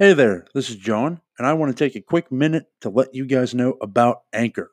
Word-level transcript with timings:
Hey 0.00 0.12
there, 0.12 0.46
this 0.54 0.70
is 0.70 0.76
John, 0.76 1.20
and 1.38 1.46
I 1.48 1.54
want 1.54 1.76
to 1.76 1.84
take 1.84 1.96
a 1.96 2.00
quick 2.00 2.30
minute 2.30 2.66
to 2.82 2.88
let 2.88 3.16
you 3.16 3.26
guys 3.26 3.52
know 3.52 3.76
about 3.82 4.22
Anchor. 4.32 4.70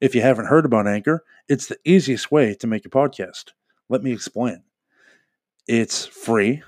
If 0.00 0.14
you 0.14 0.22
haven't 0.22 0.46
heard 0.46 0.64
about 0.64 0.86
Anchor, 0.86 1.24
it's 1.48 1.66
the 1.66 1.78
easiest 1.84 2.30
way 2.30 2.54
to 2.54 2.68
make 2.68 2.86
a 2.86 2.88
podcast. 2.88 3.46
Let 3.88 4.04
me 4.04 4.12
explain. 4.12 4.62
It's 5.66 6.06
free. 6.06 6.62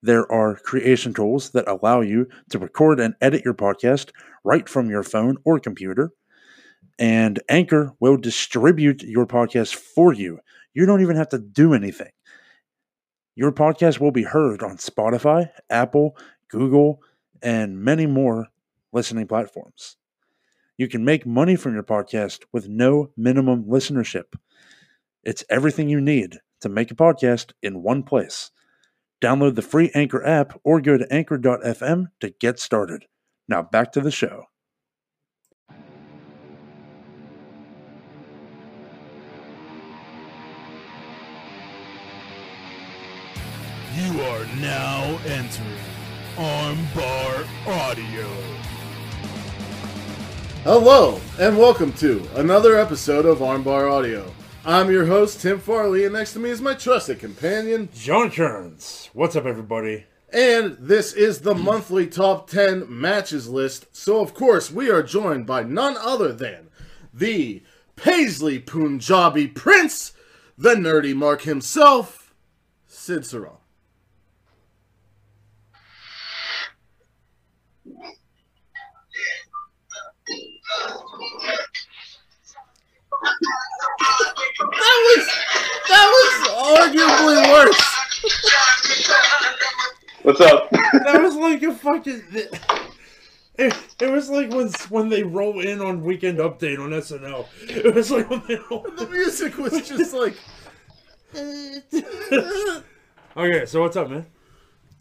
There 0.00 0.32
are 0.32 0.56
creation 0.56 1.12
tools 1.12 1.50
that 1.50 1.68
allow 1.68 2.00
you 2.00 2.26
to 2.48 2.58
record 2.58 3.00
and 3.00 3.14
edit 3.20 3.44
your 3.44 3.52
podcast 3.52 4.12
right 4.42 4.66
from 4.66 4.88
your 4.88 5.02
phone 5.02 5.36
or 5.44 5.60
computer. 5.60 6.12
And 6.98 7.38
Anchor 7.50 7.92
will 8.00 8.16
distribute 8.16 9.02
your 9.02 9.26
podcast 9.26 9.74
for 9.74 10.14
you. 10.14 10.40
You 10.72 10.86
don't 10.86 11.02
even 11.02 11.16
have 11.16 11.28
to 11.28 11.38
do 11.38 11.74
anything. 11.74 12.12
Your 13.34 13.52
podcast 13.52 14.00
will 14.00 14.10
be 14.10 14.22
heard 14.22 14.62
on 14.62 14.78
Spotify, 14.78 15.50
Apple, 15.68 16.16
Google, 16.48 17.02
and 17.42 17.78
many 17.78 18.06
more 18.06 18.48
listening 18.92 19.26
platforms. 19.26 19.96
You 20.76 20.88
can 20.88 21.04
make 21.04 21.26
money 21.26 21.56
from 21.56 21.74
your 21.74 21.82
podcast 21.82 22.44
with 22.52 22.68
no 22.68 23.10
minimum 23.16 23.64
listenership. 23.64 24.34
It's 25.22 25.44
everything 25.48 25.88
you 25.88 26.00
need 26.00 26.38
to 26.60 26.68
make 26.68 26.90
a 26.90 26.94
podcast 26.94 27.52
in 27.62 27.82
one 27.82 28.02
place. 28.02 28.50
Download 29.20 29.54
the 29.54 29.62
free 29.62 29.90
Anchor 29.94 30.24
app 30.24 30.60
or 30.64 30.80
go 30.80 30.98
to 30.98 31.12
anchor.fm 31.12 32.06
to 32.20 32.30
get 32.40 32.58
started. 32.58 33.06
Now 33.48 33.62
back 33.62 33.92
to 33.92 34.00
the 34.00 34.10
show. 34.10 34.44
You 43.96 44.20
are 44.20 44.44
now 44.60 45.18
entering 45.24 45.95
Armbar 46.36 47.46
Audio. 47.66 48.28
Hello, 50.64 51.18
and 51.38 51.56
welcome 51.56 51.92
to 51.94 52.28
another 52.34 52.76
episode 52.76 53.24
of 53.24 53.38
Armbar 53.38 53.90
Audio. 53.90 54.30
I'm 54.64 54.90
your 54.90 55.06
host, 55.06 55.40
Tim 55.40 55.58
Farley, 55.58 56.04
and 56.04 56.12
next 56.12 56.34
to 56.34 56.38
me 56.38 56.50
is 56.50 56.60
my 56.60 56.74
trusted 56.74 57.20
companion, 57.20 57.88
John 57.94 58.30
Kearns. 58.30 59.08
What's 59.14 59.34
up, 59.34 59.46
everybody? 59.46 60.04
and 60.30 60.76
this 60.78 61.14
is 61.14 61.40
the 61.40 61.54
monthly 61.54 62.06
top 62.06 62.50
10 62.50 62.84
matches 62.88 63.48
list. 63.48 63.86
So, 63.96 64.20
of 64.20 64.34
course, 64.34 64.70
we 64.70 64.90
are 64.90 65.02
joined 65.02 65.46
by 65.46 65.62
none 65.62 65.96
other 65.96 66.34
than 66.34 66.68
the 67.14 67.62
Paisley 67.96 68.58
Punjabi 68.58 69.46
Prince, 69.48 70.12
the 70.58 70.74
nerdy 70.74 71.14
Mark 71.14 71.42
himself, 71.42 72.34
Sid 72.86 73.24
Sarong. 73.24 73.56
That 84.58 84.96
was 85.06 85.26
that 85.88 86.06
was 86.16 86.32
arguably 86.78 87.38
worse. 87.52 87.84
What's 90.22 90.40
up? 90.40 90.70
That 90.70 91.22
was 91.22 91.36
like 91.36 91.62
a 91.62 91.72
fucking. 91.72 92.22
It, 93.58 93.74
it 94.00 94.10
was 94.10 94.28
like 94.28 94.50
when 94.50 94.68
when 94.90 95.08
they 95.08 95.22
roll 95.22 95.60
in 95.60 95.80
on 95.80 96.02
Weekend 96.02 96.38
Update 96.38 96.78
on 96.78 96.90
SNL. 96.90 97.46
It 97.68 97.94
was 97.94 98.10
like 98.10 98.28
when 98.28 98.42
they 98.46 98.58
roll. 98.70 98.82
The 98.96 99.06
music 99.06 99.56
was 99.56 99.72
just 99.88 100.12
like. 100.12 100.36
Okay, 103.36 103.66
so 103.66 103.82
what's 103.82 103.96
up, 103.96 104.10
man? 104.10 104.26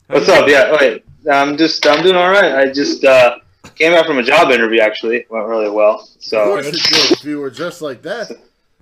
What's 0.08 0.30
up? 0.30 0.48
Yeah, 0.48 0.78
wait. 0.80 1.04
I'm 1.30 1.58
just 1.58 1.86
I'm 1.88 2.04
doing 2.04 2.16
all 2.16 2.30
right. 2.30 2.56
I 2.56 2.72
just 2.72 3.04
uh, 3.04 3.40
came 3.76 3.94
out 3.94 4.06
from 4.06 4.18
a 4.18 4.24
job 4.24 4.52
interview. 4.52 4.80
Actually, 4.82 5.26
went 5.30 5.46
really 5.48 5.70
well. 5.70 6.08
So 6.20 6.58
if 6.58 7.24
you 7.24 7.40
were 7.40 7.50
just 7.52 7.82
like 7.82 8.02
that. 8.04 8.32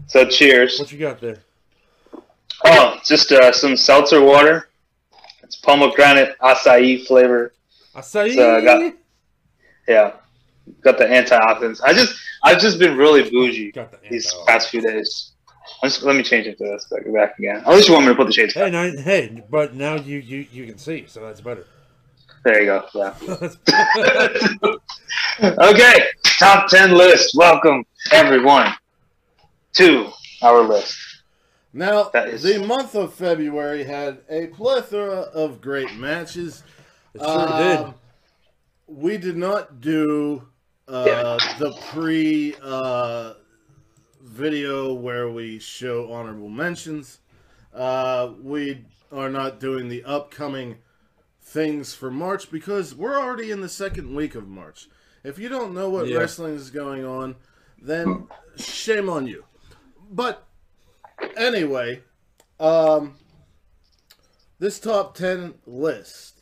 so 0.08 0.26
cheers. 0.26 0.80
What 0.80 0.92
you 0.92 1.00
got 1.00 1.20
there? 1.22 1.40
Oh, 2.66 2.98
just 3.06 3.32
uh, 3.32 3.52
some 3.52 3.76
seltzer 3.76 4.22
water. 4.22 4.70
It's 5.44 5.56
pomegranate 5.58 6.38
acai 6.40 7.06
flavor. 7.06 7.54
Acai. 7.96 8.34
So 8.34 8.62
got- 8.64 8.94
Yeah, 9.88 10.14
got 10.82 10.98
the 10.98 11.06
antioxidants. 11.06 11.82
I 11.84 11.94
just 11.94 12.18
I've 12.44 12.60
just 12.60 12.80
been 12.80 12.98
really 12.98 13.30
bougie 13.30 13.72
the 13.72 13.90
these 14.10 14.34
past 14.48 14.70
few 14.70 14.82
days. 14.82 15.32
Just, 15.84 16.04
let 16.04 16.16
me 16.16 16.24
change 16.24 16.48
it 16.48 16.58
to 16.58 16.64
this. 16.64 16.86
Back 16.90 17.02
back 17.14 17.40
again. 17.40 17.58
At 17.66 17.74
least 17.76 17.88
you 17.90 17.94
want 17.94 18.06
me 18.06 18.12
to 18.14 18.16
put 18.16 18.28
the 18.28 18.34
shades 18.34 18.54
Hey, 18.54 18.70
now, 18.70 18.84
hey, 18.90 19.44
but 19.50 19.74
now 19.74 19.96
you, 19.96 20.18
you 20.20 20.46
you 20.52 20.66
can 20.66 20.78
see, 20.78 21.06
so 21.08 21.22
that's 21.22 21.42
better. 21.42 21.66
There 22.44 22.62
you 22.62 22.66
go. 22.66 22.86
Yeah. 22.94 23.16
okay, 25.70 26.06
top 26.40 26.68
10 26.70 26.92
list. 26.94 27.36
Welcome, 27.38 27.86
everyone, 28.12 28.74
to 29.74 30.10
our 30.42 30.62
list. 30.62 30.98
Now, 31.72 32.10
That 32.14 32.28
is- 32.28 32.44
the 32.44 32.60
month 32.66 32.96
of 32.96 33.14
February 33.14 33.84
had 33.86 34.20
a 34.30 34.48
plethora 34.48 35.22
of 35.22 35.62
great 35.62 35.96
matches. 35.96 36.64
It 37.14 37.22
sure 37.22 37.48
did. 37.48 37.78
Um, 37.80 37.96
We 38.88 39.18
did 39.18 39.38
not 39.38 39.80
do 39.80 40.48
uh, 40.88 41.38
the 41.58 41.72
pre 41.92 42.54
uh, 42.62 43.34
video 44.22 44.94
where 44.94 45.30
we 45.30 45.60
show 45.60 46.12
honorable 46.12 46.50
mentions. 46.50 47.20
Uh, 47.74 48.32
we 48.42 48.84
are 49.12 49.30
not 49.30 49.60
doing 49.62 49.88
the 49.88 50.04
upcoming 50.04 50.78
things 51.54 51.94
for 51.94 52.10
March 52.10 52.50
because 52.52 52.96
we're 52.96 53.18
already 53.20 53.52
in 53.52 53.62
the 53.62 53.70
second 53.70 54.16
week 54.16 54.34
of 54.34 54.48
March. 54.48 54.88
If 55.24 55.38
you 55.38 55.48
don't 55.50 55.74
know 55.74 55.88
what 55.90 56.08
Yeah. 56.08 56.18
wrestling 56.18 56.56
is 56.56 56.72
going 56.72 57.06
on, 57.06 57.36
then 57.80 58.28
shame 58.58 59.08
on 59.08 59.28
you. 59.28 59.46
But 60.10 60.46
anyway, 61.38 62.02
um, 62.60 63.16
this 64.58 64.80
top 64.80 65.16
10 65.16 65.54
list, 65.68 66.42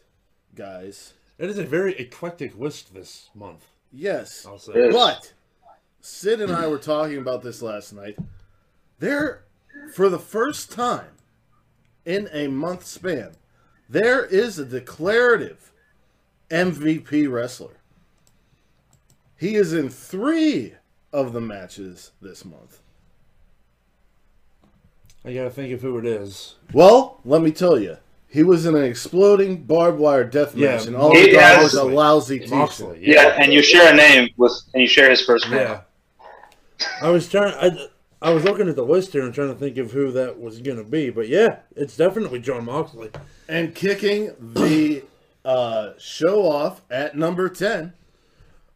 guys. 0.55 1.13
It 1.37 1.49
is 1.49 1.57
a 1.57 1.63
very 1.65 1.93
eclectic 1.99 2.57
list 2.57 2.93
this 2.93 3.29
month. 3.35 3.65
Yes. 3.91 4.45
I'll 4.45 4.59
say. 4.59 4.73
Yes. 4.75 4.93
But 4.93 5.33
Sid 5.99 6.39
and 6.39 6.51
I 6.53 6.67
were 6.67 6.77
talking 6.77 7.17
about 7.17 7.41
this 7.41 7.61
last 7.61 7.91
night. 7.93 8.17
There, 8.99 9.43
for 9.93 10.07
the 10.09 10.19
first 10.19 10.71
time 10.71 11.17
in 12.05 12.29
a 12.31 12.47
month 12.47 12.85
span, 12.85 13.35
there 13.91 14.25
is 14.25 14.57
a 14.57 14.65
declarative 14.65 15.71
MVP 16.49 17.29
wrestler. 17.31 17.77
He 19.37 19.55
is 19.55 19.73
in 19.73 19.89
three 19.89 20.75
of 21.11 21.33
the 21.33 21.41
matches 21.41 22.11
this 22.21 22.45
month. 22.45 22.79
I 25.25 25.33
gotta 25.33 25.49
think 25.49 25.73
of 25.73 25.81
who 25.81 25.97
it 25.97 26.05
is. 26.05 26.55
Well, 26.73 27.19
let 27.25 27.41
me 27.41 27.51
tell 27.51 27.77
you, 27.79 27.97
he 28.27 28.43
was 28.43 28.65
in 28.65 28.75
an 28.75 28.83
exploding 28.83 29.63
barbed 29.63 29.99
wire 29.99 30.23
death 30.23 30.55
Yeah, 30.55 30.75
match, 30.77 30.87
and 30.87 30.95
all 30.95 31.13
he 31.13 31.27
he 31.27 31.31
got 31.33 31.57
has- 31.57 31.63
was 31.63 31.73
a 31.75 31.83
lousy 31.83 32.39
t-shirt. 32.39 32.55
Moxley. 32.57 32.99
Yeah, 33.01 33.35
and 33.37 33.51
you 33.53 33.61
share 33.61 33.93
a 33.93 33.95
name 33.95 34.29
with, 34.37 34.53
and 34.73 34.81
you 34.81 34.87
share 34.87 35.09
his 35.09 35.21
first 35.21 35.49
name. 35.49 35.59
Yeah. 35.59 35.81
I 37.01 37.09
was 37.09 37.27
trying. 37.29 37.53
I, 37.53 37.87
I 38.21 38.31
was 38.31 38.43
looking 38.43 38.69
at 38.69 38.75
the 38.75 38.85
list 38.85 39.13
here 39.13 39.23
and 39.23 39.33
trying 39.33 39.51
to 39.51 39.55
think 39.59 39.77
of 39.77 39.91
who 39.91 40.11
that 40.11 40.39
was 40.39 40.59
gonna 40.61 40.83
be, 40.83 41.09
but 41.09 41.27
yeah, 41.27 41.59
it's 41.75 41.97
definitely 41.97 42.39
Jon 42.39 42.65
Moxley. 42.65 43.09
and 43.49 43.73
kicking 43.73 44.31
the 44.39 45.03
uh, 45.45 45.93
show 45.97 46.45
off 46.45 46.81
at 46.91 47.17
number 47.17 47.49
10 47.49 47.93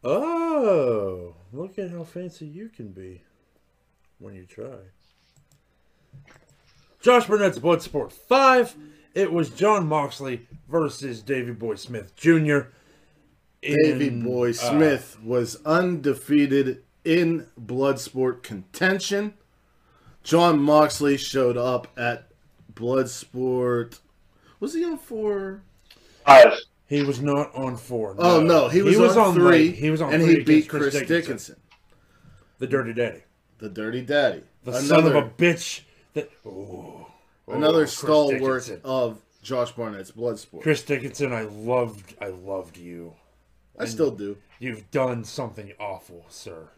Oh, 0.02 1.34
look 1.52 1.78
at 1.78 1.90
how 1.90 2.04
fancy 2.04 2.46
you 2.46 2.68
can 2.68 2.88
be 2.92 3.22
when 4.18 4.34
you 4.34 4.44
try. 4.46 4.78
Josh 7.00 7.26
Barnett's 7.26 7.58
Bloodsport 7.58 8.12
5. 8.12 8.76
It 9.14 9.32
was 9.32 9.50
Jon 9.50 9.86
Moxley 9.86 10.46
versus 10.68 11.22
Davey 11.22 11.52
Boy 11.52 11.76
Smith 11.76 12.14
Jr. 12.16 12.60
davy 13.62 14.10
boy 14.10 14.50
uh, 14.50 14.52
smith 14.52 15.18
was 15.22 15.56
undefeated 15.64 16.82
in 17.06 17.46
bloodsport 17.60 18.42
contention 18.42 19.34
jon 20.22 20.58
moxley 20.58 21.16
showed 21.16 21.56
up 21.56 21.86
at 21.96 22.28
bloodsport 22.74 24.00
was 24.60 24.74
he 24.74 24.84
on 24.84 24.98
four? 24.98 25.62
Five. 26.24 26.58
he 26.88 27.02
was 27.02 27.20
not 27.20 27.54
on 27.54 27.76
four. 27.76 28.16
Oh 28.18 28.40
no, 28.40 28.68
he 28.68 28.82
was, 28.82 29.16
on, 29.16 29.34
three. 29.34 29.68
like, 29.68 29.76
he 29.76 29.90
was 29.90 30.00
on 30.00 30.12
and 30.12 30.22
three 30.22 30.38
he 30.38 30.42
beat 30.42 30.66
against 30.66 30.70
Chris, 30.70 30.94
Dickinson, 30.94 31.16
Dickinson. 31.16 31.56
the 32.58 32.66
Dirty 32.66 32.92
Daddy, 32.92 33.22
the 33.58 33.68
Dirty 33.68 34.02
Daddy, 34.02 34.42
the 34.64 34.72
another 34.72 34.86
son 34.86 35.06
of 35.06 35.14
a 35.14 35.22
bitch. 35.22 35.82
That 36.14 36.30
oh, 36.46 37.06
another 37.46 37.78
oh, 37.78 37.80
Chris 37.80 37.98
stalwart 37.98 38.62
Dickinson. 38.64 38.80
of 38.84 39.20
Josh 39.42 39.72
Barnett's 39.72 40.10
Bloodsport. 40.10 40.62
Chris 40.62 40.82
Dickinson, 40.82 41.32
I 41.32 41.42
loved, 41.42 42.14
I 42.20 42.28
loved 42.28 42.76
you. 42.76 43.14
I 43.78 43.84
still 43.84 44.10
do. 44.10 44.38
You've 44.58 44.90
done 44.90 45.22
something 45.22 45.74
awful, 45.78 46.24
sir. 46.30 46.70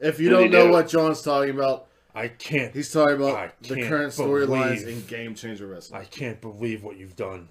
If 0.00 0.20
you 0.20 0.30
don't 0.30 0.50
know 0.50 0.66
do? 0.66 0.72
what 0.72 0.88
John's 0.88 1.22
talking 1.22 1.54
about, 1.54 1.86
I 2.14 2.28
can't. 2.28 2.74
he's 2.74 2.92
talking 2.92 3.14
I 3.22 3.28
about 3.30 3.62
the 3.62 3.82
current 3.88 4.12
storylines 4.12 4.86
in 4.86 5.04
Game 5.06 5.34
Changer 5.34 5.66
Wrestling. 5.66 6.00
I 6.00 6.04
can't 6.04 6.40
believe 6.40 6.82
what 6.82 6.96
you've 6.96 7.16
done. 7.16 7.48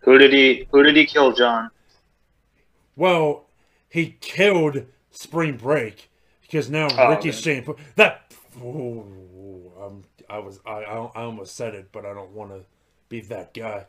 Who 0.00 0.18
did 0.18 0.32
he? 0.32 0.66
Who 0.70 0.82
did 0.82 0.96
he 0.96 1.06
kill, 1.06 1.32
John? 1.32 1.70
Well, 2.96 3.46
he 3.88 4.16
killed 4.20 4.86
Spring 5.10 5.56
Break 5.56 6.10
because 6.42 6.68
now 6.68 6.88
Oh, 6.98 7.10
Ricky 7.10 7.28
man. 7.30 7.38
Shane 7.38 7.74
that. 7.96 8.32
Ooh, 8.58 9.72
I'm, 9.80 10.02
I 10.28 10.38
was 10.38 10.60
I, 10.66 10.82
I 10.82 10.96
I 11.14 11.22
almost 11.22 11.56
said 11.56 11.74
it, 11.74 11.88
but 11.92 12.04
I 12.04 12.12
don't 12.14 12.32
want 12.32 12.50
to 12.50 12.64
be 13.08 13.20
that 13.22 13.54
guy. 13.54 13.86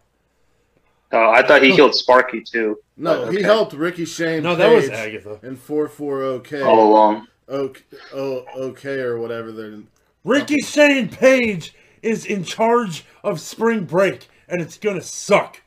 Oh, 1.14 1.30
I 1.30 1.46
thought 1.46 1.62
he 1.62 1.76
killed 1.76 1.94
Sparky 1.94 2.42
too. 2.42 2.80
No, 2.98 3.24
oh, 3.24 3.30
he 3.30 3.38
Okay. 3.38 3.44
helped 3.44 3.74
Ricky 3.74 4.04
Shane. 4.04 4.42
No, 4.42 4.56
that 4.56 4.74
was 4.74 4.90
Agatha. 4.90 5.40
in 5.44 5.56
four 5.56 5.88
four 5.88 6.24
OK 6.24 6.62
All 6.62 6.90
along. 6.90 7.28
OK 7.48 7.82
oh, 8.14 8.46
OK 8.56 9.00
or 9.00 9.20
whatever. 9.20 9.52
They're 9.52 9.80
Ricky 10.24 10.60
Shane 10.62 11.10
Page 11.10 11.76
is 12.02 12.26
in 12.26 12.44
charge 12.44 13.06
of 13.24 13.40
Spring 13.40 13.86
Break, 13.86 14.28
and 14.48 14.60
it's 14.60 14.78
gonna 14.78 15.02
suck. 15.02 15.62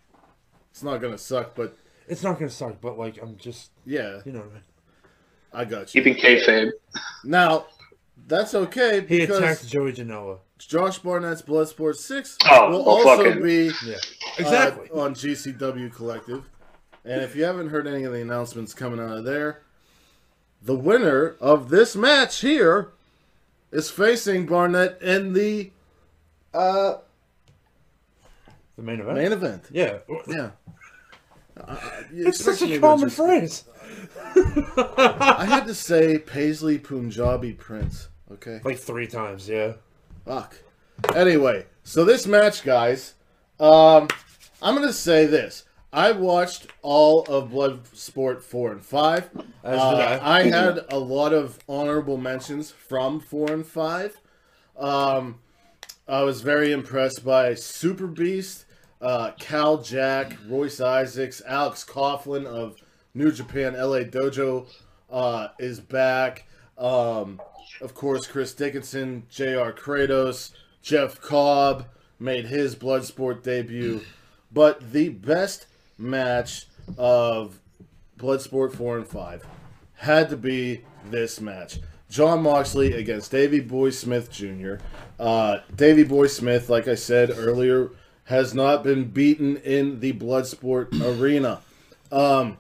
it's 0.71 0.83
not 0.83 1.01
gonna 1.01 1.19
suck, 1.19 1.55
but 1.55 1.77
It's 2.09 2.23
not 2.25 2.39
gonna 2.39 2.51
suck, 2.51 2.81
but 2.81 2.99
like 2.99 3.23
I'm 3.23 3.37
just 3.37 3.71
yeah, 3.85 4.21
you 4.25 4.33
know 4.33 4.41
what 4.41 4.51
I 4.51 4.55
mean. 4.55 4.63
I 5.53 5.65
got 5.65 5.95
you. 5.95 6.03
Keeping 6.03 6.21
kayfabe. 6.21 6.73
Now, 7.25 7.67
that's 8.27 8.55
okay 8.55 9.01
Because... 9.01 9.09
He 9.09 9.19
because 9.21 9.39
attacked 9.39 9.69
Joey 9.69 9.93
Janela. 9.93 10.39
Josh 10.59 10.99
Barnett's 10.99 11.43
Bloodsport 11.43 11.97
Six 11.97 12.37
Oh, 12.51 12.71
will 12.71 12.85
well, 12.85 13.09
also 13.09 13.25
fucking- 13.25 13.43
be 13.43 13.71
Yeah, 13.85 13.95
uh, 13.97 13.99
exactly. 14.39 14.89
on 14.91 15.15
GCW 15.15 15.95
Collective. 15.95 16.45
And 17.05 17.23
if 17.23 17.37
you 17.37 17.45
haven't 17.45 17.69
heard 17.69 17.87
any 17.87 18.03
of 18.05 18.13
the 18.13 18.21
announcements 18.21 18.75
coming 18.75 18.99
out 18.99 19.17
of 19.19 19.25
there, 19.25 19.63
the 20.63 20.75
winner 20.75 21.37
of 21.41 21.69
this 21.69 21.95
match 21.95 22.41
here 22.41 22.89
is 23.71 23.91
facing 23.91 24.47
Barnett 24.47 25.01
in 25.01 25.33
the 25.33 25.71
uh, 26.53 26.97
the 28.77 28.83
main 28.83 29.01
event. 29.01 29.17
main 29.19 29.33
event. 29.33 29.65
yeah, 29.71 29.99
Yeah. 30.27 30.51
Uh, 31.57 31.77
it's 32.13 32.43
such 32.45 32.63
a 32.63 32.79
common 32.81 33.11
phrase. 33.11 33.65
I 34.35 35.45
had 35.49 35.67
to 35.67 35.75
say 35.75 36.19
Paisley 36.19 36.79
Punjabi 36.79 37.53
Prince. 37.53 38.09
Okay. 38.33 38.61
Like 38.65 38.79
three 38.79 39.07
times, 39.07 39.49
yeah. 39.49 39.75
Fuck. 40.27 40.57
Anyway, 41.15 41.67
so 41.85 42.05
this 42.05 42.27
match, 42.27 42.65
guys, 42.65 43.15
um, 43.61 44.09
I'm 44.61 44.75
gonna 44.75 44.93
say 44.93 45.25
this. 45.27 45.65
I 45.93 46.13
watched 46.13 46.67
all 46.83 47.23
of 47.23 47.51
Bloodsport 47.51 48.43
four 48.43 48.73
and 48.73 48.85
five. 48.85 49.31
As 49.63 49.79
Uh, 49.81 49.91
did 49.93 50.01
I. 50.01 50.39
I 50.39 50.43
had 50.43 50.85
a 50.91 50.99
lot 50.99 51.33
of 51.33 51.59
honorable 51.69 52.17
mentions 52.17 52.71
from 52.71 53.21
four 53.21 53.51
and 53.53 53.65
five. 53.67 54.17
Um, 54.77 55.39
I 56.09 56.23
was 56.23 56.41
very 56.43 56.73
impressed 56.73 57.25
by 57.25 57.55
Super 57.55 58.07
Beast, 58.09 58.65
uh, 59.01 59.31
Kal 59.39 59.79
Jak, 59.79 60.33
Royce 60.49 60.81
Isaacs, 60.81 61.41
Alex 61.47 61.85
Coughlin 61.85 62.47
of 62.47 62.77
New 63.15 63.31
Japan 63.31 63.75
LA 63.75 64.01
Dojo 64.01 64.67
uh, 65.11 65.49
is 65.59 65.81
back. 65.81 66.47
Um, 66.77 67.41
of 67.81 67.95
course, 67.95 68.27
Chris 68.27 68.55
Dickinson, 68.55 69.25
J.R. 69.31 69.73
Kratos, 69.73 70.53
Jeff 70.83 71.21
Cobb 71.21 71.87
made 72.19 72.47
his 72.47 72.75
Bloodsport 72.77 73.43
debut. 73.43 74.01
But 74.53 74.93
the 74.93 75.09
best 75.11 75.67
match 75.99 76.67
of 76.97 77.59
Bloodsport 78.17 78.75
4 78.75 78.99
and 78.99 79.07
5 79.07 79.45
had 79.97 80.31
to 80.31 80.37
be 80.37 80.85
this 81.11 81.41
match. 81.41 81.81
Jon 82.09 82.43
Moxley 82.43 82.93
against 82.93 83.33
Davey 83.33 83.61
Boy 83.61 83.91
Smith 83.91 84.31
Jr. 84.31 84.77
Uh, 85.19 85.59
Davey 85.75 86.05
Boy 86.05 86.29
Smith, 86.29 86.69
like 86.69 86.87
I 86.87 86.95
said 86.95 87.31
earlier, 87.37 87.91
has 88.25 88.55
not 88.55 88.85
been 88.85 89.05
beaten 89.11 89.57
in 89.59 90.01
the 90.01 90.13
Bloodsport 90.13 90.93
arena. 91.03 91.61
Um, 92.13 92.59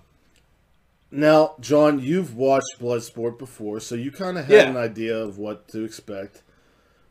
now, 1.16 1.54
John, 1.60 1.98
you've 2.00 2.34
watched 2.36 2.78
Bloodsport 2.80 3.38
before, 3.38 3.80
so 3.80 3.94
you 3.94 4.10
kind 4.10 4.38
of 4.38 4.46
had 4.46 4.54
Yeah. 4.54 4.70
an 4.70 4.76
idea 4.76 5.16
of 5.16 5.38
what 5.38 5.68
to 5.68 5.84
expect. 5.84 6.42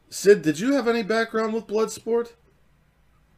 Sid, 0.09 0.41
did 0.41 0.59
you 0.59 0.73
have 0.73 0.87
any 0.87 1.03
background 1.03 1.53
with 1.53 1.67
Bloodsport? 1.67 2.33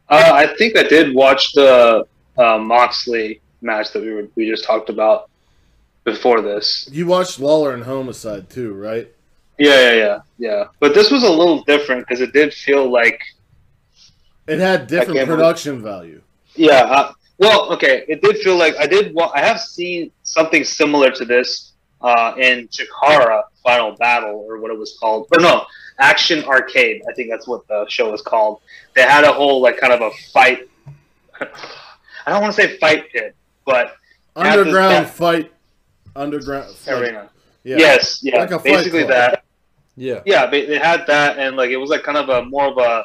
Uh, 0.08 0.30
I 0.32 0.46
think 0.56 0.76
I 0.76 0.82
did 0.84 1.14
watch 1.14 1.52
the 1.52 2.06
uh, 2.36 2.58
Moxley 2.58 3.40
match 3.62 3.92
that 3.92 4.02
we 4.02 4.12
were, 4.12 4.28
we 4.36 4.48
just 4.48 4.64
talked 4.64 4.88
about 4.90 5.28
before 6.04 6.40
this. 6.40 6.88
You 6.92 7.06
watched 7.06 7.40
Lawler 7.40 7.74
and 7.74 7.82
Homicide 7.84 8.48
too, 8.48 8.72
right? 8.74 9.08
Yeah, 9.58 9.90
yeah, 9.90 9.94
yeah, 9.94 10.18
yeah. 10.38 10.64
But 10.78 10.94
this 10.94 11.10
was 11.10 11.24
a 11.24 11.30
little 11.30 11.62
different 11.64 12.06
because 12.06 12.20
it 12.20 12.32
did 12.32 12.54
feel 12.54 12.90
like, 12.90 13.20
It 14.46 14.60
had 14.60 14.86
different 14.86 15.16
can't 15.16 15.26
believe- 15.28 15.38
production 15.40 15.82
value. 15.82 16.22
yeah. 16.54 17.10
Well, 17.38 17.72
okay, 17.72 18.04
it 18.08 18.20
did 18.22 18.38
feel 18.38 18.56
like 18.56 18.76
I 18.78 18.86
did. 18.86 19.14
Wa- 19.14 19.30
I 19.34 19.40
have 19.40 19.60
seen 19.60 20.10
something 20.24 20.64
similar 20.64 21.10
to 21.12 21.24
this 21.24 21.72
uh, 22.00 22.34
in 22.36 22.68
Chikara 22.68 23.42
Final 23.62 23.92
Battle 23.96 24.44
or 24.48 24.58
what 24.58 24.70
it 24.72 24.78
was 24.78 24.96
called, 25.00 25.28
or 25.36 25.40
no, 25.40 25.64
Action 25.98 26.44
Arcade. 26.44 27.02
I 27.08 27.12
think 27.14 27.30
that's 27.30 27.46
what 27.46 27.66
the 27.68 27.86
show 27.88 28.10
was 28.10 28.22
called. 28.22 28.60
They 28.94 29.02
had 29.02 29.24
a 29.24 29.32
whole 29.32 29.60
like 29.60 29.78
kind 29.78 29.92
of 29.92 30.00
a 30.00 30.10
fight. 30.32 30.68
I 31.40 32.32
don't 32.32 32.42
want 32.42 32.54
to 32.54 32.60
say 32.62 32.76
fight 32.78 33.10
pit, 33.12 33.34
but 33.64 33.94
Half 34.36 34.44
the- 34.54 34.60
Underground 34.60 35.06
that- 35.06 35.10
fight. 35.14 35.52
Underground. 36.16 36.74
like- 36.86 36.96
arena. 37.00 37.30
yeah. 37.62 37.76
Yes, 37.78 38.20
yeah, 38.22 38.38
Like 38.38 38.50
a 38.50 38.58
basically 38.58 39.00
club. 39.04 39.10
that. 39.10 39.44
Yeah. 39.96 40.20
Yeah, 40.26 40.46
they, 40.46 40.66
they 40.66 40.78
had 40.78 41.04
that, 41.06 41.38
and 41.38 41.56
like 41.56 41.70
it 41.70 41.76
was 41.76 41.90
like 41.90 42.02
kind 42.02 42.18
of 42.18 42.28
a 42.28 42.44
more 42.44 42.66
of 42.66 42.78
a 42.78 43.04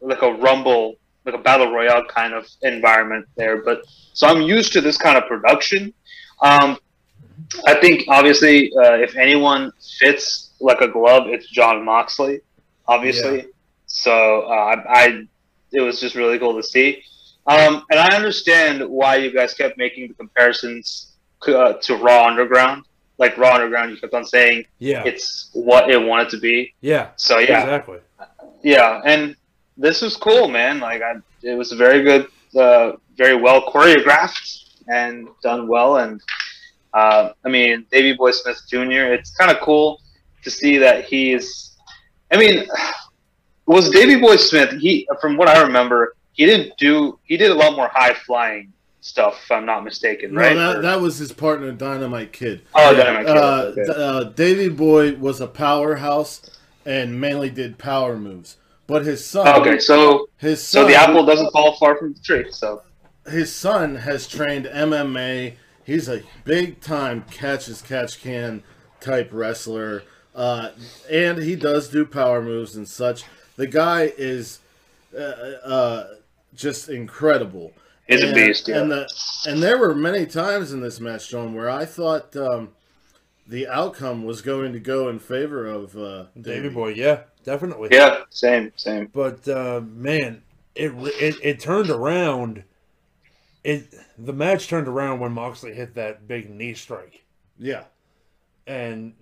like 0.00 0.22
a 0.22 0.32
rumble, 0.32 0.96
like 1.28 1.38
a 1.40 1.42
battle 1.42 1.70
royale 1.70 2.04
kind 2.04 2.32
of 2.34 2.46
environment 2.62 3.26
there. 3.36 3.62
But 3.62 3.82
so 4.12 4.26
I'm 4.26 4.42
used 4.42 4.72
to 4.72 4.80
this 4.80 4.96
kind 4.96 5.16
of 5.18 5.26
production. 5.26 5.92
Um, 6.42 6.78
I 7.66 7.74
think 7.74 8.04
obviously, 8.08 8.72
uh, 8.76 8.94
if 8.94 9.16
anyone 9.16 9.72
fits 9.98 10.50
like 10.60 10.80
a 10.80 10.88
glove, 10.88 11.28
it's 11.28 11.48
Jon 11.48 11.84
Moxley, 11.84 12.40
obviously. 12.86 13.46
So 13.86 14.42
uh, 14.42 14.48
I, 14.50 14.74
I, 15.04 15.22
it 15.72 15.80
was 15.80 16.00
just 16.00 16.14
really 16.14 16.38
cool 16.38 16.56
to 16.56 16.62
see. 16.62 17.02
Um, 17.46 17.84
and 17.90 17.98
I 18.00 18.14
understand 18.14 18.86
why 18.88 19.16
you 19.16 19.32
guys 19.32 19.54
kept 19.54 19.78
making 19.78 20.08
the 20.08 20.14
comparisons 20.14 21.12
uh, 21.46 21.74
to 21.74 21.96
Raw 21.96 22.26
Underground. 22.26 22.84
Like 23.18 23.36
Raw 23.36 23.54
Underground, 23.54 23.90
you 23.90 23.96
kept 23.96 24.14
on 24.14 24.24
saying 24.24 24.64
Yeah. 24.78 25.02
it's 25.04 25.50
what 25.52 25.90
it 25.90 25.96
wanted 26.00 26.28
to 26.30 26.38
be. 26.38 26.74
yeah. 26.80 27.08
So 27.16 27.38
yeah, 27.38 27.62
Exactly. 27.62 27.98
yeah, 28.62 29.00
and 29.04 29.34
this 29.78 30.02
was 30.02 30.16
cool, 30.16 30.48
man. 30.48 30.80
Like 30.80 31.00
I, 31.02 31.14
it 31.42 31.54
was 31.56 31.72
very 31.72 32.02
good, 32.02 32.26
uh, 32.56 32.92
very 33.16 33.36
well 33.36 33.62
choreographed 33.72 34.64
and 34.88 35.28
done 35.42 35.68
well. 35.68 35.98
And 35.98 36.20
uh, 36.92 37.30
I 37.44 37.48
mean, 37.48 37.86
Davey 37.90 38.14
Boy 38.14 38.32
Smith 38.32 38.60
Jr. 38.68 39.12
It's 39.14 39.30
kind 39.36 39.50
of 39.50 39.58
cool 39.62 40.00
to 40.42 40.50
see 40.50 40.78
that 40.78 41.04
he's. 41.04 41.76
I 42.30 42.36
mean, 42.36 42.66
was 43.66 43.90
Davey 43.90 44.20
Boy 44.20 44.36
Smith? 44.36 44.72
He, 44.80 45.08
from 45.20 45.36
what 45.36 45.48
I 45.48 45.62
remember, 45.62 46.14
he 46.32 46.44
didn't 46.46 46.76
do. 46.78 47.18
He 47.24 47.36
did 47.36 47.50
a 47.50 47.54
lot 47.54 47.76
more 47.76 47.88
high 47.92 48.14
flying 48.14 48.72
stuff, 49.00 49.40
if 49.44 49.50
I'm 49.50 49.64
not 49.64 49.84
mistaken, 49.84 50.34
No, 50.34 50.40
right? 50.40 50.54
that, 50.54 50.76
Or- 50.78 50.82
that 50.82 51.00
was 51.00 51.16
his 51.18 51.32
partner, 51.32 51.72
Dynamite 51.72 52.32
Kid. 52.32 52.62
oh, 52.74 52.94
Dynamite 52.94 53.26
Kid, 53.26 53.36
Uh, 53.36 53.62
okay. 53.78 53.84
Uh, 53.96 54.24
Davy 54.24 54.68
Boy 54.68 55.14
was 55.14 55.40
a 55.40 55.46
powerhouse 55.46 56.42
and 56.84 57.18
mainly 57.20 57.48
did 57.48 57.78
power 57.78 58.16
moves. 58.18 58.56
But 58.88 59.04
his 59.04 59.24
son, 59.24 59.46
okay, 59.60 59.78
so 59.78 60.28
his 60.38 60.66
son, 60.66 60.82
so 60.84 60.88
the 60.88 60.94
apple 60.96 61.24
doesn't 61.24 61.52
fall 61.52 61.76
far 61.76 61.96
from 61.96 62.14
the 62.14 62.20
tree. 62.20 62.50
So 62.50 62.82
his 63.30 63.54
son 63.54 63.94
has 63.96 64.26
trained 64.26 64.64
MMA. 64.64 65.54
He's 65.84 66.08
a 66.08 66.22
big 66.44 66.80
time 66.80 67.24
catch 67.30 67.68
as 67.68 67.82
catch 67.82 68.20
can 68.20 68.62
type 69.00 69.28
wrestler, 69.30 70.02
uh, 70.34 70.70
and 71.10 71.38
he 71.38 71.54
does 71.54 71.88
do 71.88 72.04
power 72.06 72.40
moves 72.42 72.74
and 72.76 72.88
such. 72.88 73.24
The 73.56 73.66
guy 73.66 74.12
is 74.16 74.60
uh, 75.14 75.20
uh, 75.20 76.06
just 76.54 76.88
incredible. 76.88 77.72
He's 78.06 78.22
a 78.22 78.28
And- 78.28 78.34
beast, 78.34 78.68
yeah. 78.68 78.80
And 78.80 78.90
the 78.90 79.06
and 79.46 79.62
there 79.62 79.76
were 79.76 79.94
many 79.94 80.24
times 80.24 80.72
in 80.72 80.80
this 80.80 80.98
match, 80.98 81.28
John, 81.28 81.54
where 81.54 81.68
I 81.68 81.84
thought 81.84 82.34
um, 82.36 82.70
the 83.46 83.68
outcome 83.68 84.24
was 84.24 84.40
going 84.40 84.72
to 84.72 84.80
go 84.80 85.10
in 85.10 85.18
favor 85.18 85.66
of 85.66 85.94
uh, 85.94 86.24
Davy 86.40 86.70
Boy, 86.70 86.88
yeah, 86.94 87.24
definitely. 87.52 87.90
yeah, 87.90 88.22
same, 88.30 88.72
same. 88.76 89.10
But 89.12 89.46
uh, 89.48 89.80
man, 89.84 90.42
it, 90.74 90.92
it 91.20 91.36
it 91.42 91.60
turned 91.60 91.90
around. 91.90 92.64
It 93.64 93.94
the 94.18 94.32
match 94.32 94.68
turned 94.68 94.88
around 94.88 95.20
when 95.20 95.32
Moxley 95.32 95.74
hit 95.74 95.94
that 95.94 96.26
big 96.26 96.50
knee 96.50 96.74
strike, 96.74 97.24
Yeah, 97.58 97.84
and 98.66 99.14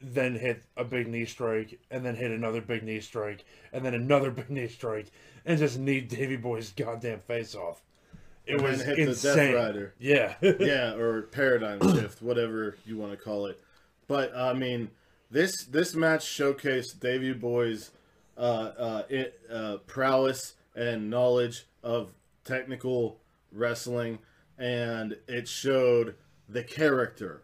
then 0.00 0.34
hit 0.36 0.64
a 0.76 0.84
big 0.84 1.08
knee 1.08 1.24
strike, 1.24 1.80
and 1.90 2.04
then 2.04 2.16
hit 2.16 2.30
another 2.30 2.60
big 2.60 2.82
knee 2.82 3.00
strike, 3.00 3.44
and 3.72 3.84
then 3.84 3.94
another 3.94 4.30
big 4.30 4.50
knee 4.50 4.68
strike, 4.68 5.10
and 5.44 5.58
just 5.58 5.78
knee 5.78 6.00
Davy 6.00 6.36
Boy's 6.36 6.72
goddamn 6.72 7.20
face 7.20 7.54
off. 7.54 7.82
It 8.46 8.56
And 8.56 8.62
was 8.62 8.78
then 8.78 8.84
hit 8.84 9.04
the 9.04 9.14
Death 9.16 9.46
insane. 9.46 9.52
Rider. 9.52 9.94
Yeah, 9.98 10.34
yeah, 10.58 10.94
or 10.94 11.22
paradigm 11.22 11.82
shift, 11.82 12.22
whatever 12.22 12.76
you 12.84 12.96
want 12.96 13.12
to 13.12 13.16
call 13.18 13.46
it. 13.46 13.60
But 14.08 14.34
I 14.36 14.52
mean, 14.54 14.90
this 15.32 15.64
this 15.64 15.94
match 15.94 16.24
showcased 16.24 17.00
Davy 17.00 17.32
Boy's 17.32 17.90
uh, 18.36 18.40
uh, 18.40 19.02
it, 19.08 19.40
uh, 19.50 19.78
prowess 19.86 20.54
and 20.76 21.10
knowledge 21.10 21.66
of 21.82 22.12
technical 22.44 23.20
wrestling, 23.50 24.18
and 24.58 25.16
it 25.26 25.48
showed 25.48 26.14
the 26.48 26.62
character 26.62 27.42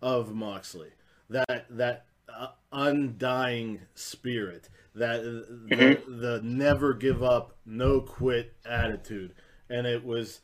of 0.00 0.34
Moxley. 0.34 0.90
That 1.30 1.66
that 1.70 2.04
uh, 2.28 2.48
undying 2.70 3.80
spirit, 3.94 4.68
that 4.94 5.22
the, 5.22 6.02
the 6.06 6.40
never 6.42 6.92
give 6.92 7.22
up, 7.22 7.56
no 7.64 8.00
quit 8.00 8.54
attitude, 8.64 9.34
and 9.70 9.86
it 9.86 10.04
was 10.04 10.40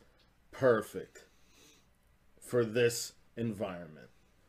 perfect 0.51 1.25
for 2.41 2.65
this 2.65 3.13
environment. 3.37 4.07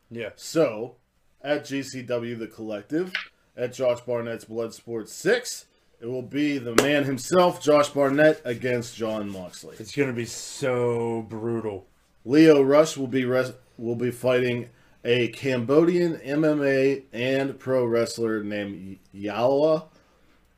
Yeah. 0.09 0.29
So, 0.35 0.97
at 1.43 1.65
GCW 1.65 2.37
The 2.37 2.47
Collective, 2.47 3.13
at 3.57 3.73
Josh 3.73 4.01
Barnett's 4.01 4.45
Bloodsport 4.45 5.07
6, 5.07 5.65
it 5.99 6.07
will 6.07 6.21
be 6.21 6.57
the 6.57 6.75
man 6.75 7.03
himself, 7.03 7.61
Josh 7.61 7.89
Barnett, 7.89 8.41
against 8.43 8.95
Jon 8.95 9.29
Moxley. 9.29 9.75
It's 9.79 9.95
gonna 9.95 10.13
be 10.13 10.25
so 10.25 11.21
brutal. 11.29 11.85
Lio 12.25 12.61
Rush 12.61 12.97
will 12.97 13.07
be 13.07 13.25
res- 13.25 13.53
will 13.77 13.95
be 13.95 14.11
fighting 14.11 14.69
a 15.03 15.27
Cambodian 15.29 16.17
MMA 16.17 17.03
and 17.13 17.59
pro 17.59 17.85
wrestler 17.85 18.43
named 18.43 18.97
Yawa, 19.15 19.85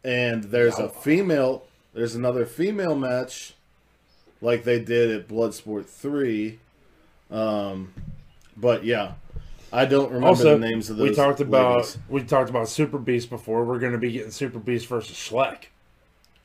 and 0.03 0.45
there's 0.45 0.79
a 0.79 0.89
female. 0.89 1.65
There's 1.93 2.15
another 2.15 2.45
female 2.45 2.95
match, 2.95 3.53
like 4.41 4.63
they 4.63 4.79
did 4.79 5.11
at 5.11 5.27
Bloodsport 5.27 5.85
three. 5.85 6.59
Um, 7.29 7.93
but 8.55 8.83
yeah, 8.85 9.13
I 9.73 9.85
don't 9.85 10.07
remember 10.07 10.27
Also, 10.27 10.57
the 10.57 10.69
names 10.69 10.89
of 10.89 10.97
those. 10.97 11.09
we 11.09 11.15
talked 11.15 11.39
about 11.39 11.77
ladies. 11.77 11.97
we 12.07 12.23
talked 12.23 12.49
about 12.49 12.69
Super 12.69 12.97
Beast 12.99 13.29
before. 13.29 13.65
We're 13.65 13.79
gonna 13.79 13.97
be 13.97 14.11
getting 14.11 14.31
Super 14.31 14.59
Beast 14.59 14.87
versus 14.87 15.15
Shlak. 15.15 15.65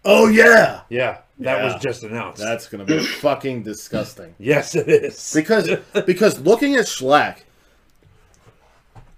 Oh 0.04 0.28
yeah, 0.28 0.80
Yeah, 0.88 1.18
that 1.40 1.58
Yeah. 1.58 1.64
was 1.74 1.82
just 1.82 2.02
announced. 2.04 2.40
that's 2.40 2.66
gonna 2.68 2.84
be 2.84 2.98
fucking 3.20 3.62
disgusting. 3.64 4.34
yes, 4.38 4.74
it 4.74 4.88
is. 4.88 5.32
because 5.34 5.68
because 6.06 6.40
looking 6.40 6.74
at 6.76 6.86
Shlak, 6.86 7.38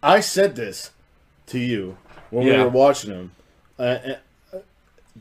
I 0.03 0.21
said 0.21 0.57
this 0.57 0.91
to 1.47 1.59
you 1.59 1.97
when 2.31 2.47
we 2.47 2.53
were 2.57 2.69
watching 2.69 3.11
him. 3.13 3.33
Uh, 3.79 3.83
uh, 4.53 4.59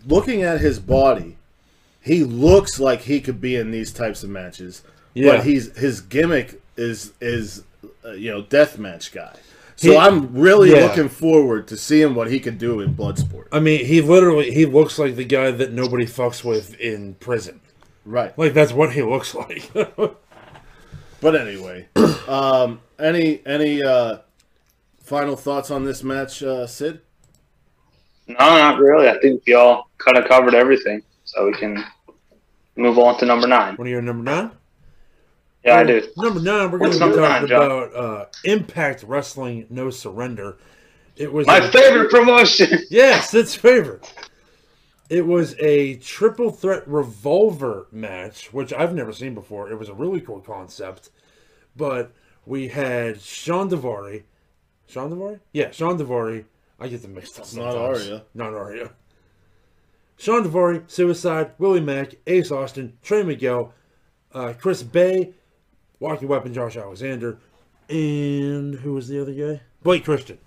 looking 0.06 0.42
at 0.44 0.60
his 0.62 0.80
body, 0.80 1.38
he 2.02 2.24
looks 2.24 2.80
like 2.80 3.02
he 3.02 3.20
could 3.22 3.40
be 3.42 3.56
in 3.56 3.72
these 3.72 3.92
types 3.92 4.24
of 4.24 4.30
matches. 4.30 4.84
Yeah. 5.14 5.38
But 5.38 5.46
he's 5.46 5.76
his 5.78 6.02
gimmick 6.02 6.62
is 6.78 7.14
is 7.20 7.64
uh, 8.10 8.14
you 8.14 8.32
know 8.32 8.42
death 8.42 8.78
match 8.78 9.12
guy. 9.12 9.36
So 9.76 9.92
He- 9.92 9.98
I'm 9.98 10.34
really 10.34 10.72
yeah. 10.72 10.86
looking 10.88 11.08
forward 11.10 11.68
to 11.70 11.78
seeing 11.78 12.14
what 12.16 12.30
he 12.30 12.40
can 12.40 12.58
do 12.58 12.82
in 12.82 12.96
Bloodsport. 12.96 13.48
I 13.52 13.60
mean, 13.60 13.86
he 13.86 14.02
literally 14.02 14.52
he 14.52 14.66
looks 14.66 15.00
like 15.00 15.16
the 15.16 15.24
guy 15.24 15.52
that 15.52 15.72
nobody 15.72 16.06
fucks 16.06 16.44
with 16.44 16.76
in 16.80 17.16
prison. 17.16 17.62
Right. 18.06 18.38
Like 18.38 18.54
that's 18.54 18.74
what 18.74 18.92
he 18.94 19.02
looks 19.02 19.34
like. 19.36 19.72
But 21.22 21.36
anyway, 21.36 21.88
um, 22.30 22.80
any 22.98 23.46
any 23.46 23.84
uh, 23.84 24.20
final 25.04 25.36
thoughts 25.36 25.70
on 25.70 25.84
this 25.84 26.02
match, 26.02 26.42
uh, 26.42 26.66
Sid? 26.66 27.02
No, 28.28 28.36
not 28.38 28.80
really. 28.80 29.10
I 29.10 29.20
think 29.20 29.44
we 29.46 29.54
all 29.54 29.90
kind 29.98 30.18
of 30.18 30.30
covered 30.30 30.56
everything, 30.56 31.02
so 31.26 31.46
we 31.46 31.54
can 31.54 31.84
move 32.78 32.98
on 32.98 33.18
to 33.20 33.26
number 33.26 33.48
nine. 33.48 33.76
what 33.76 33.86
are 33.86 33.90
you 33.90 34.02
number 34.02 34.24
nine? 34.24 34.52
Yeah, 35.64 35.76
I 35.80 35.84
do. 35.84 36.02
Number 36.18 36.40
nine, 36.40 36.72
we're 36.72 36.78
going 36.78 36.92
to 36.92 36.98
be 36.98 37.00
talking 37.16 37.22
nine, 37.22 37.44
about 37.46 37.96
uh, 37.96 38.26
Impact 38.46 39.04
Wrestling 39.04 39.66
No 39.70 39.90
Surrender. 39.90 40.58
It 41.18 41.32
was 41.34 41.48
My 41.48 41.58
a- 41.58 41.72
favorite 41.72 42.10
promotion. 42.10 42.80
Yes, 42.90 43.34
it's 43.34 43.56
favorite. 43.56 44.12
It 45.10 45.26
was 45.26 45.56
a 45.60 45.96
triple 45.98 46.52
threat 46.52 46.88
revolver 46.88 47.88
match, 47.92 48.54
which 48.54 48.72
I've 48.72 48.94
never 48.94 49.12
seen 49.12 49.34
before. 49.34 49.70
It 49.70 49.78
was 49.78 49.90
a 49.90 49.94
really 49.94 50.22
cool 50.22 50.40
concept. 50.40 51.10
But 51.76 52.14
we 52.46 52.68
had 52.70 53.20
Shawn 53.20 53.70
Daivari, 53.70 54.24
Shawn 54.88 55.12
Daivari, 55.12 55.40
Yeah, 55.52 55.72
Shawn 55.72 55.98
Daivari. 55.98 56.46
I 56.80 56.88
get 56.88 57.02
them 57.02 57.16
mixed 57.16 57.38
up. 57.40 57.46
Sometimes. 57.46 57.76
not 57.76 57.96
sometimes. 57.98 58.10
Arya. 58.10 58.24
Not 58.34 58.54
Arya. 58.54 58.92
Shawn 60.18 60.44
Daivari, 60.44 60.90
Suicide, 60.90 61.52
Willie 61.58 61.82
Mack, 61.82 62.16
Ace 62.28 62.52
Austin, 62.52 62.98
Trey 63.02 63.24
Miguel, 63.24 63.74
uh, 64.34 64.54
Chris 64.60 64.84
Bey, 64.84 65.34
Walking 66.00 66.28
Weapon, 66.30 66.54
Josh 66.54 66.78
Alexander, 66.78 67.40
and 67.90 68.76
who 68.76 68.94
was 68.94 69.08
the 69.08 69.22
other 69.22 69.34
guy? 69.34 69.62
Blake 69.84 70.06
Christian. 70.06 70.38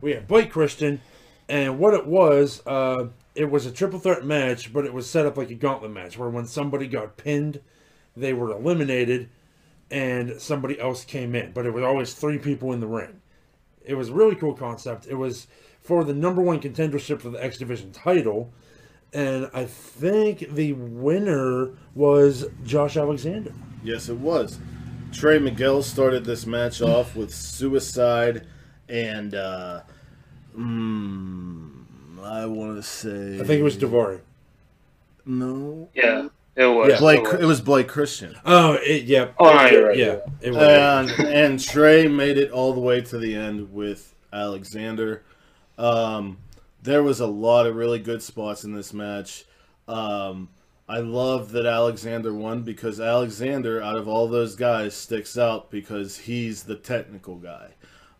We 0.00 0.12
had 0.12 0.28
Blake 0.28 0.50
Christian, 0.50 1.00
and 1.48 1.78
what 1.78 1.94
it 1.94 2.06
was, 2.06 2.64
uh, 2.66 3.08
it 3.34 3.50
was 3.50 3.66
a 3.66 3.72
triple 3.72 3.98
threat 3.98 4.24
match, 4.24 4.72
but 4.72 4.84
it 4.84 4.94
was 4.94 5.10
set 5.10 5.26
up 5.26 5.36
like 5.36 5.50
a 5.50 5.54
gauntlet 5.54 5.90
match 5.90 6.16
where 6.16 6.30
when 6.30 6.46
somebody 6.46 6.86
got 6.86 7.16
pinned, 7.16 7.60
they 8.16 8.32
were 8.32 8.50
eliminated, 8.52 9.28
and 9.90 10.40
somebody 10.40 10.78
else 10.80 11.04
came 11.04 11.34
in. 11.34 11.52
But 11.52 11.66
it 11.66 11.72
was 11.72 11.82
always 11.82 12.14
three 12.14 12.38
people 12.38 12.72
in 12.72 12.80
the 12.80 12.86
ring. 12.86 13.20
It 13.84 13.94
was 13.94 14.10
a 14.10 14.14
really 14.14 14.36
cool 14.36 14.54
concept. 14.54 15.06
It 15.08 15.14
was 15.14 15.48
for 15.80 16.04
the 16.04 16.14
number 16.14 16.42
one 16.42 16.60
contendership 16.60 17.20
for 17.20 17.30
the 17.30 17.42
X 17.42 17.58
Division 17.58 17.90
title, 17.90 18.52
and 19.12 19.50
I 19.52 19.64
think 19.64 20.54
the 20.54 20.72
winner 20.74 21.70
was 21.94 22.46
Josh 22.64 22.96
Alexander. 22.96 23.52
Yes, 23.82 24.08
it 24.08 24.16
was. 24.16 24.58
Trey 25.12 25.38
Miguel 25.38 25.82
started 25.82 26.24
this 26.24 26.46
match 26.46 26.80
off 26.82 27.16
with 27.16 27.34
suicide 27.34 28.46
and 28.88 29.34
uh 29.34 29.80
mm, 30.56 31.70
I 32.22 32.46
want 32.46 32.76
to 32.76 32.82
say 32.82 33.34
I 33.40 33.44
think 33.44 33.60
it 33.60 33.62
was 33.64 33.76
Daivari. 33.76 34.20
no. 35.26 35.88
Yeah, 35.94 36.28
it 36.56 36.66
was. 36.66 36.90
Yeah. 36.90 36.98
Blake 36.98 37.18
It 37.20 37.22
was. 37.24 37.40
it 37.40 37.44
was 37.44 37.60
Blake 37.60 37.88
Christian. 37.88 38.36
Oh, 38.44 38.74
it, 38.82 39.04
yeah. 39.04 39.28
Oh, 39.38 39.52
no, 39.52 39.66
you're 39.66 39.88
right. 39.88 39.96
Yeah, 39.96 40.18
it 40.40 40.52
was. 40.52 40.62
And 41.18 41.28
and 41.28 41.60
Trey 41.62 42.06
made 42.08 42.36
it 42.38 42.50
all 42.50 42.72
the 42.72 42.80
way 42.80 43.00
to 43.00 43.18
the 43.18 43.34
end 43.34 43.72
with 43.72 44.14
Alexander. 44.32 45.22
Um 45.78 46.38
there 46.82 47.02
was 47.02 47.20
a 47.20 47.26
lot 47.26 47.66
of 47.66 47.76
really 47.76 47.98
good 47.98 48.22
spots 48.22 48.64
in 48.64 48.74
this 48.74 48.92
match. 48.92 49.44
Um 49.88 50.48
I 50.90 50.98
love 50.98 51.52
that 51.52 51.66
Alexander 51.66 52.34
won 52.34 52.62
because 52.62 52.98
Alexander, 52.98 53.80
out 53.80 53.96
of 53.96 54.08
all 54.08 54.26
those 54.26 54.56
guys, 54.56 54.92
sticks 54.92 55.38
out 55.38 55.70
because 55.70 56.18
he's 56.18 56.64
the 56.64 56.74
technical 56.74 57.36
guy. 57.36 57.74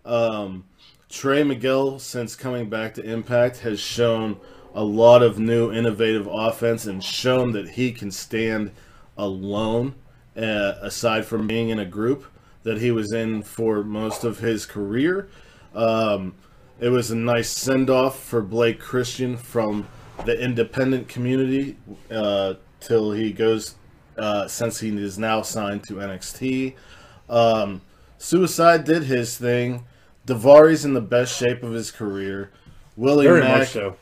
Um, 0.04 0.66
Trey 1.08 1.42
Miguel, 1.42 1.98
since 1.98 2.36
coming 2.36 2.70
back 2.70 2.94
to 2.94 3.02
Impact, 3.02 3.58
has 3.58 3.80
shown 3.80 4.38
a 4.72 4.84
lot 4.84 5.20
of 5.20 5.36
new 5.36 5.72
innovative 5.72 6.28
offense 6.30 6.86
and 6.86 7.02
shown 7.02 7.50
that 7.52 7.70
he 7.70 7.90
can 7.90 8.12
stand 8.12 8.70
alone, 9.18 9.96
uh, 10.36 10.74
aside 10.80 11.24
from 11.24 11.48
being 11.48 11.70
in 11.70 11.80
a 11.80 11.84
group 11.84 12.24
that 12.62 12.78
he 12.78 12.92
was 12.92 13.12
in 13.12 13.42
for 13.42 13.82
most 13.82 14.22
of 14.22 14.38
his 14.38 14.64
career. 14.64 15.28
Um, 15.74 16.36
it 16.80 16.88
was 16.88 17.10
a 17.10 17.16
nice 17.16 17.48
send 17.50 17.90
off 17.90 18.18
for 18.22 18.40
Blake 18.42 18.80
Christian 18.80 19.36
from 19.36 19.86
the 20.24 20.38
independent 20.38 21.08
community 21.08 21.76
uh, 22.10 22.54
till 22.80 23.12
he 23.12 23.32
goes, 23.32 23.74
uh, 24.16 24.46
since 24.48 24.80
he 24.80 24.88
is 24.96 25.18
now 25.18 25.42
signed 25.42 25.84
to 25.84 25.94
NXT. 25.94 26.74
Um, 27.28 27.82
Suicide 28.18 28.84
did 28.84 29.04
his 29.04 29.36
thing. 29.38 29.84
Daivari's 30.26 30.84
in 30.84 30.94
the 30.94 31.00
best 31.00 31.36
shape 31.36 31.62
of 31.62 31.72
his 31.72 31.90
career. 31.90 32.50
Willie 32.96 33.26
Very 33.26 33.40
Mack, 33.40 33.58
much 33.60 33.68
so. 33.68 33.96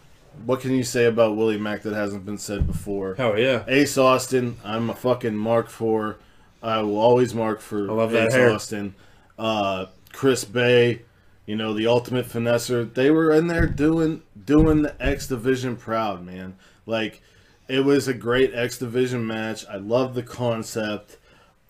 what 0.45 0.61
can 0.61 0.73
you 0.73 0.83
say 0.83 1.05
about 1.05 1.37
Willie 1.37 1.59
Mack 1.59 1.83
that 1.83 1.95
hasn't 1.95 2.25
been 2.27 2.39
said 2.39 2.67
before? 2.67 3.15
Hell 3.15 3.39
yeah. 3.39 3.65
Ace 3.69 3.97
Austin, 3.97 4.57
I'm 4.65 4.91
a 4.91 4.95
fucking 4.95 5.37
mark 5.37 5.69
for. 5.69 6.19
I 6.61 6.83
will 6.83 6.99
always 6.99 7.35
mark 7.35 7.61
for 7.61 7.89
I 7.89 7.95
love 7.95 8.11
that 8.11 8.29
Ace 8.29 8.35
hair. 8.35 8.51
Austin. 8.51 8.95
Uh, 9.39 9.87
Chris 10.13 10.45
Bey, 10.45 11.03
you 11.49 11.57
know 11.57 11.73
the 11.73 11.87
ultimate 11.87 12.27
finesser. 12.27 12.93
They 12.93 13.11
were 13.11 13.33
in 13.33 13.47
there 13.47 13.67
doing 13.67 14.23
doing 14.45 14.83
the 14.83 14.95
X 15.03 15.27
Division 15.29 15.77
proud, 15.77 16.23
man. 16.25 16.57
Like 16.85 17.23
it 17.69 17.87
was 17.87 18.07
a 18.07 18.13
great 18.13 18.55
X 18.55 18.77
Division 18.79 19.27
match. 19.27 19.65
I 19.67 19.77
love 19.77 20.15
the 20.15 20.23
concept. 20.23 21.17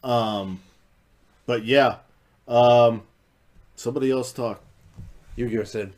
Um, 0.03 0.61
but 1.47 1.65
yeah, 1.65 1.99
um, 2.49 3.03
somebody 3.77 4.11
else 4.11 4.33
talk. 4.33 4.61
You 5.37 5.49
go, 5.49 5.63
Sid. 5.63 5.93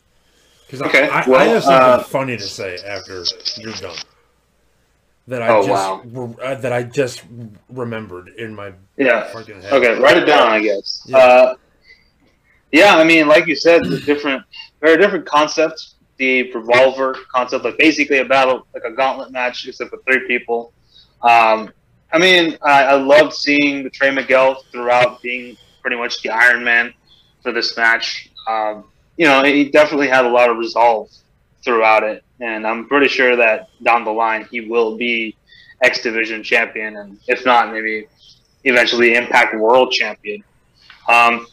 Because 0.66 0.82
Okay, 0.82 1.08
I, 1.08 1.22
I, 1.22 1.34
I 1.34 1.44
have 1.44 1.64
something 1.64 1.82
uh, 1.82 2.02
funny 2.02 2.36
to 2.36 2.42
say 2.42 2.76
after 2.86 3.24
you're 3.56 3.72
done. 3.72 3.96
That 5.26 5.40
I 5.42 5.48
Oh, 5.48 5.66
just 5.66 5.70
wow. 5.70 6.02
re- 6.04 6.34
uh, 6.44 6.54
that 6.56 6.72
I 6.72 6.82
just 6.82 7.22
remembered 7.70 8.28
in 8.36 8.54
my 8.54 8.72
Yeah. 8.98 9.24
fucking 9.32 9.62
head. 9.62 9.72
Okay, 9.72 9.98
write 9.98 10.18
it 10.18 10.26
down, 10.26 10.48
I 10.48 10.60
guess. 10.60 11.02
Yeah. 11.06 11.16
Uh, 11.16 11.54
yeah, 12.72 12.96
I 12.96 13.04
mean, 13.04 13.26
like 13.26 13.46
you 13.46 13.56
said, 13.56 13.84
the 13.84 14.00
different, 14.00 14.42
very 14.80 14.96
different 14.96 15.26
concepts. 15.26 15.96
The 16.18 16.52
revolver 16.52 17.16
concept, 17.34 17.64
like 17.64 17.78
basically 17.78 18.18
a 18.18 18.24
battle, 18.26 18.66
like 18.74 18.84
a 18.84 18.92
gauntlet 18.92 19.32
match, 19.32 19.66
except 19.66 19.90
with 19.90 20.04
three 20.04 20.26
people. 20.26 20.74
Um, 21.22 21.72
I 22.12 22.18
mean, 22.18 22.58
I, 22.62 22.82
I 22.84 22.94
loved 22.96 23.32
seeing 23.32 23.82
the 23.82 23.90
Trey 23.90 24.10
Miguel 24.10 24.62
throughout 24.70 25.22
being 25.22 25.56
pretty 25.80 25.96
much 25.96 26.20
the 26.22 26.30
Iron 26.30 26.62
Man 26.62 26.92
for 27.42 27.52
this 27.52 27.74
match. 27.76 28.30
Um, 28.46 28.84
you 29.16 29.26
know, 29.26 29.42
he 29.44 29.70
definitely 29.70 30.08
had 30.08 30.24
a 30.24 30.28
lot 30.28 30.50
of 30.50 30.58
resolve 30.58 31.08
throughout 31.64 32.02
it, 32.02 32.22
and 32.40 32.66
I'm 32.66 32.86
pretty 32.86 33.08
sure 33.08 33.36
that 33.36 33.68
down 33.82 34.04
the 34.04 34.10
line 34.10 34.46
he 34.50 34.60
will 34.60 34.96
be 34.96 35.36
X 35.82 36.02
Division 36.02 36.42
champion, 36.42 36.96
and 36.96 37.18
if 37.28 37.44
not, 37.44 37.72
maybe 37.72 38.06
eventually 38.64 39.14
Impact 39.14 39.56
World 39.56 39.92
champion. 39.92 40.44
Um, 41.08 41.46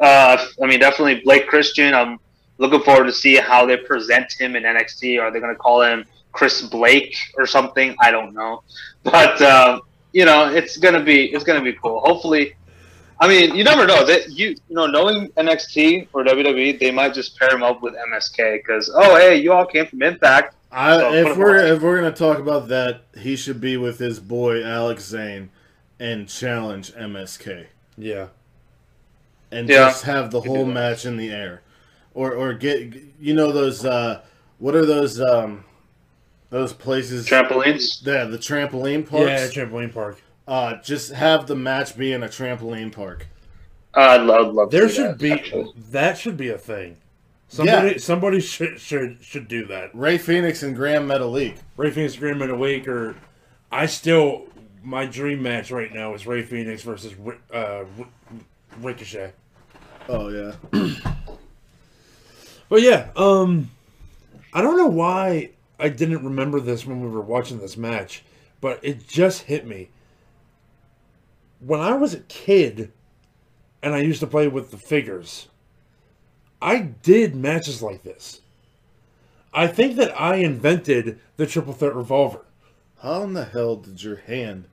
uh, 0.00 0.46
I 0.62 0.66
mean, 0.66 0.80
definitely 0.80 1.20
Blake 1.24 1.46
Christian. 1.46 1.94
I'm 1.94 2.18
looking 2.58 2.80
forward 2.80 3.06
to 3.06 3.12
see 3.12 3.36
how 3.36 3.66
they 3.66 3.76
present 3.76 4.32
him 4.38 4.56
in 4.56 4.62
NXT. 4.62 5.20
Are 5.20 5.30
they 5.30 5.40
going 5.40 5.54
to 5.54 5.58
call 5.58 5.82
him 5.82 6.04
Chris 6.32 6.62
Blake 6.62 7.16
or 7.36 7.46
something? 7.46 7.96
I 8.00 8.10
don't 8.10 8.34
know, 8.34 8.62
but 9.02 9.40
um, 9.42 9.82
you 10.12 10.24
know, 10.24 10.48
it's 10.48 10.76
gonna 10.78 11.02
be 11.02 11.26
it's 11.26 11.44
gonna 11.44 11.62
be 11.62 11.74
cool. 11.74 12.00
Hopefully, 12.00 12.54
I 13.20 13.28
mean, 13.28 13.54
you 13.54 13.64
never 13.64 13.86
know. 13.86 14.04
That 14.04 14.30
you 14.30 14.48
you 14.68 14.74
know, 14.74 14.86
knowing 14.86 15.28
NXT 15.32 16.08
or 16.12 16.24
WWE, 16.24 16.78
they 16.78 16.90
might 16.90 17.14
just 17.14 17.38
pair 17.38 17.54
him 17.54 17.62
up 17.62 17.82
with 17.82 17.94
MSK 17.94 18.58
because 18.62 18.90
oh 18.94 19.16
hey, 19.16 19.36
you 19.36 19.52
all 19.52 19.66
came 19.66 19.86
from 19.86 20.02
Impact. 20.02 20.54
I, 20.72 20.98
So, 20.98 21.12
if 21.14 21.36
we're 21.36 21.58
on. 21.58 21.66
if 21.66 21.82
we're 21.82 21.96
gonna 21.96 22.12
talk 22.12 22.38
about 22.38 22.68
that, 22.68 23.02
he 23.18 23.36
should 23.36 23.60
be 23.60 23.76
with 23.76 23.98
his 23.98 24.20
boy 24.20 24.64
Alex 24.64 25.04
Zayne 25.12 25.50
and 25.98 26.28
challenge 26.28 26.92
MSK 26.92 27.66
Yeah. 27.96 28.28
And 29.56 29.68
Yeah, 29.68 29.86
just 29.86 30.04
have 30.04 30.30
the 30.30 30.40
whole 30.40 30.64
match 30.66 31.06
in 31.06 31.16
the 31.16 31.30
air, 31.30 31.62
or 32.14 32.32
or 32.32 32.52
get 32.52 32.92
you 33.20 33.32
know 33.34 33.52
those 33.52 33.84
uh 33.84 34.22
what 34.58 34.74
are 34.74 34.84
those 34.84 35.20
um 35.20 35.64
those 36.50 36.72
places? 36.72 37.26
Trampolines. 37.26 38.04
yeah, 38.06 38.24
the 38.24 38.38
trampoline 38.38 39.08
park. 39.08 39.28
Yeah, 39.28 39.46
trampoline 39.48 39.92
park. 39.92 40.22
Uh, 40.46 40.76
just 40.82 41.12
have 41.12 41.46
the 41.46 41.56
match 41.56 41.96
be 41.96 42.12
in 42.12 42.22
a 42.22 42.28
trampoline 42.28 42.92
park. 42.92 43.26
Uh, 43.96 44.00
I'd 44.00 44.20
love, 44.22 44.54
love 44.54 44.70
to 44.70 44.76
There 44.76 44.88
see 44.88 44.94
should 44.96 45.04
that, 45.06 45.18
be 45.18 45.32
actually. 45.32 45.72
that 45.90 46.18
should 46.18 46.36
be 46.36 46.50
a 46.50 46.58
thing. 46.58 46.98
Somebody 47.48 47.92
Yeah. 47.92 47.98
somebody 47.98 48.40
should 48.40 48.78
should 48.78 49.18
should 49.22 49.48
do 49.48 49.64
that. 49.66 49.90
Rey 49.94 50.18
Fenix 50.18 50.62
and 50.62 50.76
Grand 50.76 51.08
Metalik. 51.08 51.56
Rey 51.76 51.90
Fenix 51.90 52.14
agreement 52.14 52.50
a 52.50 52.56
week, 52.56 52.86
or 52.86 53.16
I 53.72 53.86
still 53.86 54.46
my 54.84 55.06
dream 55.06 55.42
match 55.42 55.70
right 55.72 55.92
now 55.92 56.14
is 56.14 56.26
Rey 56.26 56.42
Fenix 56.42 56.82
versus 56.82 57.14
uh, 57.52 57.84
Ri- 57.96 58.06
Ricochet. 58.80 59.32
Oh 60.08 60.28
yeah. 60.28 60.52
But 62.68 62.82
yeah, 62.82 63.10
um, 63.16 63.70
I 64.52 64.60
don't 64.60 64.76
know 64.76 64.88
why 64.88 65.50
I 65.78 65.88
didn't 65.88 66.24
remember 66.24 66.60
this 66.60 66.86
when 66.86 67.00
we 67.00 67.08
were 67.08 67.20
watching 67.20 67.58
this 67.58 67.76
match, 67.76 68.24
but 68.60 68.80
it 68.82 69.06
just 69.06 69.42
hit 69.42 69.66
me. 69.66 69.90
When 71.60 71.80
I 71.80 71.94
was 71.94 72.12
a 72.14 72.20
kid, 72.20 72.92
and 73.82 73.94
I 73.94 73.98
used 73.98 74.20
to 74.20 74.26
play 74.26 74.48
with 74.48 74.70
the 74.70 74.76
figures, 74.76 75.48
I 76.60 76.78
did 76.80 77.36
matches 77.36 77.82
like 77.82 78.02
this. 78.02 78.40
I 79.52 79.68
think 79.68 79.96
that 79.96 80.20
I 80.20 80.36
invented 80.36 81.20
the 81.36 81.46
triple 81.46 81.72
threat 81.72 81.94
revolver. 81.94 82.44
How 83.00 83.22
in 83.22 83.32
the 83.32 83.44
hell 83.44 83.76
did 83.76 84.02
your 84.02 84.16
hand 84.16 84.66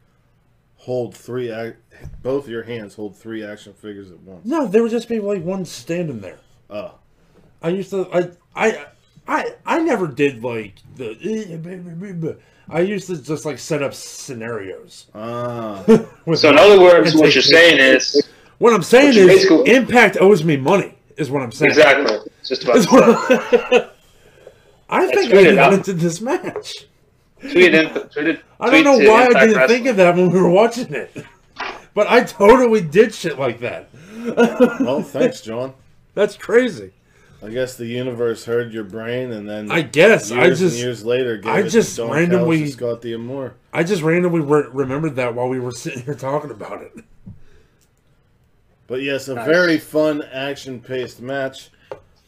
hold 0.83 1.15
three? 1.15 1.49
Ac- 1.51 1.75
both 2.21 2.47
your 2.47 2.63
hands 2.63 2.95
hold 2.95 3.15
three 3.17 3.43
action 3.43 3.73
figures 3.73 4.11
at 4.11 4.19
once. 4.21 4.45
No, 4.45 4.67
there 4.67 4.81
would 4.83 4.91
just 4.91 5.07
be 5.09 5.19
like 5.19 5.43
one 5.43 5.65
standing 5.65 6.19
there. 6.19 6.37
Oh, 6.69 6.95
I 7.61 7.69
used 7.69 7.89
to 7.91 8.07
I 8.13 8.29
I 8.55 8.85
I 9.27 9.55
I 9.65 9.79
never 9.79 10.07
did 10.07 10.43
like 10.43 10.75
the 10.95 12.37
I 12.69 12.79
used 12.81 13.07
to 13.07 13.21
just 13.21 13.45
like 13.45 13.59
set 13.59 13.81
up 13.83 13.93
scenarios. 13.93 15.07
ah, 15.15 15.83
with 16.25 16.39
So 16.39 16.49
in 16.49 16.57
other 16.57 16.79
words, 16.79 17.13
what 17.15 17.33
you're 17.33 17.41
saying 17.41 17.79
is 17.79 18.21
What 18.57 18.73
I'm 18.73 18.83
saying 18.83 19.07
what 19.09 19.17
is 19.17 19.27
basically- 19.27 19.71
Impact 19.75 20.17
owes 20.19 20.43
me 20.43 20.57
money 20.57 20.97
is 21.17 21.29
what 21.31 21.41
I'm 21.43 21.51
saying. 21.51 21.71
exactly 21.71 22.17
just 22.43 22.63
about 22.63 22.75
Is 22.77 22.85
to 22.87 23.91
I 24.89 25.07
think 25.07 25.27
I 25.27 25.31
tweet 25.31 25.47
it 25.47 25.57
out. 25.57 25.71
invented 25.73 25.99
this 25.99 26.19
match. 26.21 26.87
Tweet 27.51 27.73
in, 27.73 27.87
tweeted, 27.89 28.41
I 28.59 28.69
don't 28.69 28.83
know 28.83 29.09
why 29.11 29.27
I 29.35 29.47
didn't 29.47 29.67
think 29.67 29.85
of 29.87 29.95
that 29.97 30.15
when 30.15 30.31
we 30.31 30.39
were 30.41 30.49
watching 30.49 30.93
it. 30.93 31.15
But 31.95 32.07
I 32.07 32.23
totally 32.23 32.81
did 32.81 33.13
shit 33.13 33.37
like 33.37 33.59
that. 33.59 33.87
well, 34.79 35.03
thanks, 35.03 35.41
John. 35.41 35.75
That's 36.15 36.35
crazy. 36.35 36.91
I 37.43 37.49
guess 37.49 37.77
the 37.77 37.85
universe 37.85 38.45
heard 38.45 38.73
your 38.73 38.83
brain, 38.83 39.31
and 39.31 39.47
then 39.47 39.69
I 39.71 39.83
guess 39.83 40.31
years 40.31 40.39
I 40.41 40.45
and 40.47 40.55
just 40.55 40.77
years 40.79 41.05
later, 41.05 41.37
gave 41.37 41.51
I 41.53 41.59
it 41.59 41.69
just 41.69 41.95
Don 41.95 42.09
randomly- 42.09 42.57
Callis 42.57 42.71
and 42.71 42.79
Scott 42.79 43.01
D'Amore. 43.03 43.53
I 43.73 43.83
just 43.83 44.01
randomly 44.01 44.39
re- 44.39 44.69
remembered 44.71 45.15
that 45.17 45.35
while 45.35 45.47
we 45.49 45.59
were 45.59 45.69
sitting 45.83 46.01
here 46.01 46.15
talking 46.15 46.49
about 46.49 46.81
it. 46.81 46.93
But 48.87 49.03
yes, 49.03 49.27
a 49.27 49.35
Nice. 49.35 49.45
very 49.45 49.77
fun, 49.77 50.23
action-paced 50.23 51.21
match. 51.21 51.69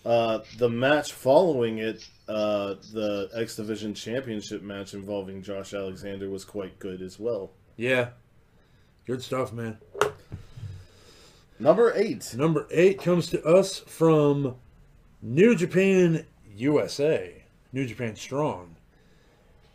Uh, 0.06 0.40
the 0.60 0.70
match 0.70 1.12
following 1.12 1.80
it, 1.80 2.08
uh, 2.28 2.76
the 2.94 3.30
X 3.36 3.56
Division 3.56 3.94
Championship 3.94 4.62
match 4.62 4.94
involving 4.94 5.42
Josh 5.42 5.74
Alexander, 5.74 6.30
was 6.30 6.44
quite 6.44 6.80
good 6.80 7.02
as 7.02 7.20
well. 7.20 7.52
Yeah. 7.78 8.10
Good 9.06 9.22
stuff, 9.22 9.54
man. 9.54 9.78
Number 11.60 11.94
eight. 11.96 12.34
Number 12.36 12.68
eight 12.72 13.02
comes 13.02 13.28
to 13.28 13.44
us 13.44 13.80
from 13.80 14.56
New 15.22 15.56
Japan 15.56 16.26
USA. 16.56 17.44
New 17.72 17.86
Japan 17.86 18.16
Strong. 18.16 18.76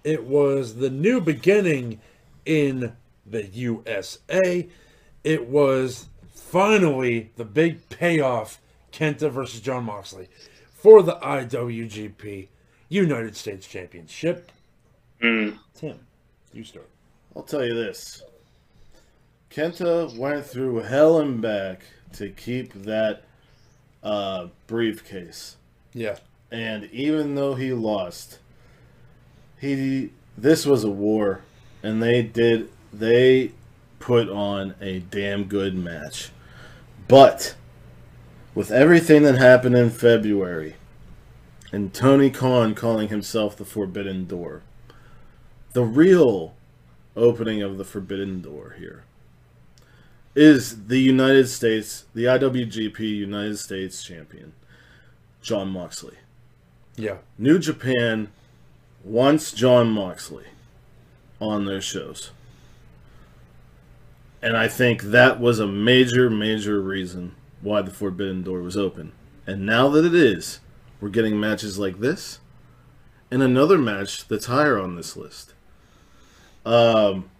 It 0.02 0.24
was 0.24 0.76
the 0.76 0.90
new 0.90 1.20
beginning 1.20 2.00
in 2.44 2.96
the 3.26 3.46
USA. 3.46 4.68
It 5.22 5.46
was 5.46 6.08
finally 6.34 7.30
the 7.36 7.44
big 7.44 7.88
payoff 7.90 8.60
Kenta 8.92 9.30
versus 9.30 9.60
Jon 9.60 9.84
Moxley 9.84 10.28
for 10.82 11.02
the 11.02 11.16
IWGP 11.16 12.48
United 12.88 13.36
States 13.36 13.66
Championship. 13.66 14.50
Mm. 15.22 15.58
Tim, 15.74 15.98
you 16.52 16.64
start. 16.64 16.88
I'll 17.36 17.42
tell 17.42 17.64
you 17.64 17.74
this. 17.74 18.22
Kenta 19.50 20.16
went 20.16 20.46
through 20.46 20.78
hell 20.78 21.20
and 21.20 21.40
back 21.40 21.82
to 22.14 22.30
keep 22.30 22.72
that 22.84 23.24
uh, 24.02 24.48
briefcase. 24.66 25.56
Yeah. 25.92 26.16
And 26.50 26.84
even 26.92 27.34
though 27.34 27.54
he 27.54 27.72
lost, 27.72 28.38
he 29.60 30.10
this 30.36 30.64
was 30.64 30.84
a 30.84 30.90
war 30.90 31.42
and 31.82 32.02
they 32.02 32.22
did 32.22 32.70
they 32.92 33.52
put 33.98 34.28
on 34.28 34.74
a 34.80 35.00
damn 35.00 35.44
good 35.44 35.74
match. 35.74 36.30
But 37.06 37.54
with 38.60 38.70
everything 38.70 39.22
that 39.22 39.38
happened 39.38 39.74
in 39.74 39.88
February 39.88 40.74
and 41.72 41.94
Tony 41.94 42.28
Khan 42.28 42.74
calling 42.74 43.08
himself 43.08 43.56
the 43.56 43.64
Forbidden 43.64 44.26
Door, 44.26 44.60
the 45.72 45.82
real 45.82 46.52
opening 47.16 47.62
of 47.62 47.78
the 47.78 47.86
Forbidden 47.86 48.42
Door 48.42 48.76
here 48.78 49.04
is 50.34 50.88
the 50.88 50.98
United 50.98 51.48
States, 51.48 52.04
the 52.12 52.24
IWGP 52.24 53.00
United 53.00 53.58
States 53.58 54.02
champion, 54.02 54.52
Jon 55.40 55.70
Moxley. 55.70 56.18
Yeah. 56.96 57.16
New 57.38 57.58
Japan 57.58 58.28
wants 59.02 59.52
Jon 59.52 59.90
Moxley 59.90 60.48
on 61.40 61.64
their 61.64 61.80
shows. 61.80 62.30
And 64.42 64.54
I 64.54 64.68
think 64.68 65.04
that 65.04 65.40
was 65.40 65.58
a 65.58 65.66
major, 65.66 66.28
major 66.28 66.82
reason 66.82 67.36
why 67.60 67.82
the 67.82 67.90
Forbidden 67.90 68.42
Door 68.42 68.62
was 68.62 68.76
open. 68.76 69.12
And 69.46 69.66
now 69.66 69.88
that 69.88 70.04
it 70.04 70.14
is, 70.14 70.60
we're 71.00 71.08
getting 71.08 71.40
matches 71.40 71.78
like 71.78 72.00
this 72.00 72.40
and 73.30 73.42
another 73.42 73.78
match 73.78 74.26
that's 74.26 74.46
higher 74.46 74.78
on 74.78 74.96
this 74.96 75.16
list. 75.16 75.54
Um, 76.66 77.30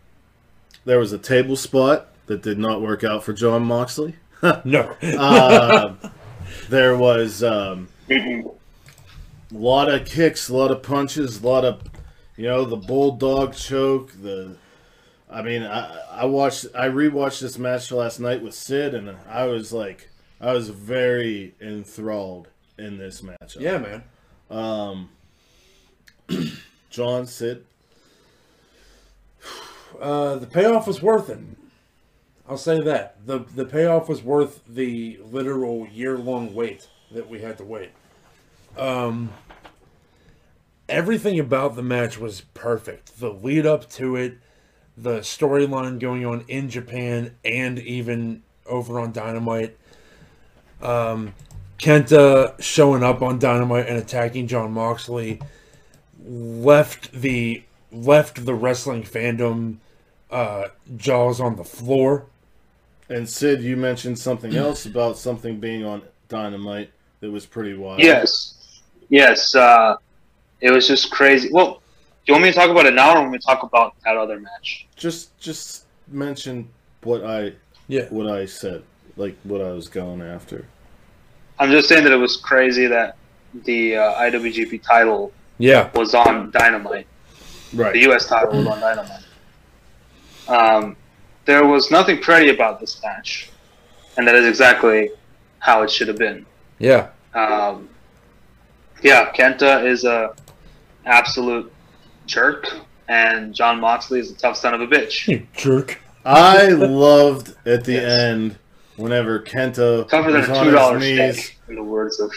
there 0.84 0.98
was 0.98 1.12
a 1.12 1.18
table 1.18 1.56
spot 1.56 2.08
that 2.26 2.42
did 2.42 2.58
not 2.58 2.80
work 2.80 3.04
out 3.04 3.24
for 3.24 3.32
Jon 3.32 3.64
Moxley. 3.64 4.16
No. 4.64 4.96
Uh, 5.02 5.96
there 6.70 6.96
was 6.96 7.44
um, 7.44 7.88
a 8.08 8.42
lot 9.50 9.90
of 9.90 10.06
kicks, 10.06 10.48
a 10.48 10.56
lot 10.56 10.70
of 10.70 10.82
punches, 10.82 11.42
a 11.42 11.46
lot 11.46 11.62
of, 11.62 11.82
you 12.38 12.46
know, 12.46 12.64
the 12.64 12.78
bulldog 12.78 13.54
choke. 13.54 14.12
The, 14.22 14.56
I 15.30 15.42
mean, 15.42 15.62
I, 15.62 15.96
I 16.10 16.24
watched, 16.24 16.66
I 16.74 16.88
rewatched 16.88 17.40
this 17.40 17.56
match 17.56 17.92
last 17.92 18.18
night 18.18 18.42
with 18.42 18.54
Sid, 18.54 18.94
and 18.94 19.16
I 19.28 19.46
was 19.46 19.72
like, 19.72 20.08
I 20.40 20.52
was 20.52 20.70
very 20.70 21.54
enthralled 21.60 22.48
in 22.78 22.98
this 22.98 23.22
match. 23.22 23.56
yeah, 23.58 23.78
man. 23.78 24.02
Um, 24.50 25.10
John 26.90 27.26
Sid. 27.26 27.64
Uh, 30.00 30.36
the 30.36 30.46
payoff 30.46 30.86
was 30.86 31.02
worth 31.02 31.28
it. 31.28 31.40
I'll 32.48 32.56
say 32.56 32.80
that 32.80 33.16
the 33.26 33.40
the 33.40 33.64
payoff 33.64 34.08
was 34.08 34.22
worth 34.22 34.62
the 34.66 35.20
literal 35.30 35.86
year 35.88 36.16
long 36.16 36.54
wait 36.54 36.88
that 37.12 37.28
we 37.28 37.40
had 37.40 37.58
to 37.58 37.64
wait. 37.64 37.90
Um, 38.78 39.30
everything 40.88 41.38
about 41.38 41.76
the 41.76 41.82
match 41.82 42.18
was 42.18 42.40
perfect. 42.54 43.20
The 43.20 43.30
lead 43.30 43.66
up 43.66 43.90
to 43.90 44.16
it, 44.16 44.38
the 45.02 45.20
storyline 45.20 45.98
going 45.98 46.26
on 46.26 46.44
in 46.48 46.68
Japan 46.68 47.34
and 47.44 47.78
even 47.78 48.42
over 48.66 49.00
on 49.00 49.12
Dynamite. 49.12 49.76
Um, 50.82 51.34
Kenta 51.78 52.60
showing 52.60 53.02
up 53.02 53.22
on 53.22 53.38
Dynamite 53.38 53.88
and 53.88 53.96
attacking 53.96 54.46
Jon 54.46 54.72
Moxley 54.72 55.40
left 56.22 57.12
the 57.12 57.62
left 57.90 58.44
the 58.44 58.54
wrestling 58.54 59.02
fandom 59.02 59.76
uh, 60.30 60.68
jaws 60.96 61.40
on 61.40 61.56
the 61.56 61.64
floor. 61.64 62.26
And 63.08 63.28
Sid, 63.28 63.62
you 63.62 63.76
mentioned 63.76 64.18
something 64.18 64.54
else 64.54 64.86
about 64.86 65.18
something 65.18 65.58
being 65.58 65.84
on 65.84 66.02
Dynamite 66.28 66.90
that 67.20 67.30
was 67.30 67.46
pretty 67.46 67.74
wild. 67.74 68.00
Yes, 68.00 68.80
yes. 69.08 69.54
Uh, 69.54 69.96
it 70.60 70.70
was 70.70 70.86
just 70.86 71.10
crazy. 71.10 71.48
Well, 71.50 71.79
do 72.30 72.34
you 72.36 72.40
want 72.42 72.44
me 72.44 72.52
to 72.52 72.56
talk 72.56 72.70
about 72.70 72.86
it 72.86 72.94
now, 72.94 73.12
or 73.12 73.20
want 73.22 73.32
me 73.32 73.38
to 73.38 73.44
talk 73.44 73.64
about 73.64 73.94
that 74.04 74.16
other 74.16 74.38
match? 74.38 74.86
Just 74.94 75.36
just 75.40 75.86
mention 76.06 76.68
what 77.02 77.24
I 77.24 77.54
Yeah. 77.88 78.04
what 78.10 78.28
I 78.30 78.46
said, 78.46 78.84
like 79.16 79.36
what 79.42 79.60
I 79.60 79.72
was 79.72 79.88
going 79.88 80.22
after. 80.22 80.64
I'm 81.58 81.72
just 81.72 81.88
saying 81.88 82.04
that 82.04 82.12
it 82.12 82.16
was 82.16 82.36
crazy 82.36 82.86
that 82.86 83.16
the 83.64 83.96
uh, 83.96 84.14
IWGP 84.20 84.80
title 84.82 85.32
Yeah. 85.58 85.90
was 85.94 86.14
on 86.14 86.52
Dynamite. 86.52 87.08
Right. 87.72 87.92
The 87.94 88.00
U.S. 88.02 88.26
title 88.26 88.56
was 88.58 88.66
on 88.68 88.78
Dynamite. 88.80 89.24
Um, 90.46 90.96
there 91.46 91.66
was 91.66 91.90
nothing 91.90 92.20
pretty 92.20 92.50
about 92.50 92.78
this 92.78 93.02
match, 93.02 93.50
and 94.16 94.26
that 94.28 94.36
is 94.36 94.46
exactly 94.46 95.10
how 95.58 95.82
it 95.82 95.90
should 95.90 96.06
have 96.06 96.16
been. 96.18 96.46
Yeah. 96.78 97.08
Um, 97.34 97.88
yeah, 99.02 99.32
Kenta 99.32 99.84
is 99.84 100.04
a 100.04 100.34
absolute 101.06 101.72
jerk, 102.30 102.66
and 103.08 103.54
Jon 103.54 103.80
Moxley 103.80 104.20
is 104.20 104.30
a 104.30 104.34
tough 104.36 104.56
son 104.56 104.72
of 104.74 104.80
a 104.80 104.86
bitch. 104.86 105.26
You 105.28 105.46
jerk. 105.54 105.98
I 106.24 106.68
loved 106.68 107.54
at 107.66 107.84
the 107.84 107.94
Yes. 107.94 108.20
end 108.20 108.58
whenever 108.96 109.40
Kento 109.40 110.08
Tougher 110.08 110.30
than 110.32 110.40
was 110.40 110.48
a 110.50 110.54
on 110.58 110.64
two 110.66 110.98
his 111.00 111.36
knees, 111.36 111.52
in 111.68 111.74
the 111.76 111.82
words 111.82 112.20
of 112.20 112.30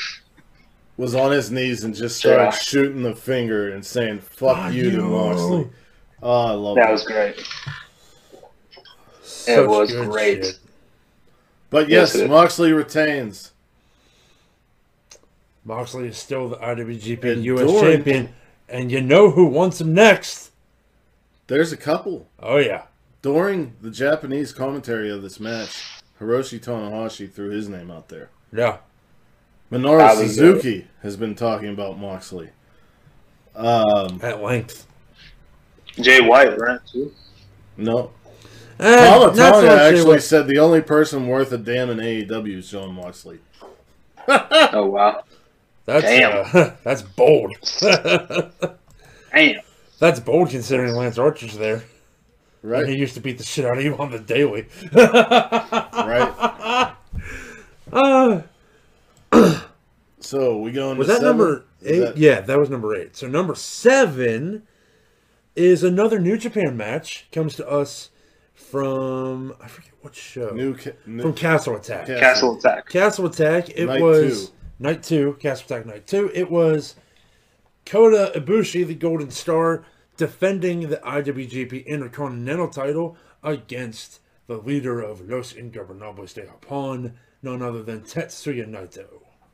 was 0.97 1.15
on 1.15 1.31
his 1.31 1.51
knees 1.51 1.83
and 1.83 1.93
just 1.95 2.17
started 2.17 2.43
Yeah. 2.43 2.49
shooting 2.51 3.03
the 3.03 3.15
finger 3.15 3.69
and 3.69 3.85
saying 3.85 4.19
"fuck 4.19 4.57
Ah, 4.57 4.69
you" 4.69 4.91
to. 4.91 5.01
Moxley. 5.01 5.69
Oh, 6.21 6.45
I 6.47 6.51
love 6.51 6.75
that 6.75 6.85
that. 6.85 6.91
was 6.91 7.03
great. 7.03 7.45
Such 9.23 9.67
was 9.67 9.91
great. 9.91 10.45
shit. 10.45 10.59
But 11.69 11.89
Yes, 11.89 12.15
yes. 12.15 12.29
Moxley 12.29 12.71
retains. 12.71 13.51
Moxley 15.65 16.07
is 16.07 16.17
still 16.17 16.49
the 16.49 16.57
IWGP 16.57 17.23
And 17.33 17.43
US 17.45 17.67
Doran- 17.67 17.81
champion, 17.93 18.29
and 18.69 18.91
you 18.91 19.01
know 19.01 19.31
who 19.31 19.45
wants 19.45 19.81
him 19.81 19.93
next? 19.93 20.51
There's 21.47 21.71
a 21.71 21.77
couple. 21.77 22.27
Oh 22.39 22.57
yeah. 22.57 22.83
During 23.21 23.75
the 23.81 23.91
Japanese 23.91 24.51
commentary 24.51 25.09
of 25.09 25.21
this 25.21 25.39
match, 25.39 25.83
Hiroshi 26.19 26.59
Tanahashi 26.59 27.31
threw 27.31 27.49
his 27.49 27.69
name 27.69 27.89
out 27.89 28.09
there. 28.09 28.29
Yeah. 28.51 28.77
Minoru 29.71 30.15
Suzuki 30.15 30.87
has 31.01 31.17
been 31.17 31.33
talking 31.35 31.69
about 31.69 31.97
Moxley. 31.97 32.49
Um, 33.55 34.19
At 34.21 34.41
length. 34.41 34.87
Jay 35.99 36.21
White, 36.21 36.57
right? 36.59 36.79
Too. 36.91 37.13
no. 37.77 38.11
Eh, 38.79 39.05
Tama 39.05 39.35
Tonga 39.35 39.81
actually 39.83 40.19
said 40.19 40.47
the 40.47 40.57
only 40.57 40.81
person 40.81 41.27
worth 41.27 41.51
a 41.51 41.57
damn 41.57 41.89
in 41.91 41.97
AEW 41.99 42.57
is 42.57 42.69
Jon 42.69 42.93
Moxley. 42.93 43.39
Oh 44.27 44.85
wow, 44.87 45.23
That's 45.85 46.03
Damn. 46.05 46.45
Uh, 46.53 46.71
that's 46.83 47.01
bold. 47.01 47.53
damn. 47.81 49.59
that's 49.99 50.19
bold 50.19 50.49
considering 50.49 50.95
Lance 50.95 51.17
Archer's 51.17 51.57
there. 51.57 51.83
Right. 52.61 52.83
And 52.83 52.89
he 52.93 52.97
used 52.97 53.15
to 53.15 53.19
beat 53.19 53.37
the 53.37 53.43
shit 53.43 53.65
out 53.65 53.77
of 53.77 53.83
you 53.83 53.97
on 53.97 54.11
the 54.11 54.19
daily. 54.19 54.67
right. 54.93 56.93
Uh, 57.91 58.41
So 60.19 60.57
we 60.57 60.71
going 60.71 60.97
was 60.97 61.07
that 61.09 61.15
seven? 61.19 61.27
number 61.27 61.65
eight? 61.85 61.99
that- 61.99 62.17
Yeah, 62.17 62.41
that 62.41 62.57
was 62.57 62.69
number 62.69 62.95
eight. 62.95 63.15
So 63.15 63.27
number 63.27 63.53
seven 63.55 64.63
is 65.55 65.83
another 65.83 66.17
New 66.17 66.37
Japan 66.37 66.75
match. 66.77 67.27
Comes 67.31 67.55
to 67.57 67.69
us 67.69 68.09
from 68.55 69.53
I 69.61 69.67
forget 69.67 69.91
what 70.01 70.15
show. 70.15 70.49
New, 70.51 70.75
ca- 70.75 70.93
new 71.05 71.21
from 71.21 71.33
Castle 71.33 71.75
Attack. 71.75 72.07
Ca- 72.07 72.19
Castle 72.19 72.57
Attack. 72.57 72.89
Castle 72.89 73.25
Attack. 73.27 73.69
It 73.77 73.85
Night 73.85 74.01
was 74.01 74.47
two. 74.49 74.53
Night 74.83 75.01
two. 75.01 75.37
Castle 75.39 75.65
Attack 75.65 75.85
night 75.87 76.05
two. 76.05 76.29
It 76.33 76.51
was 76.51 76.95
Kota 77.85 78.37
Ibushi, 78.37 78.85
the 78.85 78.93
Golden 78.93 79.31
Star, 79.31 79.85
defending 80.17 80.89
the 80.89 80.97
IWGP 80.97 81.85
Intercontinental 81.85 82.67
title 82.67 83.17
against 83.41 84.19
the 84.47 84.57
leader 84.57 85.01
of 85.01 85.27
Los 85.27 85.53
Ingobernables 85.53 86.33
de 86.33 86.43
Japón, 86.43 87.13
none 87.41 87.61
other 87.61 87.81
than 87.81 88.01
Tetsuya 88.01 88.67
Naito. 88.67 89.07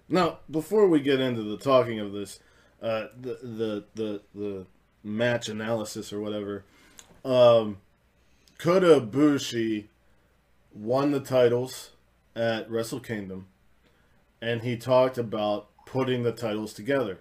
Now, 0.10 0.39
before 0.50 0.88
we 0.88 1.00
get 1.00 1.20
into 1.20 1.44
the 1.44 1.58
talking 1.58 2.00
of 2.00 2.12
this, 2.12 2.39
uh, 2.82 3.06
the, 3.20 3.38
the 3.44 3.86
the 3.94 4.22
the 4.34 4.65
match 5.04 5.48
analysis 5.48 6.12
or 6.12 6.20
whatever, 6.20 6.65
um, 7.24 7.78
Kota 8.58 9.00
Ibushi 9.00 9.86
won 10.74 11.12
the 11.12 11.20
titles 11.20 11.92
at 12.36 12.70
Wrestle 12.70 13.00
Kingdom, 13.00 13.48
and 14.41 14.62
he 14.62 14.78
talked 14.78 15.17
about 15.17 15.67
putting 15.86 16.23
the 16.23 16.32
titles 16.32 16.73
together. 16.73 17.19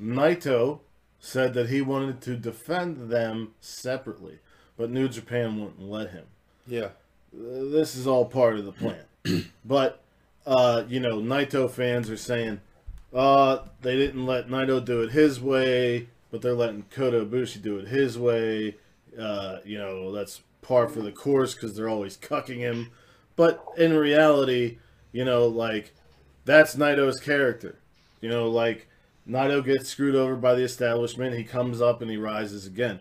Naito 0.00 0.80
said 1.18 1.54
that 1.54 1.68
he 1.70 1.80
wanted 1.80 2.20
to 2.22 2.36
defend 2.36 3.10
them 3.10 3.52
separately, 3.60 4.38
but 4.76 4.90
New 4.90 5.08
Japan 5.08 5.60
wouldn't 5.60 5.88
let 5.88 6.10
him 6.10 6.24
Yeah. 6.66 6.88
this 7.32 7.94
is 7.96 8.06
all 8.06 8.26
part 8.26 8.58
of 8.58 8.64
the 8.64 8.72
plan. 8.72 9.04
but 9.64 10.00
uh, 10.46 10.84
you 10.88 11.00
know, 11.00 11.20
Naito 11.20 11.70
fans 11.70 12.10
are 12.10 12.16
saying, 12.18 12.60
uh, 13.14 13.60
they 13.80 13.96
didn't 13.96 14.26
let 14.26 14.48
Naito 14.48 14.84
do 14.84 15.00
it 15.02 15.12
his 15.12 15.40
way, 15.40 16.08
but 16.30 16.42
they're 16.42 16.52
letting 16.52 16.84
Kota 16.90 17.24
Ibushi 17.24 17.62
do 17.62 17.78
it 17.78 17.88
his 17.88 18.18
way. 18.18 18.76
Uh, 19.18 19.58
you 19.64 19.78
know, 19.78 20.12
that's 20.12 20.42
par 20.60 20.88
for 20.88 21.00
the 21.00 21.12
course 21.12 21.54
because 21.54 21.74
they're 21.76 21.88
always 21.88 22.16
cucking 22.18 22.58
him. 22.58 22.90
But 23.36 23.64
in 23.78 23.94
reality, 23.96 24.78
you 25.12 25.24
know, 25.24 25.46
like 25.46 25.94
that's 26.44 26.76
Naito's 26.76 27.20
character. 27.20 27.78
You 28.20 28.28
know, 28.28 28.48
like 28.48 28.88
Naito 29.28 29.64
gets 29.64 29.88
screwed 29.88 30.14
over 30.14 30.36
by 30.36 30.54
the 30.54 30.62
establishment, 30.62 31.36
he 31.36 31.44
comes 31.44 31.80
up 31.80 32.02
and 32.02 32.10
he 32.10 32.16
rises 32.16 32.66
again. 32.66 33.00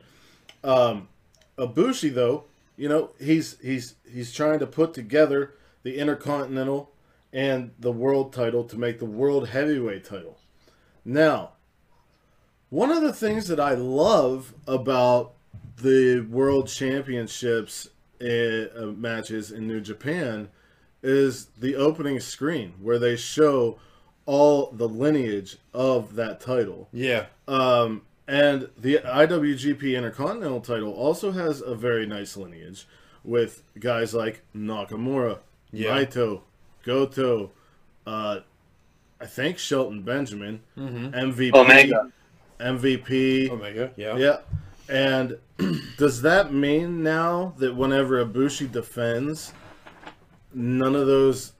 Um, 0.63 1.09
Ibushi, 1.57 2.13
though, 2.13 2.45
you 2.77 2.89
know, 2.89 3.11
he's 3.19 3.57
he's 3.59 3.95
he's 4.11 4.33
trying 4.33 4.59
to 4.59 4.67
put 4.67 4.93
together 4.93 5.53
the 5.83 5.97
Intercontinental 5.97 6.91
and 7.31 7.71
the 7.79 7.91
World 7.91 8.31
title 8.33 8.63
to 8.65 8.77
make 8.77 8.99
the 8.99 9.05
World 9.05 9.49
Heavyweight 9.49 10.05
title. 10.05 10.37
Now, 11.03 11.51
one 12.69 12.91
of 12.91 13.01
the 13.01 13.13
things 13.13 13.47
that 13.47 13.59
I 13.59 13.73
love 13.73 14.53
about 14.67 15.33
the 15.77 16.21
World 16.21 16.67
Championships 16.67 17.89
uh, 18.21 18.25
uh, 18.25 18.93
matches 18.95 19.51
in 19.51 19.67
New 19.67 19.81
Japan 19.81 20.49
is 21.03 21.47
the 21.59 21.75
opening 21.75 22.19
screen 22.19 22.73
where 22.81 22.97
they 22.97 23.15
show 23.15 23.77
all 24.25 24.71
the 24.71 24.87
lineage 24.87 25.57
of 25.73 26.15
that 26.15 26.39
title. 26.39 26.87
Yeah. 26.93 27.25
Um, 27.47 28.03
and 28.27 28.69
the 28.77 28.99
IWGP 28.99 29.97
Intercontinental 29.97 30.61
title 30.61 30.93
also 30.93 31.31
has 31.31 31.61
a 31.61 31.75
very 31.75 32.05
nice 32.05 32.37
lineage 32.37 32.87
with 33.23 33.63
guys 33.79 34.13
like 34.13 34.41
Nakamura, 34.55 35.39
Yeah. 35.71 35.97
Naito, 35.97 36.41
Goto, 36.83 37.51
uh, 38.07 38.39
I 39.19 39.25
think 39.25 39.57
Shelton 39.57 40.01
Benjamin, 40.03 40.61
MVP, 40.77 41.53
Omega. 41.53 42.11
MVP. 42.59 43.49
Omega. 43.49 43.91
Yeah. 43.97 44.15
Yeah. 44.17 44.37
And 44.89 45.37
does 45.97 46.21
that 46.23 46.53
mean 46.53 47.03
now 47.03 47.53
that 47.57 47.75
whenever 47.75 48.23
Ibushi 48.25 48.71
defends, 48.71 49.53
none 50.53 50.95
of 50.95 51.07
those 51.07 51.53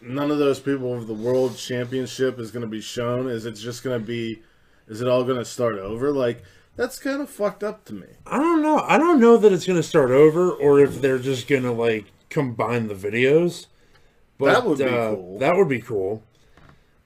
none 0.00 0.30
of 0.30 0.38
those 0.38 0.60
people 0.60 0.94
of 0.94 1.06
the 1.06 1.14
world 1.14 1.56
championship 1.56 2.38
is 2.38 2.50
going 2.50 2.62
to 2.62 2.68
be 2.68 2.80
shown? 2.80 3.28
Is 3.28 3.46
it 3.46 3.52
just 3.52 3.82
going 3.82 4.00
to 4.00 4.04
be 4.04 4.42
is 4.88 5.00
it 5.00 5.08
all 5.08 5.24
going 5.24 5.38
to 5.38 5.44
start 5.44 5.76
over? 5.78 6.10
Like 6.10 6.42
that's 6.76 6.98
kind 6.98 7.20
of 7.20 7.28
fucked 7.28 7.64
up 7.64 7.84
to 7.86 7.94
me. 7.94 8.06
I 8.26 8.38
don't 8.38 8.62
know. 8.62 8.80
I 8.80 8.98
don't 8.98 9.20
know 9.20 9.36
that 9.36 9.52
it's 9.52 9.66
going 9.66 9.78
to 9.78 9.82
start 9.82 10.10
over 10.10 10.50
or 10.50 10.80
if 10.80 11.00
they're 11.00 11.18
just 11.18 11.48
going 11.48 11.64
to 11.64 11.72
like 11.72 12.06
combine 12.30 12.88
the 12.88 12.94
videos. 12.94 13.66
But 14.38 14.52
That 14.52 14.66
would 14.66 14.78
be 14.78 14.84
uh, 14.84 15.14
cool. 15.14 15.38
That 15.38 15.56
would 15.56 15.68
be 15.68 15.80
cool. 15.80 16.22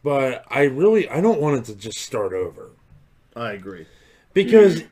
But 0.02 0.44
I 0.48 0.62
really 0.62 1.08
I 1.08 1.20
don't 1.20 1.40
want 1.40 1.58
it 1.58 1.64
to 1.72 1.74
just 1.74 1.98
start 1.98 2.32
over 2.32 2.70
I 3.34 3.52
agree. 3.52 3.86
because 4.34 4.82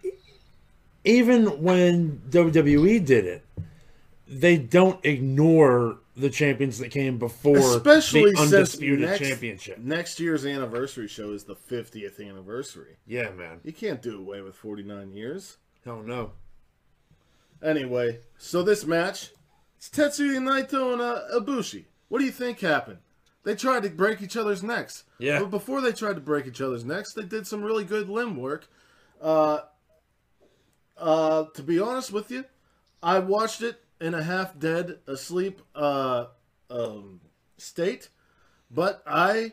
even 1.05 1.63
when 1.63 2.23
WWE 2.31 3.05
did 3.05 3.25
it, 3.25 3.45
they 4.27 4.57
don't 4.57 5.05
ignore 5.05 5.99
the 6.17 6.31
champions 6.31 6.79
that 6.79 6.91
came 6.91 7.19
before 7.19 7.59
Especially 7.59 8.33
the 8.33 8.41
undisputed 8.41 9.09
next, 9.09 9.21
championship. 9.21 9.79
next 9.79 10.21
year's 10.21 10.45
anniversary 10.45 11.09
show 11.09 11.33
is 11.33 11.45
the 11.45 11.55
50th 11.55 12.21
anniversary. 12.21 12.97
Yeah, 13.07 13.31
man. 13.31 13.61
You 13.65 13.73
can't 13.73 14.03
do 14.03 14.19
away 14.19 14.41
with 14.41 14.55
49 14.57 15.13
years. 15.13 15.59
Hell 15.85 16.03
no. 16.03 16.33
Anyway, 17.63 18.21
so 18.39 18.63
this 18.63 18.85
match, 18.85 19.31
it's 19.77 19.89
Tetsuya 19.89 20.39
Naito 20.39 20.93
and 20.93 21.03
uh, 21.03 21.23
Ibushi. 21.35 21.85
What 22.09 22.19
do 22.19 22.25
you 22.25 22.33
think 22.33 22.61
happened? 22.61 22.99
They 23.45 23.55
tried 23.55 23.85
to 23.85 23.91
break 23.91 24.21
each 24.21 24.37
other's 24.37 24.63
necks. 24.63 25.05
Yeah. 25.19 25.41
But 25.41 25.51
before 25.51 25.81
they 25.81 25.93
tried 25.93 26.15
to 26.15 26.21
break 26.21 26.47
each 26.47 26.61
other's 26.61 26.85
necks, 26.85 27.15
they 27.15 27.23
did 27.23 27.47
some 27.47 27.63
really 27.63 27.85
good 27.85 28.09
limb 28.09 28.37
work. 28.37 28.69
Uh, 29.21 29.61
uh, 30.99 31.45
to 31.55 31.63
be 31.63 31.79
honest 31.79 32.13
with 32.13 32.31
you, 32.31 32.45
I 33.03 33.19
watched 33.21 33.63
it 33.63 33.83
in 34.01 34.15
a 34.15 34.23
half 34.23 34.59
dead, 34.59 34.99
asleep 35.07 35.61
uh, 35.75 36.27
um, 36.71 37.21
state, 37.59 38.09
but 38.71 39.03
I, 39.07 39.53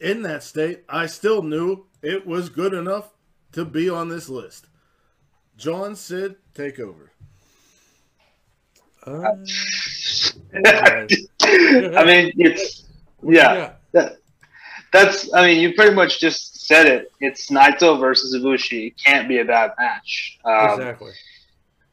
in 0.00 0.22
that 0.22 0.42
state, 0.42 0.84
I 0.88 1.06
still 1.06 1.42
knew 1.42 1.86
it 2.02 2.26
was 2.26 2.48
good 2.48 2.74
enough 2.74 3.10
to 3.52 3.64
be 3.64 3.88
on 3.88 4.08
this 4.08 4.28
list. 4.28 4.66
John 5.56 5.94
Sid, 5.94 6.36
take 6.54 6.78
over. 6.78 7.12
Uh, 9.06 9.12
I 10.54 11.06
mean, 12.04 12.32
it's 12.36 12.84
yeah. 13.22 13.72
That, 13.92 14.18
that's. 14.92 15.32
I 15.34 15.46
mean, 15.46 15.60
you 15.60 15.74
pretty 15.74 15.94
much 15.94 16.20
just 16.20 16.66
said 16.66 16.86
it. 16.86 17.10
It's 17.20 17.50
Naito 17.50 17.98
versus 17.98 18.34
Ibushi. 18.34 18.88
It 18.88 18.94
can't 19.04 19.28
be 19.28 19.38
a 19.38 19.44
bad 19.44 19.72
match. 19.78 20.38
Um, 20.44 20.80
exactly. 20.80 21.12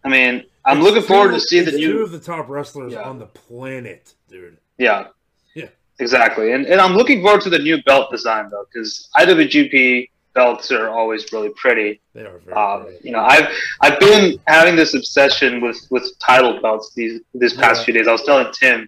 I 0.03 0.09
mean, 0.09 0.43
I'm 0.69 0.81
looking 0.81 1.01
forward 1.01 1.31
to 1.33 1.39
see 1.39 1.59
the 1.61 1.69
it's 1.71 1.77
two 1.79 2.01
of 2.03 2.11
the 2.11 2.19
top 2.19 2.47
wrestlers 2.49 2.93
Yeah. 2.93 3.01
on 3.01 3.19
the 3.19 3.25
planet, 3.25 4.13
dude. 4.29 4.57
Yeah. 4.77 5.07
Yeah. 5.55 5.67
Exactly, 5.99 6.51
and 6.53 6.65
and 6.65 6.79
I'm 6.79 6.93
looking 6.95 7.21
forward 7.21 7.41
to 7.41 7.49
the 7.49 7.59
new 7.59 7.81
belt 7.83 8.09
design 8.11 8.49
though, 8.49 8.65
because 8.71 9.09
IWGP 9.17 10.09
belts 10.33 10.71
are 10.71 10.89
always 10.89 11.31
really 11.33 11.49
pretty. 11.49 11.99
They 12.13 12.21
are 12.21 12.37
very 12.45 12.55
Um, 12.55 12.83
great. 12.83 13.03
you 13.03 13.11
know, 13.11 13.19
I've 13.19 13.47
I've 13.81 13.99
been 13.99 14.39
having 14.47 14.75
this 14.75 14.93
obsession 14.93 15.59
with 15.59 15.77
with 15.89 16.17
title 16.19 16.61
belts 16.61 16.93
these 16.95 17.19
these 17.33 17.53
past 17.53 17.81
Yeah. 17.81 17.85
few 17.85 17.93
days. 17.95 18.07
I 18.07 18.11
was 18.13 18.23
telling 18.23 18.47
Tim, 18.53 18.87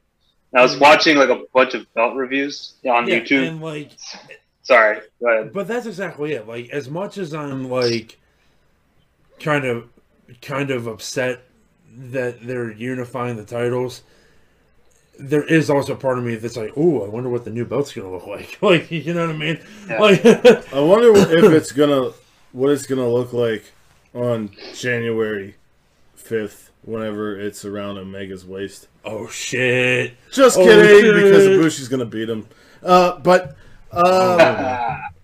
I 0.55 0.61
was 0.61 0.75
Mhm. 0.75 0.79
watching 0.81 1.17
like 1.17 1.29
a 1.29 1.41
bunch 1.53 1.73
of 1.73 1.91
belt 1.95 2.15
reviews 2.15 2.75
on 2.85 3.07
Yeah, 3.07 3.15
YouTube. 3.19 3.47
and 3.47 3.61
like, 3.61 3.89
Sorry, 4.63 4.99
go 5.19 5.27
ahead. 5.29 5.51
but 5.53 5.67
that's 5.67 5.87
exactly 5.87 6.33
it. 6.33 6.47
Like, 6.47 6.69
as 6.69 6.89
much 6.89 7.17
as 7.17 7.33
I'm 7.33 7.69
like, 7.69 8.17
kind 9.39 9.65
of, 9.65 9.89
kind 10.41 10.69
of 10.71 10.87
upset 10.87 11.41
that 11.97 12.45
they're 12.45 12.71
unifying 12.71 13.35
the 13.37 13.43
titles. 13.45 14.03
There 15.19 15.43
is 15.43 15.69
also 15.69 15.95
part 15.95 16.17
of 16.17 16.23
me 16.23 16.35
that's 16.35 16.57
like, 16.57 16.71
oh, 16.75 17.03
I 17.05 17.09
wonder 17.09 17.29
what 17.29 17.43
the 17.45 17.51
new 17.51 17.65
belt's 17.65 17.93
gonna 17.93 18.09
look 18.11 18.25
like. 18.27 18.57
Like, 18.61 18.89
you 18.91 19.13
know 19.13 19.27
what 19.27 19.35
I 19.35 19.37
mean? 19.37 19.59
Yeah. 19.87 19.99
Like, 19.99 20.25
I 20.73 20.79
wonder 20.79 21.11
if 21.15 21.43
it's 21.51 21.71
gonna 21.71 22.11
what 22.53 22.71
it's 22.71 22.85
gonna 22.87 23.07
look 23.07 23.33
like 23.33 23.71
on 24.13 24.51
January 24.73 25.55
fifth, 26.15 26.71
whenever 26.83 27.39
it's 27.39 27.65
around 27.65 27.97
Omega's 27.97 28.45
waist. 28.45 28.87
oh 29.05 29.27
shit. 29.27 30.13
Just 30.31 30.57
Oh, 30.57 30.63
kidding, 30.65 31.01
shit. 31.01 31.15
because 31.23 31.47
Ibushi's 31.47 31.87
gonna 31.87 32.05
beat 32.05 32.29
him. 32.29 32.47
Uh, 32.83 33.19
but 33.19 33.55
um, 33.91 35.01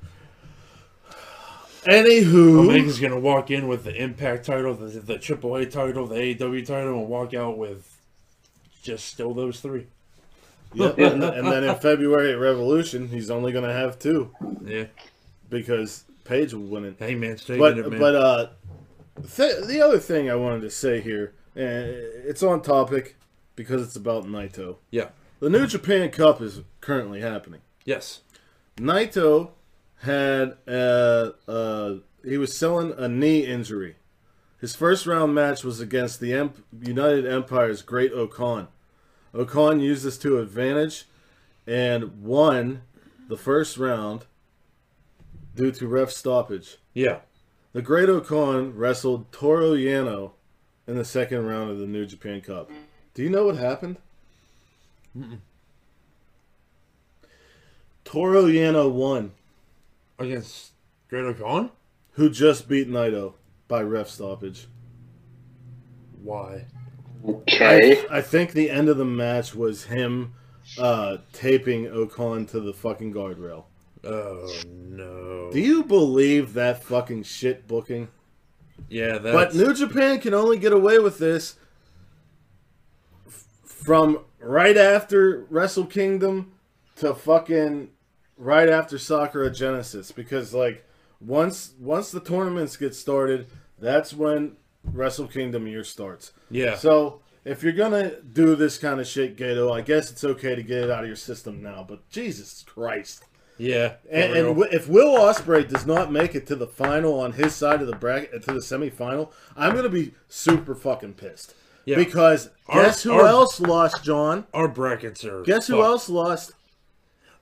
anywho, 1.87 2.59
Omega's 2.69 2.99
gonna 2.99 3.19
walk 3.19 3.49
in 3.51 3.67
with 3.67 3.83
the 3.83 3.95
Impact 3.95 4.45
title, 4.45 4.73
the, 4.73 4.87
the 4.99 5.15
AAA 5.15 5.71
title, 5.71 6.07
the 6.07 6.15
AEW 6.15 6.65
title, 6.65 6.99
and 6.99 7.07
walk 7.07 7.33
out 7.33 7.57
with 7.57 7.99
just 8.83 9.05
still 9.05 9.33
those 9.33 9.59
three. 9.59 9.87
Yep, 10.73 10.97
and, 10.99 11.23
and 11.23 11.47
then 11.47 11.63
in 11.63 11.75
February 11.75 12.33
at 12.33 12.39
Revolution, 12.39 13.07
he's 13.07 13.31
only 13.31 13.51
gonna 13.51 13.71
have 13.73 13.97
two 13.99 14.31
Yeah. 14.63 14.85
because 15.49 16.03
Page 16.25 16.53
will 16.53 16.63
win 16.63 16.83
it. 16.85 16.95
Hey 16.99 17.15
man, 17.15 17.37
stay 17.37 17.57
But 17.57 17.77
it, 17.77 17.89
man. 17.89 17.99
but 17.99 18.15
uh, 18.15 18.47
th- 19.35 19.65
the 19.65 19.81
other 19.81 19.97
thing 19.99 20.29
I 20.29 20.35
wanted 20.35 20.61
to 20.61 20.69
say 20.69 20.99
here, 20.99 21.33
and 21.55 21.85
it's 21.87 22.43
on 22.43 22.61
topic 22.61 23.15
because 23.55 23.81
it's 23.81 23.95
about 23.95 24.25
Naito. 24.25 24.77
yeah. 24.91 25.09
The 25.39 25.49
New 25.51 25.67
Japan 25.67 26.09
Cup 26.09 26.41
is 26.41 26.61
currently 26.81 27.21
happening. 27.21 27.61
Yes. 27.85 28.21
Naito 28.77 29.51
had 30.01 30.57
a, 30.67 31.33
uh 31.47 31.95
he 32.23 32.37
was 32.37 32.55
selling 32.55 32.93
a 32.97 33.07
knee 33.07 33.45
injury. 33.45 33.95
His 34.59 34.75
first 34.75 35.05
round 35.05 35.33
match 35.35 35.63
was 35.63 35.79
against 35.79 36.19
the 36.19 36.33
Emp- 36.33 36.63
United 36.81 37.25
Empire's 37.25 37.81
Great 37.81 38.11
Okan. 38.13 38.67
O-Khan 39.33 39.79
used 39.79 40.03
this 40.03 40.17
to 40.19 40.39
advantage 40.39 41.05
and 41.67 42.23
won 42.23 42.81
the 43.27 43.37
first 43.37 43.77
round 43.77 44.25
due 45.55 45.71
to 45.71 45.87
ref 45.87 46.11
stoppage. 46.11 46.77
Yeah. 46.93 47.19
The 47.73 47.81
Great-O-Khan 47.81 48.75
wrestled 48.75 49.31
Toru 49.31 49.75
Yano 49.75 50.31
in 50.87 50.97
the 50.97 51.05
second 51.05 51.45
round 51.45 51.69
of 51.69 51.77
the 51.77 51.85
New 51.85 52.05
Japan 52.05 52.41
Cup. 52.41 52.71
Do 53.13 53.21
you 53.21 53.29
know 53.29 53.45
what 53.45 53.57
happened? 53.57 53.97
Toru 58.05 58.45
Yano 58.45 58.91
won, 58.91 59.33
Against 60.19 60.73
Great-O-Khan? 61.09 61.71
who 62.11 62.29
just 62.31 62.67
beat 62.67 62.89
Naito 62.89 63.33
by 63.67 63.81
ref 63.83 64.09
stoppage. 64.09 64.67
Why? 66.23 66.65
okay. 67.23 68.05
I, 68.09 68.17
I 68.17 68.21
think 68.21 68.51
the 68.51 68.71
end 68.71 68.89
of 68.89 68.97
the 68.97 69.05
match 69.05 69.53
was 69.53 69.83
him 69.85 70.33
uh, 70.79 71.17
taping 71.31 71.87
O-Khan 71.87 72.45
to 72.47 72.59
the 72.59 72.73
fucking 72.73 73.13
guardrail. 73.13 73.65
Oh 74.03 74.61
no. 74.67 75.49
Do 75.51 75.59
you 75.59 75.83
believe 75.83 76.53
that 76.53 76.83
fucking 76.83 77.23
shit 77.23 77.67
booking? 77.67 78.07
yeah, 78.89 79.17
that's 79.17 79.35
But 79.35 79.55
New 79.55 79.73
Japan 79.73 80.19
can 80.19 80.33
only 80.33 80.57
get 80.57 80.71
away 80.73 80.99
with 80.99 81.17
this 81.19 81.55
f- 83.27 83.45
from 83.65 84.19
right 84.39 84.77
after 84.77 85.45
Wrestle 85.49 85.85
Kingdom 85.85 86.53
to 86.97 87.13
fucking 87.13 87.89
right 88.37 88.69
after 88.69 88.97
Sakura 88.97 89.49
Genesis 89.51 90.11
because 90.11 90.53
like 90.53 90.85
once 91.19 91.73
once 91.79 92.11
the 92.11 92.19
tournaments 92.19 92.77
get 92.77 92.93
started, 92.95 93.47
that's 93.79 94.13
when 94.13 94.57
Wrestle 94.83 95.27
Kingdom 95.27 95.67
year 95.67 95.83
starts. 95.83 96.31
yeah. 96.49 96.75
So 96.75 97.21
if 97.45 97.63
you're 97.63 97.73
gonna 97.73 98.19
do 98.21 98.55
this 98.55 98.77
kind 98.77 98.99
of 98.99 99.07
shit, 99.07 99.37
Gedo, 99.37 99.71
I 99.75 99.81
guess 99.81 100.11
it's 100.11 100.23
okay 100.23 100.55
to 100.55 100.63
get 100.63 100.83
it 100.83 100.89
out 100.91 101.03
of 101.03 101.07
your 101.07 101.15
system 101.15 101.61
now. 101.63 101.85
But 101.87 102.07
Jesus 102.09 102.63
Christ! 102.67 103.23
yeah. 103.57 103.93
And, 104.11 104.33
and 104.33 104.47
wi- 104.49 104.69
if 104.71 104.87
Will 104.87 105.17
Ospreay 105.17 105.67
does 105.67 105.85
not 105.85 106.11
make 106.11 106.35
it 106.35 106.45
to 106.47 106.55
the 106.55 106.67
final 106.67 107.19
on 107.19 107.31
his 107.33 107.55
side 107.55 107.81
of 107.81 107.87
the 107.87 107.95
bracket 107.95 108.43
to 108.43 108.53
the 108.53 108.59
semifinal, 108.59 109.31
I'm 109.55 109.75
gonna 109.75 109.89
be 109.89 110.13
super 110.27 110.75
fucking 110.75 111.13
pissed. 111.15 111.55
Yeah. 111.85 111.95
Because 111.95 112.49
Our- 112.67 112.83
guess 112.83 113.01
who 113.03 113.13
our- 113.13 113.25
else 113.25 113.59
lost, 113.61 114.03
John? 114.03 114.45
our 114.53 114.67
brackets 114.67 115.23
are 115.25 115.41
Guess 115.43 115.67
who 115.67 115.75
fucked. 115.77 115.85
else 115.85 116.09
lost? 116.09 116.51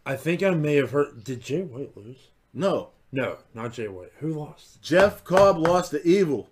I 0.05 0.15
think 0.15 0.43
I 0.43 0.51
may 0.51 0.75
have 0.75 0.91
heard 0.91 1.23
did 1.23 1.41
Jay 1.41 1.61
White 1.63 1.95
lose? 1.97 2.29
No, 2.53 2.89
No, 3.11 3.37
not 3.53 3.73
Jay 3.73 3.87
White. 3.87 4.11
Who 4.19 4.33
lost? 4.33 4.81
Jeff 4.81 5.23
Cobb 5.23 5.57
lost 5.57 5.91
to 5.91 6.05
Evil. 6.07 6.49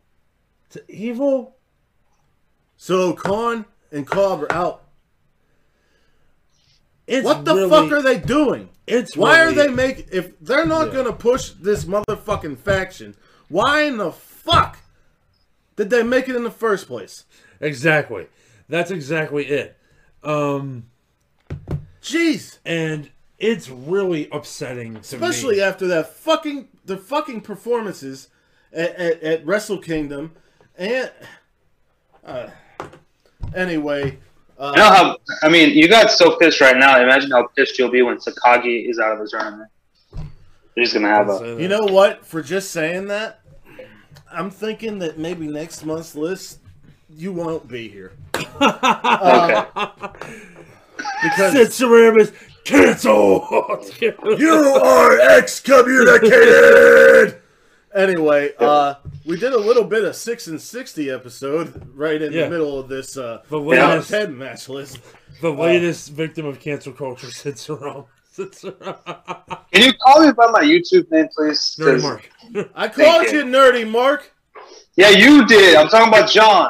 To 0.72 0.84
Evil? 0.92 1.56
So 2.78 3.14
Khan 3.14 3.66
and 3.92 4.08
Cobb 4.08 4.44
are 4.44 4.52
out. 4.52 4.84
It's 7.06 7.26
What 7.26 7.44
the 7.46 7.54
really, 7.56 7.70
fuck 7.70 7.92
are 7.92 8.02
they 8.02 8.18
doing? 8.18 8.70
It's 8.88 9.16
Why 9.18 9.42
really- 9.42 9.52
are 9.52 9.68
they 9.68 9.74
make 9.74 10.08
if 10.12 10.40
they're 10.40 10.66
not 10.66 10.88
Yeah. 10.88 10.94
gonna 11.04 11.14
push 11.14 11.50
this 11.52 11.86
motherfucking 11.86 12.58
faction? 12.60 13.16
Why 13.50 13.82
in 13.84 13.98
the 13.98 14.12
fuck 14.12 14.78
did 15.76 15.90
they 15.90 16.02
make 16.04 16.30
it 16.30 16.36
in 16.36 16.44
the 16.44 16.52
first 16.52 16.88
place? 16.88 17.26
Exactly. 17.60 18.28
That's 18.70 18.90
exactly 18.92 19.46
it. 19.48 19.78
Um 20.24 20.90
Jeez. 22.02 22.60
and 22.66 23.10
it's 23.40 23.70
really 23.70 24.30
upsetting 24.32 24.94
to 24.96 25.00
Especially 25.00 25.56
me. 25.58 25.62
after 25.62 25.88
that 25.88 26.14
fucking 26.14 26.68
the 26.86 26.98
fucking 26.98 27.42
performances 27.42 28.30
at, 28.72 28.96
at, 28.96 29.24
at 29.24 29.46
Wrestle 29.46 29.78
Kingdom 29.80 30.32
and 30.78 31.12
uh, 32.26 32.50
anyway, 33.56 34.18
uh, 34.58 34.72
You 34.76 34.82
know 34.82 34.90
how? 34.90 35.18
I 35.44 35.50
mean, 35.50 35.70
you 35.72 35.88
got 35.88 36.10
so 36.10 36.36
pissed 36.38 36.62
right 36.62 36.78
now. 36.78 37.02
Imagine 37.02 37.32
how 37.32 37.48
pissed 37.56 37.78
you'll 37.78 37.92
be 37.92 38.02
when 38.02 38.18
Sakagi 38.18 38.90
is 38.90 38.98
out 39.00 39.14
of 39.14 39.20
the 39.20 39.28
tournament. 39.30 39.70
You're 40.76 40.86
just 40.86 40.94
gonna 40.94 41.10
have 41.10 41.30
a. 41.30 41.58
you 41.62 41.68
know 41.68 41.84
what? 41.86 42.26
For 42.26 42.42
just 42.42 42.72
saying 42.72 43.08
that, 43.08 43.42
I'm 44.32 44.50
thinking 44.50 45.00
that 45.00 45.18
maybe 45.20 45.48
next 45.48 45.86
month's 45.86 46.16
list 46.16 46.60
you 47.16 47.32
won't 47.32 47.68
be 47.68 47.88
here 47.88 48.14
Okay. 48.36 49.66
because 51.22 51.52
Sid 51.52 51.68
Ceramis 51.68 52.34
cancel. 52.66 53.82
You 54.38 54.54
are 54.84 55.20
excommunicated. 55.20 57.40
anyway, 57.96 58.52
uh, 58.60 58.96
we 59.26 59.38
did 59.40 59.54
a 59.54 59.58
little 59.58 59.84
bit 59.84 60.04
of 60.04 60.16
six 60.16 60.48
and 60.48 60.62
sixty 60.62 61.10
episode 61.10 61.90
right 61.96 62.22
in 62.22 62.32
Yeah. 62.34 62.46
the 62.46 62.50
middle 62.50 62.80
of 62.80 62.90
this 62.90 63.18
uh, 63.18 63.42
the 63.50 63.60
latest, 63.60 64.10
head 64.10 64.32
match 64.32 64.68
list. 64.70 65.00
the 65.42 65.52
latest 65.52 66.10
victim 66.12 66.46
of 66.46 66.60
cancel 66.60 66.94
culture, 66.94 67.30
Sid 67.32 67.56
Ceramis. 67.56 68.06
Sid 68.32 68.52
Can 69.72 69.84
you 69.84 69.94
call 70.04 70.26
me 70.26 70.32
by 70.34 70.48
my 70.48 70.64
YouTube 70.64 71.10
name, 71.12 71.28
please? 71.36 71.76
Nerdy 71.80 71.94
'Cause- 71.94 72.04
Mark. 72.04 72.30
I 72.76 72.88
called 72.88 73.28
you. 73.32 73.40
you 73.40 73.46
nerdy, 73.46 73.90
Mark. 73.90 74.32
Yeah, 74.96 75.10
you 75.10 75.46
did. 75.48 75.76
I'm 75.76 75.88
talking 75.88 76.08
about 76.08 76.30
John. 76.30 76.70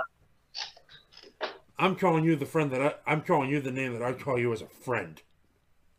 I'm 1.77 1.95
calling 1.95 2.23
you 2.23 2.36
the 2.36 2.45
friend 2.45 2.71
that 2.71 2.82
I. 2.82 2.93
I'm 3.12 3.21
calling 3.21 3.49
you 3.49 3.60
the 3.60 3.71
name 3.71 3.93
that 3.93 4.01
I 4.01 4.13
call 4.13 4.39
you 4.39 4.53
as 4.53 4.62
a 4.62 4.67
friend. 4.67 5.21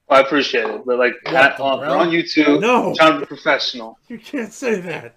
I 0.09 0.21
appreciate 0.21 0.65
it, 0.67 0.83
but 0.85 0.99
like 0.99 1.15
What 1.25 1.35
at, 1.35 1.57
the 1.57 1.63
on, 1.63 1.83
hell? 1.83 1.99
on 2.01 2.11
YouTube, 2.11 2.61
No. 2.61 2.91
I'm 2.91 2.95
trying 2.97 3.13
to 3.15 3.21
be 3.21 3.27
professional. 3.27 3.99
You 4.09 4.19
can't 4.19 4.53
say 4.53 4.81
that. 4.81 5.17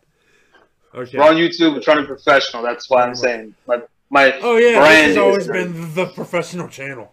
Okay. 0.96 1.18
We're 1.18 1.26
on 1.26 1.36
YouTube. 1.36 1.74
We're 1.74 1.82
trying 1.82 1.98
to 1.98 2.04
be 2.04 2.08
professional. 2.08 2.64
That's 2.64 2.90
why 2.90 3.04
I'm 3.04 3.16
saying 3.16 3.54
my 3.68 3.82
my 4.10 4.32
Oh 4.42 4.56
yeah, 4.58 4.80
brand 4.80 4.90
this 4.90 5.04
has 5.04 5.12
is- 5.12 5.18
always 5.18 5.48
been 5.48 5.94
the 5.94 6.06
professional 6.08 6.68
channel. 6.70 7.12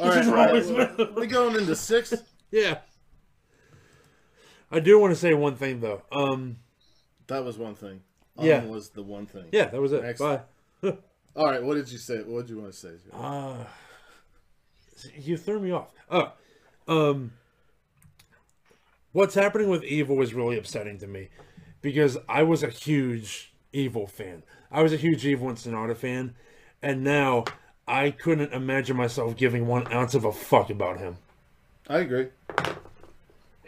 All 0.00 0.08
right, 0.08 0.14
This 0.14 0.26
is 0.26 0.32
right. 0.32 0.48
always 0.48 0.70
been- 0.70 1.14
we 1.16 1.26
going 1.26 1.56
into 1.56 1.76
six. 1.76 2.14
Yeah. 2.50 2.78
I 4.70 4.80
do 4.80 4.98
want 4.98 5.12
to 5.12 5.16
say 5.16 5.34
one 5.34 5.56
thing 5.56 5.80
though. 5.80 6.02
Um, 6.12 6.58
That 7.26 7.44
was 7.44 7.58
one 7.58 7.74
thing. 7.74 8.00
Yeah. 8.40 8.58
Um 8.58 8.68
was 8.68 8.90
the 8.90 9.02
one 9.02 9.26
thing. 9.26 9.46
yeah, 9.52 9.66
that 9.66 9.80
was 9.80 9.92
it. 9.92 10.02
Next. 10.02 10.20
Bye. 10.20 10.40
All 11.36 11.46
right, 11.50 11.62
what 11.62 11.74
did 11.74 11.90
you 11.90 11.98
say? 11.98 12.18
What 12.22 12.46
did 12.46 12.50
you 12.54 12.60
want 12.60 12.72
to 12.72 12.78
say? 12.78 12.90
Uh, 13.12 13.64
you 15.16 15.36
threw 15.36 15.58
me 15.58 15.72
off. 15.72 15.88
Oh, 16.10 16.32
um, 16.88 17.32
what's 19.12 19.34
happening 19.34 19.68
with 19.68 19.84
Evil 19.84 20.20
is 20.22 20.34
really 20.34 20.58
upsetting 20.58 20.98
to 20.98 21.06
me 21.06 21.28
because 21.82 22.18
I 22.28 22.42
was 22.42 22.62
a 22.62 22.68
huge 22.68 23.52
Evil 23.72 24.06
fan. 24.06 24.42
I 24.70 24.82
was 24.82 24.92
a 24.92 24.96
huge 24.96 25.26
Evil 25.26 25.48
and 25.48 25.58
Sanada 25.58 25.96
fan, 25.96 26.34
and 26.82 27.02
now 27.02 27.44
I 27.88 28.10
couldn't 28.10 28.52
imagine 28.52 28.96
myself 28.96 29.36
giving 29.36 29.66
one 29.66 29.92
ounce 29.92 30.14
of 30.14 30.24
a 30.24 30.32
fuck 30.32 30.70
about 30.70 30.98
him. 30.98 31.16
I 31.88 31.98
agree. 31.98 32.28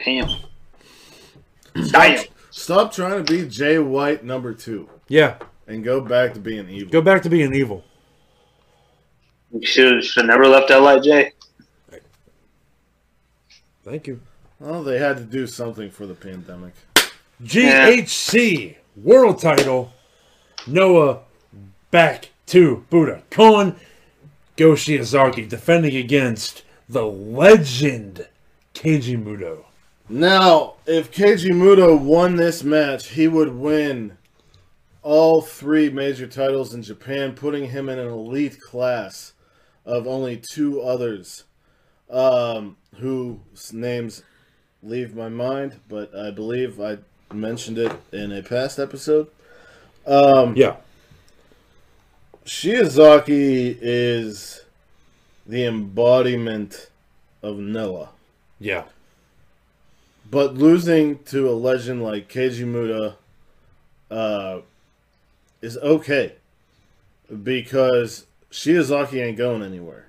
damn. 0.05 0.29
Damn. 1.91 2.25
Stop 2.51 2.93
trying 2.93 3.23
to 3.23 3.31
be 3.33 3.47
Jay 3.49 3.79
White 3.79 4.25
number 4.25 4.55
two 4.55 4.89
Yeah, 5.09 5.37
and 5.67 5.85
go 5.85 6.01
back 6.01 6.33
to 6.35 6.41
being 6.41 6.71
evil. 6.71 6.91
go 6.91 7.03
back 7.03 7.23
to 7.23 7.29
being 7.29 7.53
evil. 7.53 7.85
You 9.53 9.67
should 9.67 10.03
should 10.05 10.23
have 10.23 10.31
never 10.31 10.47
left 10.49 10.71
LIJ. 10.71 11.33
Thank 13.87 14.09
you. 14.09 14.21
Well, 14.59 14.83
they 14.83 14.99
had 14.99 15.17
to 15.19 15.23
do 15.23 15.47
something 15.47 15.93
for 15.93 16.07
the 16.07 16.15
pandemic. 16.15 16.75
GHC 17.41 18.75
World 18.97 19.41
Title. 19.41 19.93
Noah 20.67 21.21
back 21.93 22.31
to 22.47 22.85
Buddha. 22.91 23.23
Kon 23.31 23.77
Go 24.57 24.73
Shiozaki 24.73 25.49
defending 25.49 25.95
against 25.95 26.65
the 26.89 27.07
legend 27.07 28.27
Keiji 28.75 29.23
Muto. 29.23 29.67
Now, 30.09 30.75
if 30.87 31.13
Keiji 31.13 31.53
Muto 31.53 31.97
won 31.97 32.35
this 32.35 32.65
match, 32.65 33.11
he 33.11 33.29
would 33.29 33.55
win 33.55 34.19
all 35.03 35.41
three 35.41 35.91
major 35.91 36.27
titles 36.27 36.75
in 36.75 36.83
Japan, 36.83 37.35
putting 37.35 37.71
him 37.71 37.89
in 37.89 38.01
an 38.01 38.09
elite 38.09 38.61
class 38.61 39.35
of 39.85 40.09
only 40.09 40.37
two 40.37 40.81
others, 40.81 41.45
um, 42.11 42.77
whose 42.97 43.73
names 43.73 44.23
leave 44.83 45.15
my 45.15 45.29
mind, 45.29 45.81
but 45.89 46.15
I 46.15 46.31
believe 46.31 46.81
I 46.81 46.99
mentioned 47.33 47.79
it 47.79 47.93
in 48.13 48.33
a 48.33 48.43
past 48.43 48.79
episode. 48.79 49.29
Um, 50.07 50.55
Yeah. 50.57 50.77
Shiozaki 52.45 53.77
is 53.81 54.65
the 55.47 55.65
embodiment 55.65 56.91
of 57.43 57.59
Noah. 57.59 58.11
Yeah. 58.61 58.85
But 60.31 60.55
losing 60.55 61.23
to 61.25 61.49
a 61.49 61.53
legend 61.53 62.03
like 62.03 62.29
Keiji 62.29 62.65
Muto 62.65 63.15
uh, 64.11 64.61
is 65.61 65.77
okay 65.79 66.35
because 67.43 68.27
Shiozaki 68.51 69.21
ain't 69.21 69.39
going 69.39 69.63
anywhere. 69.63 70.06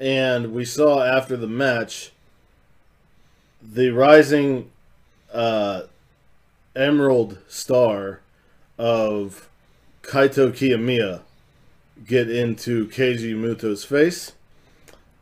And 0.00 0.52
we 0.54 0.64
saw 0.64 1.02
after 1.04 1.36
the 1.36 1.46
match 1.46 2.10
the 3.62 3.90
rising 3.90 4.70
uh, 5.32 5.82
emerald 6.74 7.38
star 7.46 8.20
of 8.78 9.48
Kaito 10.02 10.50
Kiyomiya 10.50 11.20
get 12.06 12.30
into 12.30 12.88
Keiji 12.88 13.34
Muto's 13.34 13.84
face. 13.84 14.32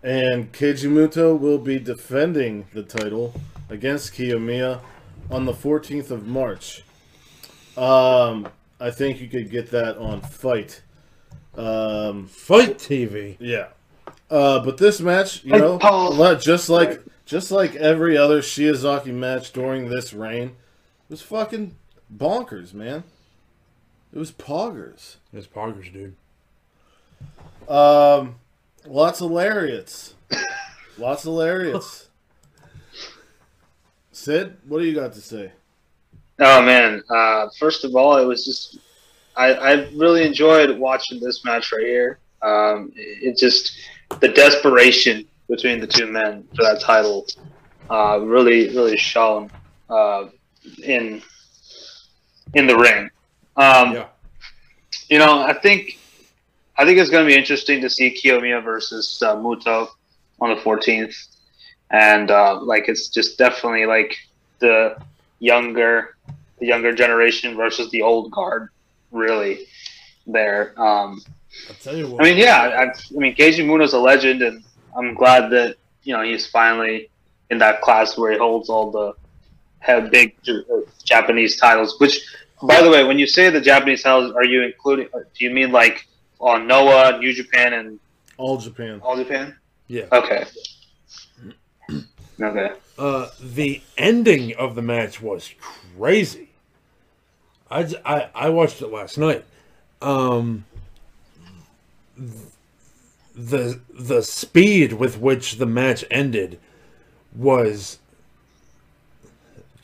And 0.02 0.52
Keiji 0.52 0.88
Muto 0.88 1.36
will 1.36 1.58
be 1.58 1.80
defending 1.80 2.66
the 2.72 2.84
title 2.84 3.34
against 3.68 4.14
Kiyomiya 4.14 4.80
on 5.28 5.44
the 5.44 5.52
14th 5.52 6.12
of 6.12 6.26
March. 6.26 6.84
Um, 7.76 8.48
I 8.80 8.92
think 8.92 9.20
you 9.20 9.28
could 9.28 9.50
get 9.50 9.72
that 9.72 9.96
on 9.98 10.20
Fight. 10.20 10.82
Um, 11.56 12.28
FITE 12.28 12.78
TV. 12.78 13.36
yeah. 13.40 13.68
Uh, 14.30 14.60
but 14.60 14.76
this 14.76 15.00
match, 15.00 15.44
you 15.44 15.52
know, 15.52 15.78
Paul. 15.78 16.36
just 16.36 16.68
like 16.68 17.02
just 17.24 17.50
like 17.50 17.74
every 17.76 18.16
other 18.16 18.40
Shiozaki 18.40 19.12
match 19.12 19.52
during 19.52 19.88
this 19.88 20.12
reign, 20.12 20.48
it 20.48 21.10
was 21.10 21.22
fucking 21.22 21.76
bonkers, 22.14 22.74
man. 22.74 23.04
It 24.12 24.18
was 24.18 24.32
poggers. 24.32 25.16
It's 25.32 25.46
Poggers, 25.46 25.92
dude. 25.92 26.16
Um, 27.68 28.36
lots 28.86 29.20
of 29.20 29.30
lariats. 29.30 30.14
lots 30.98 31.24
of 31.26 31.34
lariats. 31.34 32.08
Sid, 34.12 34.56
what 34.66 34.78
do 34.78 34.84
you 34.84 34.94
got 34.94 35.12
to 35.12 35.20
say? 35.20 35.52
Oh 36.40 36.62
man! 36.62 37.02
Uh, 37.10 37.48
first 37.58 37.84
of 37.84 37.94
all, 37.96 38.16
it 38.16 38.24
was 38.24 38.44
just 38.44 38.78
I, 39.36 39.54
I 39.54 39.72
really 39.90 40.26
enjoyed 40.26 40.76
watching 40.78 41.20
this 41.20 41.44
match 41.44 41.72
right 41.72 41.86
here. 41.86 42.18
Um, 42.42 42.92
it 42.94 43.36
just 43.36 43.78
the 44.20 44.28
desperation 44.28 45.26
between 45.48 45.80
the 45.80 45.86
two 45.86 46.06
men 46.06 46.46
for 46.54 46.62
that 46.62 46.80
title 46.80 47.26
uh, 47.90 48.20
really 48.22 48.68
really 48.68 48.96
shone 48.96 49.50
uh, 49.88 50.26
in 50.82 51.22
in 52.54 52.66
the 52.66 52.76
ring. 52.76 53.10
Um, 53.56 53.92
Yeah. 53.92 54.06
You 55.08 55.18
know, 55.18 55.42
I 55.42 55.54
think 55.54 55.98
I 56.76 56.84
think 56.84 56.98
it's 56.98 57.10
going 57.10 57.26
to 57.26 57.32
be 57.32 57.36
interesting 57.36 57.80
to 57.80 57.90
see 57.90 58.14
Kiyomiya 58.14 58.62
versus 58.62 59.22
uh, 59.22 59.34
Muto 59.36 59.88
on 60.40 60.50
the 60.50 60.60
14th, 60.60 61.16
and 61.90 62.30
uh, 62.30 62.60
like 62.62 62.88
it's 62.88 63.08
just 63.08 63.38
definitely 63.38 63.86
like 63.86 64.16
the 64.60 64.96
younger 65.40 66.16
the 66.58 66.66
younger 66.66 66.92
generation 66.92 67.56
versus 67.56 67.90
the 67.90 68.02
old 68.02 68.30
guard, 68.30 68.68
really. 69.10 69.66
There, 70.26 70.74
um, 70.80 71.22
I'll 71.68 71.74
tell 71.76 71.96
you 71.96 72.08
what. 72.08 72.20
I 72.20 72.24
mean, 72.28 72.36
yeah, 72.38 72.60
I, 72.60 72.82
I 72.84 72.92
mean, 73.18 73.34
Keiji 73.34 73.64
Muto's 73.64 73.92
a 73.92 73.98
legend, 73.98 74.42
and 74.42 74.62
I'm 74.96 75.14
glad 75.14 75.50
that 75.50 75.76
you 76.02 76.12
know 76.14 76.22
he's 76.22 76.46
finally 76.46 77.10
in 77.50 77.58
that 77.58 77.80
class 77.82 78.16
where 78.18 78.32
he 78.32 78.38
holds 78.38 78.68
all 78.68 78.90
the 78.90 79.14
have 79.80 80.10
big 80.10 80.34
uh, 80.48 80.54
Japanese 81.04 81.56
titles. 81.56 81.98
Which, 82.00 82.20
by 82.62 82.82
the 82.82 82.90
way, 82.90 83.04
when 83.04 83.18
you 83.18 83.26
say 83.26 83.50
the 83.50 83.60
Japanese 83.60 84.02
titles, 84.02 84.34
are 84.34 84.44
you 84.44 84.62
including? 84.62 85.08
uh, 85.14 85.20
Do 85.34 85.44
you 85.44 85.50
mean 85.50 85.72
like 85.72 86.06
on 86.40 86.66
Noah, 86.66 87.18
New 87.18 87.32
Japan, 87.32 87.72
and 87.74 87.98
All 88.36 88.58
Japan. 88.58 89.00
All 89.02 89.16
Japan? 89.16 89.56
yeah. 89.88 90.04
Okay. 90.12 90.44
Okay. 92.40 92.72
Uh, 92.96 93.28
the 93.40 93.82
ending 93.96 94.54
of 94.56 94.74
the 94.74 94.82
match 94.82 95.20
was 95.20 95.52
crazy. 95.60 96.50
I, 97.70 97.80
I, 98.04 98.28
I 98.34 98.48
watched 98.50 98.80
it 98.80 98.88
last 98.88 99.18
night. 99.18 99.44
Um, 100.00 100.64
the 103.34 103.80
the 103.92 104.22
speed 104.22 104.94
with 104.94 105.18
which 105.18 105.56
the 105.56 105.66
match 105.66 106.04
ended 106.10 106.58
was 107.34 107.98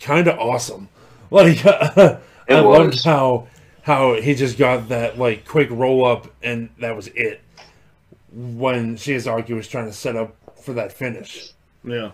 kind 0.01 0.29
of 0.29 0.38
awesome. 0.38 0.88
Like 1.31 1.64
I 1.66 2.20
loved 2.49 3.03
how 3.05 3.49
how 3.83 4.14
he 4.14 4.37
just 4.37 4.57
got 4.57 4.88
that 4.90 5.18
like 5.18 5.44
quick 5.49 5.68
roll 5.70 6.05
up 6.05 6.29
and 6.42 6.68
that 6.79 6.94
was 6.94 7.09
it. 7.09 7.40
When 8.31 8.97
Shiozaki 8.97 9.51
was 9.51 9.66
trying 9.66 9.87
to 9.87 9.92
set 9.92 10.14
up 10.14 10.37
for 10.62 10.75
that 10.75 10.92
finish. 10.92 11.53
Yeah. 11.83 12.12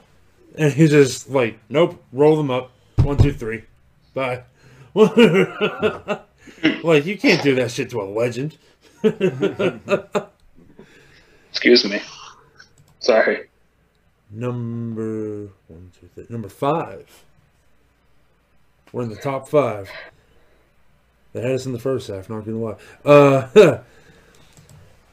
And 0.56 0.72
he's 0.72 0.90
just 0.90 1.30
like, 1.30 1.59
nope, 1.68 2.02
roll 2.12 2.37
them 2.37 2.50
up. 2.50 2.72
One, 3.02 3.16
two, 3.16 3.33
three. 3.33 3.64
Bye. 4.14 4.42
like, 4.94 5.07
you 7.07 7.16
can't 7.16 7.42
do 7.42 7.55
that 7.55 7.70
shit 7.70 7.90
to 7.90 8.01
a 8.01 8.05
legend. 8.05 8.59
Excuse 11.51 11.84
me. 11.84 12.01
Sorry. 13.01 13.46
Number 14.30 15.48
one, 15.68 15.90
two, 15.98 16.09
three. 16.14 16.26
Number 16.28 16.48
five. 16.48 17.24
We're 18.92 19.03
in 19.03 19.09
the 19.09 19.16
top 19.16 19.48
five. 19.48 19.90
They 21.32 21.42
had 21.42 21.53
us 21.53 21.66
in 21.66 21.72
the 21.72 21.78
first 21.78 22.09
half, 22.09 22.28
not 22.28 22.44
gonna 22.44 22.59
lie. 22.59 22.76
Uh 23.05 23.48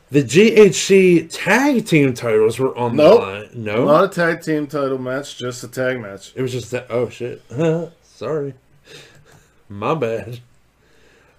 the 0.09 0.23
GHC 0.23 1.29
tag 1.31 1.85
team 1.85 2.13
titles 2.13 2.57
were 2.59 2.75
on 2.77 2.95
Nope. 2.95 3.19
the 3.21 3.25
line. 3.27 3.49
No. 3.53 3.85
Not 3.85 4.03
a 4.05 4.07
tag 4.09 4.41
team 4.41 4.67
title 4.67 4.97
match, 4.97 5.38
just 5.38 5.63
a 5.63 5.67
tag 5.67 5.99
match. 5.99 6.33
It 6.35 6.41
was 6.41 6.51
just 6.51 6.71
that. 6.71 6.88
Oh 6.89 7.09
shit! 7.09 7.41
Sorry, 8.03 8.55
my 9.69 9.93
bad. 9.93 10.39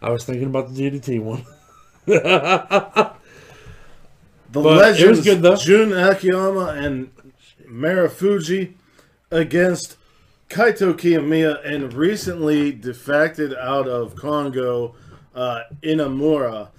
I 0.00 0.10
was 0.10 0.24
thinking 0.24 0.46
about 0.46 0.72
the 0.72 0.90
DDT 0.90 1.20
one. 1.20 1.44
The 2.08 3.12
But 4.50 4.76
legends, 4.78 5.00
it 5.00 5.08
was 5.08 5.24
good, 5.24 5.42
though. 5.42 5.56
Jun 5.56 5.92
Akiyama 5.92 6.68
and 6.68 7.10
Marufuji 7.66 8.74
against 9.30 9.96
Kaito 10.48 10.94
Kiyomiya 10.94 11.60
and 11.66 11.92
recently 11.92 12.72
defected 12.72 13.54
out 13.54 13.86
of 13.86 14.14
Kongoh, 14.14 14.94
uh, 15.34 15.64
Inamura. 15.82 16.70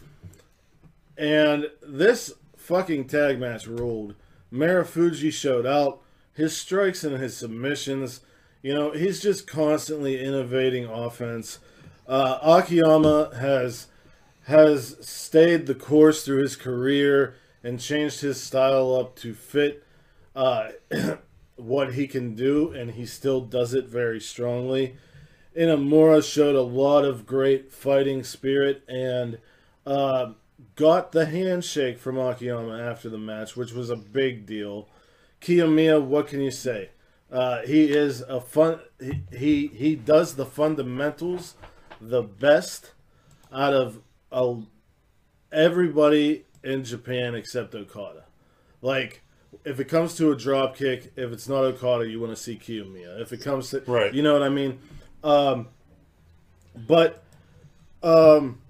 And 1.16 1.70
this 1.84 2.34
fucking 2.58 3.06
tag 3.06 3.40
match 3.40 3.68
ruled. 3.68 4.16
Marufuji 4.52 5.32
showed 5.32 5.68
out. 5.68 6.02
His 6.34 6.56
strikes 6.56 7.04
and 7.04 7.18
his 7.18 7.36
submissions, 7.36 8.22
you 8.64 8.74
know, 8.74 8.92
he's 8.92 9.22
just 9.22 9.46
constantly 9.46 10.24
innovating 10.24 10.86
offense. 10.86 11.60
Uh, 12.08 12.40
Akiyama 12.42 13.36
has 13.38 13.88
has 14.50 14.98
stayed 15.00 15.68
the 15.68 15.76
course 15.76 16.26
through 16.26 16.42
his 16.42 16.56
career 16.56 17.36
and 17.64 17.80
changed 17.80 18.22
his 18.22 18.42
style 18.42 18.96
up 18.96 19.16
to 19.18 19.36
fit 19.36 19.84
uh, 20.36 20.70
what 21.56 21.94
he 21.94 22.08
can 22.08 22.34
do, 22.34 22.72
and 22.72 22.92
he 22.92 23.06
still 23.06 23.42
does 23.42 23.76
it 23.76 23.86
very 23.86 24.20
strongly. 24.20 24.98
Inamura 25.56 26.24
showed 26.24 26.56
a 26.56 26.64
lot 26.64 27.06
of 27.06 27.28
great 27.28 27.72
fighting 27.72 28.24
spirit 28.24 28.82
and 28.88 29.38
uh, 29.86 30.32
got 30.76 31.12
the 31.12 31.28
handshake 31.28 32.00
from 32.00 32.18
Akiyama 32.18 32.80
after 32.80 33.08
the 33.08 33.20
match, 33.20 33.56
which 33.56 33.74
was 33.74 33.92
a 33.92 33.96
big 33.96 34.48
deal. 34.48 34.90
Kiyomiya, 35.42 36.04
what 36.04 36.28
can 36.28 36.42
you 36.42 36.52
say? 36.52 36.90
Uh, 37.32 37.62
he 37.68 37.92
is 37.92 38.22
a 38.22 38.42
fun. 38.42 38.80
He, 39.00 39.22
he 39.32 39.68
he 39.68 39.96
does 39.96 40.36
the 40.36 40.48
fundamentals 40.48 41.54
the 42.02 42.24
best 42.24 42.94
out 43.54 43.74
of 43.74 44.02
everybody 45.52 46.46
in 46.64 46.84
Japan 46.84 47.36
except 47.36 47.74
Okada. 47.76 48.26
Like, 48.82 49.22
if 49.66 49.80
it 49.80 49.86
comes 49.86 50.16
to 50.16 50.32
a 50.32 50.36
drop 50.36 50.76
kick, 50.76 51.12
if 51.16 51.32
it's 51.32 51.48
not 51.50 51.64
Okada, 51.64 52.08
you 52.08 52.20
want 52.20 52.36
to 52.36 52.42
see 52.42 52.56
Kiyomiya. 52.56 53.20
If 53.22 53.34
it 53.34 53.42
comes 53.42 53.70
to, 53.72 53.82
Right. 53.88 54.14
you 54.14 54.22
know 54.22 54.34
what 54.34 54.44
I 54.44 54.50
mean. 54.50 54.80
Um, 55.24 55.68
but 56.88 57.24
um, 58.04 58.62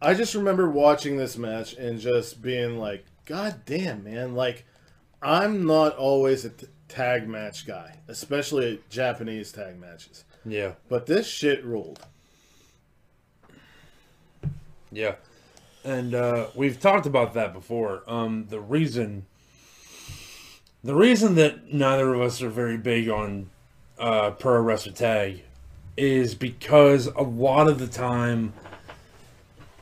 I 0.00 0.14
just 0.14 0.34
remember 0.34 0.70
watching 0.70 1.16
this 1.16 1.36
match 1.36 1.74
and 1.74 1.98
just 2.00 2.40
being 2.40 2.78
like, 2.78 3.04
God 3.26 3.60
damn, 3.66 4.04
man! 4.04 4.34
Like, 4.34 4.64
I'm 5.20 5.66
not 5.66 5.96
always 5.96 6.46
a 6.46 6.50
t- 6.50 6.66
tag 6.88 7.28
match 7.28 7.66
guy, 7.66 7.96
especially 8.08 8.80
Japanese 8.88 9.52
tag 9.52 9.78
matches. 9.78 10.24
Yeah. 10.46 10.72
But 10.88 11.04
this 11.04 11.26
shit 11.26 11.62
ruled. 11.62 12.00
Yeah. 14.90 15.16
And 15.84 16.14
uh, 16.14 16.48
we've 16.54 16.80
talked 16.80 17.06
about 17.06 17.34
that 17.34 17.52
before. 17.52 18.02
Um, 18.06 18.46
the 18.48 18.60
reason 18.60 19.26
the 20.84 20.94
reason 20.94 21.34
that 21.36 21.72
neither 21.72 22.14
of 22.14 22.20
us 22.20 22.40
are 22.42 22.48
very 22.48 22.76
big 22.76 23.08
on 23.08 23.50
uh, 23.98 24.30
pro 24.30 24.60
wrestler 24.60 24.92
tag 24.92 25.42
is 25.96 26.34
because 26.34 27.06
a 27.06 27.22
lot 27.22 27.66
of 27.68 27.78
the 27.78 27.86
time 27.86 28.52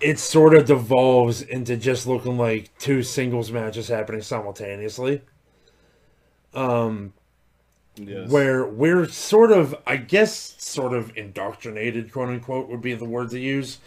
it 0.01 0.19
sort 0.19 0.55
of 0.55 0.67
devolves 0.67 1.43
into 1.43 1.77
just 1.77 2.07
looking 2.07 2.39
like 2.39 2.71
two 2.79 3.03
singles 3.03 3.51
matches 3.53 3.89
happening 3.89 4.23
simultaneously. 4.23 5.23
Um, 6.55 7.13
Yes. 7.99 8.29
where 8.31 8.67
we're 8.67 9.09
sort 9.09 9.51
of, 9.51 9.75
I 9.87 9.97
guess, 9.97 10.55
sort 10.59 10.93
of 10.93 11.17
indoctrinated, 11.17 12.13
quote 12.13 12.29
unquote, 12.29 12.69
would 12.69 12.83
be 12.83 12.93
the 12.93 13.07
word 13.07 13.31
to 13.31 13.41
use, 13.41 13.79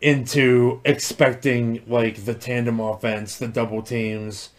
into 0.00 0.80
expecting 0.84 1.82
like 1.86 2.24
the 2.24 2.34
tandem 2.34 2.80
offense, 2.80 3.36
the 3.36 3.48
double 3.48 3.82
teams, 3.82 4.50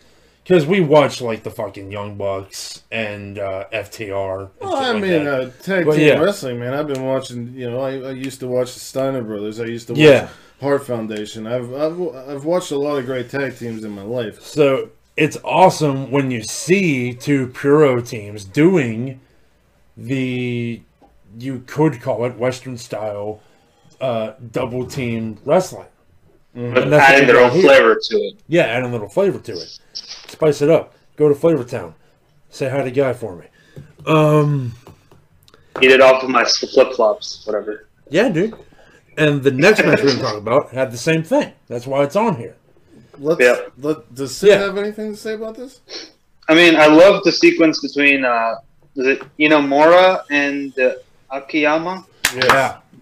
because 0.44 0.66
we 0.66 0.82
watch 0.82 1.22
like 1.22 1.44
the 1.44 1.52
fucking 1.52 1.92
Young 1.92 2.16
Bucks 2.16 2.84
and 2.92 3.40
uh, 3.40 3.66
FTR. 3.74 4.42
and 4.42 4.50
Well, 4.60 4.76
I 4.76 4.92
like 4.92 5.02
mean, 5.02 5.28
uh, 5.28 5.52
tag 5.62 5.86
But 5.86 5.96
team 5.96 6.08
yeah. 6.08 6.20
wrestling, 6.20 6.60
man. 6.60 6.74
I've 6.74 6.88
been 6.88 7.04
watching. 7.06 7.54
You 7.54 7.70
know, 7.72 7.80
I, 7.80 8.10
I 8.10 8.12
used 8.12 8.40
to 8.42 8.48
watch 8.48 8.74
the 8.74 8.80
Steiner 8.80 9.22
Brothers. 9.24 9.60
I 9.60 9.66
used 9.66 9.88
to 9.88 9.94
watch 9.94 10.00
Yeah. 10.02 10.28
Heart 10.62 10.86
Foundation. 10.86 11.48
I've, 11.48 11.74
I've 11.74 12.16
I've 12.30 12.46
watched 12.46 12.72
a 12.72 12.78
lot 12.78 12.98
of 12.98 13.06
great 13.06 13.30
tag 13.30 13.58
teams 13.58 13.84
in 13.84 13.92
my 13.92 14.04
life. 14.04 14.42
So 14.42 14.90
it's 15.18 15.38
awesome 15.44 16.12
when 16.12 16.32
you 16.32 16.44
see 16.44 17.14
two 17.14 17.48
Puro 17.48 18.02
teams 18.02 18.46
doing 18.46 19.20
the 19.98 20.82
you 21.40 21.64
could 21.66 22.02
call 22.02 22.26
it 22.26 22.38
Western 22.38 22.78
style 22.78 23.42
uh, 24.02 24.34
double 24.52 24.86
team 24.86 25.38
wrestling. 25.46 25.88
But 26.54 26.84
And 26.84 26.92
that's 26.94 27.12
adding 27.12 27.28
their 27.28 27.40
own 27.40 27.52
here. 27.52 27.62
flavor 27.64 27.96
to 27.96 28.16
it. 28.18 28.36
Yeah, 28.48 28.64
add 28.64 28.84
a 28.84 28.88
little 28.88 29.08
flavor 29.08 29.40
to 29.40 29.52
it. 29.54 29.80
Spice 29.94 30.62
it 30.62 30.70
up. 30.70 30.94
Go 31.16 31.30
to 31.30 31.36
Flavor 31.36 31.64
Town. 31.64 31.94
Say 32.50 32.70
hi 32.70 32.84
to 32.84 32.92
Guy 32.92 33.14
for 33.14 33.36
me. 33.38 33.46
Um, 34.06 34.74
Eat 35.82 35.92
it 35.92 36.02
off 36.02 36.24
of 36.24 36.30
my 36.30 36.44
flip 36.44 36.94
flops, 36.94 37.46
whatever. 37.46 37.88
yeah, 38.10 38.28
dude. 38.30 38.56
And 39.18 39.44
the 39.44 39.52
next 39.52 39.80
match 39.80 40.00
we're 40.00 40.06
going 40.08 40.18
to 40.18 40.22
talk 40.24 40.38
about 40.38 40.72
had 40.72 40.92
the 40.92 40.98
same 40.98 41.24
thing. 41.24 41.54
That's 41.68 41.86
why 41.88 42.04
it's 42.04 42.16
on 42.16 42.36
here. 42.38 42.56
Let's. 43.18 43.40
Yeah. 43.42 43.56
Let, 43.78 44.14
does 44.16 44.36
Sid 44.36 44.50
Yeah. 44.50 44.58
have 44.60 44.78
anything 44.78 45.12
to 45.12 45.18
say 45.18 45.34
about 45.34 45.56
this? 45.56 45.80
I 46.50 46.56
mean, 46.56 46.76
I 46.76 46.88
love 46.88 47.24
the 47.24 47.32
sequence 47.32 47.80
between 47.82 48.26
uh, 48.26 48.56
is 48.96 49.08
it 49.08 49.22
Inamura 49.40 50.24
and 50.32 50.78
uh, 50.80 50.96
Akiyama. 51.30 52.06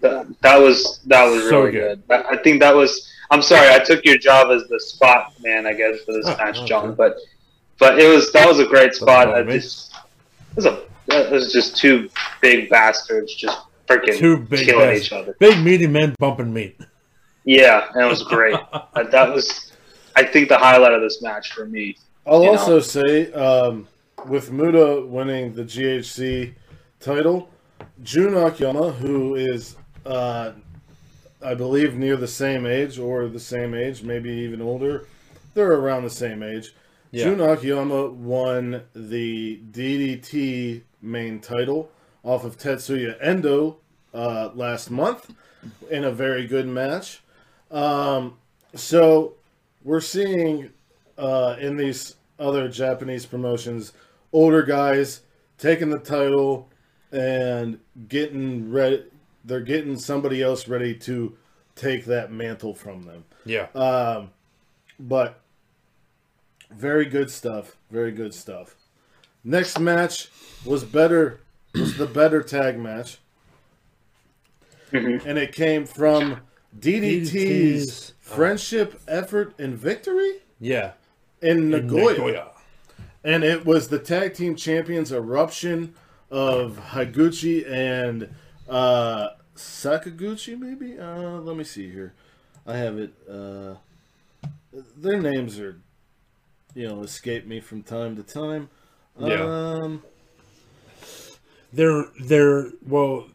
That, 0.00 0.26
that 0.40 0.56
was 0.58 1.00
that 1.06 1.24
was 1.24 1.42
So 1.48 1.60
really 1.60 1.72
good. 1.72 2.02
good. 2.08 2.26
I 2.26 2.36
think 2.38 2.60
that 2.60 2.74
was. 2.74 3.08
I'm 3.32 3.42
sorry, 3.42 3.68
I 3.72 3.78
took 3.78 4.04
your 4.04 4.18
job 4.18 4.50
as 4.50 4.66
the 4.68 4.80
spot 4.80 5.32
man, 5.42 5.66
I 5.66 5.72
guess, 5.72 6.00
for 6.04 6.12
this 6.12 6.26
Oh, 6.26 6.36
match, 6.36 6.58
okay. 6.58 6.66
John. 6.66 6.94
But 6.94 7.16
but 7.78 7.98
it 7.98 8.08
was 8.08 8.32
that 8.32 8.46
was 8.48 8.58
a 8.58 8.66
great 8.66 8.94
spot. 8.94 9.28
I 9.32 9.42
just 9.42 9.92
it 10.50 10.56
was 10.56 10.66
a 10.66 10.82
that 11.06 11.30
was 11.30 11.52
just 11.52 11.76
two 11.76 12.08
big 12.40 12.68
bastards 12.70 13.34
just 13.34 13.58
freaking 13.86 14.16
Two 14.18 14.38
big 14.38 14.66
killing 14.66 14.86
bastards. 14.86 15.06
each 15.06 15.12
other. 15.12 15.36
Big 15.38 15.58
meaty 15.64 15.86
men 15.86 16.14
bumping 16.18 16.52
meat. 16.52 16.78
Yeah, 17.44 17.88
and 17.94 18.04
it 18.04 18.08
was 18.08 18.22
great. 18.22 18.56
Uh, 18.72 19.04
that 19.04 19.32
was, 19.32 19.72
I 20.16 20.24
think, 20.24 20.48
the 20.48 20.58
highlight 20.58 20.92
of 20.92 21.00
this 21.00 21.22
match 21.22 21.52
for 21.52 21.64
me. 21.66 21.96
I'll 22.26 22.42
You 22.42 22.50
also 22.50 22.72
know. 22.74 22.80
say, 22.80 23.32
um, 23.32 23.86
with 24.26 24.50
Muto 24.50 25.06
winning 25.06 25.54
the 25.54 25.62
GHC 25.62 26.52
title, 26.98 27.48
Jun 28.02 28.34
Akiyama, 28.36 28.90
who 28.92 29.36
is, 29.36 29.76
uh, 30.06 30.52
I 31.42 31.54
believe, 31.54 31.94
near 31.94 32.16
the 32.16 32.28
same 32.28 32.66
age 32.66 32.98
or 32.98 33.28
the 33.28 33.40
same 33.40 33.74
age, 33.74 34.02
maybe 34.02 34.30
even 34.30 34.60
older, 34.60 35.06
they're 35.54 35.72
around 35.72 36.04
the 36.04 36.10
same 36.10 36.42
age. 36.42 36.74
Yeah. 37.10 37.24
Jun 37.24 37.40
Akiyama 37.40 38.10
won 38.10 38.82
the 38.94 39.60
DDT 39.70 40.82
main 41.02 41.40
title 41.40 41.90
off 42.22 42.44
of 42.44 42.56
Tetsuya 42.56 43.16
Endo 43.20 43.78
uh, 44.14 44.50
last 44.54 44.90
month 44.90 45.32
in 45.90 46.04
a 46.04 46.12
very 46.12 46.46
good 46.46 46.66
match. 46.68 47.22
Um, 47.70 48.38
so 48.74 49.34
we're 49.82 50.00
seeing 50.00 50.70
uh, 51.18 51.56
in 51.58 51.76
these 51.76 52.16
other 52.38 52.68
Japanese 52.68 53.26
promotions 53.26 53.92
older 54.32 54.62
guys 54.62 55.22
taking 55.58 55.90
the 55.90 55.98
title 55.98 56.70
and 57.12 57.78
getting 58.08 58.70
ready. 58.70 59.04
They're 59.44 59.60
getting 59.60 59.96
somebody 59.98 60.42
else 60.42 60.68
ready 60.68 60.94
to 60.98 61.36
take 61.76 62.04
that 62.06 62.30
mantle 62.32 62.74
from 62.74 63.04
them. 63.04 63.24
Yeah. 63.44 63.68
Um, 63.74 64.30
but 64.98 65.40
very 66.70 67.06
good 67.06 67.30
stuff. 67.30 67.76
Very 67.90 68.12
good 68.12 68.34
stuff. 68.34 68.76
Next 69.42 69.78
match 69.78 70.28
was 70.64 70.84
better. 70.84 71.40
Was 71.74 71.96
the 71.96 72.06
better 72.06 72.42
tag 72.42 72.78
match, 72.78 73.18
Mhm. 74.90 75.24
and 75.24 75.38
it 75.38 75.52
came 75.52 75.86
from 75.86 76.40
DDT's 76.78 77.30
DDT's, 77.30 78.10
uh, 78.10 78.12
friendship, 78.34 79.00
effort, 79.06 79.54
and 79.58 79.76
victory 79.78 80.40
Yeah. 80.58 80.92
in 81.40 81.58
In 81.58 81.70
Nagoya. 81.70 82.48
And 83.22 83.44
it 83.44 83.64
was 83.64 83.88
the 83.88 83.98
tag 84.00 84.34
team 84.34 84.56
champions 84.56 85.12
eruption 85.12 85.94
of 86.30 86.78
Higuchi 86.92 87.68
and 87.70 88.28
uh, 88.70 89.30
Sakaguchi, 89.56 90.58
maybe? 90.58 90.98
Uh, 90.98 91.40
let 91.40 91.56
me 91.56 91.64
see 91.64 91.90
here. 91.90 92.14
I 92.66 92.76
have 92.76 92.98
it. 92.98 93.12
Uh, 93.28 93.74
their 94.96 95.20
names 95.20 95.58
are, 95.58 95.80
you 96.74 96.88
know, 96.88 97.02
escape 97.02 97.46
me 97.46 97.60
from 97.60 97.82
time 97.82 98.16
to 98.16 98.22
time. 98.22 98.68
Yeah. 99.18 99.42
Um, 99.82 100.02
They're 101.72 102.04
they're 102.20 102.70
well. 102.86 103.26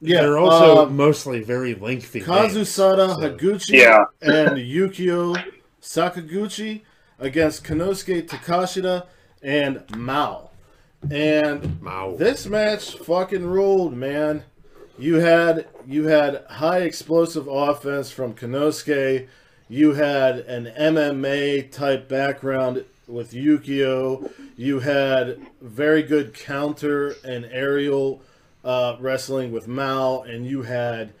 yeah. 0.00 0.20
they're 0.22 0.38
also 0.38 0.84
um, 0.86 0.96
mostly 0.96 1.42
very 1.42 1.74
lengthy. 1.74 2.20
names, 2.20 2.28
Kazusada 2.54 3.14
so- 3.14 3.20
Higuchi 3.36 3.78
Yeah. 3.78 4.04
and 4.22 4.56
Yukio 4.58 5.42
Sakaguchi 5.82 6.82
against 7.18 7.64
Konosuke 7.64 8.26
Takeshita 8.28 9.06
and 9.42 9.84
Mao. 9.96 10.50
And 11.10 11.80
Mao. 11.82 12.16
this 12.16 12.46
match 12.46 12.96
fucking 12.98 13.44
ruled, 13.46 13.94
man. 13.94 14.44
You 14.98 15.16
had 15.16 15.66
you 15.86 16.08
had 16.08 16.44
high 16.48 16.78
explosive 16.80 17.46
offense 17.48 18.10
from 18.10 18.34
Konosuke. 18.34 19.28
You 19.68 19.92
had 19.94 20.38
an 20.40 20.66
MMA 20.78 21.70
type 21.70 22.08
background 22.08 22.84
with 23.06 23.32
Yukio. 23.32 24.30
You 24.56 24.80
had 24.80 25.38
very 25.60 26.02
good 26.02 26.34
counter 26.34 27.14
and 27.24 27.44
aerial 27.46 28.22
uh, 28.64 28.96
wrestling 28.98 29.52
with 29.52 29.68
Mao, 29.68 30.22
and 30.22 30.46
you 30.46 30.62
had 30.62 31.12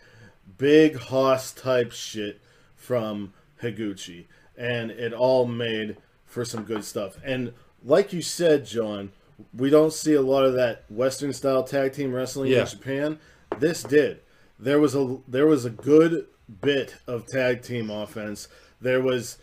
big 0.56 0.96
Hoss 0.96 1.52
type 1.52 1.92
shit 1.92 2.40
from 2.74 3.32
Higuchi, 3.62 4.26
and 4.56 4.90
it 4.90 5.12
all 5.12 5.46
made 5.46 5.96
for 6.26 6.44
some 6.44 6.64
good 6.64 6.84
stuff. 6.84 7.18
And 7.24 7.52
like 7.84 8.12
you 8.12 8.22
said, 8.22 8.66
John, 8.66 9.12
we 9.56 9.70
don't 9.70 9.92
see 9.92 10.14
a 10.14 10.22
lot 10.22 10.44
of 10.44 10.54
that 10.54 10.84
Western 10.88 11.32
style 11.32 11.62
tag 11.62 11.92
team 11.92 12.12
wrestling 12.12 12.50
Yeah. 12.50 12.62
in 12.62 12.66
Japan. 12.66 13.18
This 13.58 13.82
did. 13.82 14.20
There 14.58 14.80
was 14.80 14.94
a 14.94 15.18
there 15.28 15.46
was 15.46 15.64
a 15.64 15.70
good 15.70 16.26
bit 16.60 16.96
of 17.06 17.26
tag 17.26 17.62
team 17.62 17.90
offense. 17.90 18.48
There 18.80 19.00
was 19.00 19.38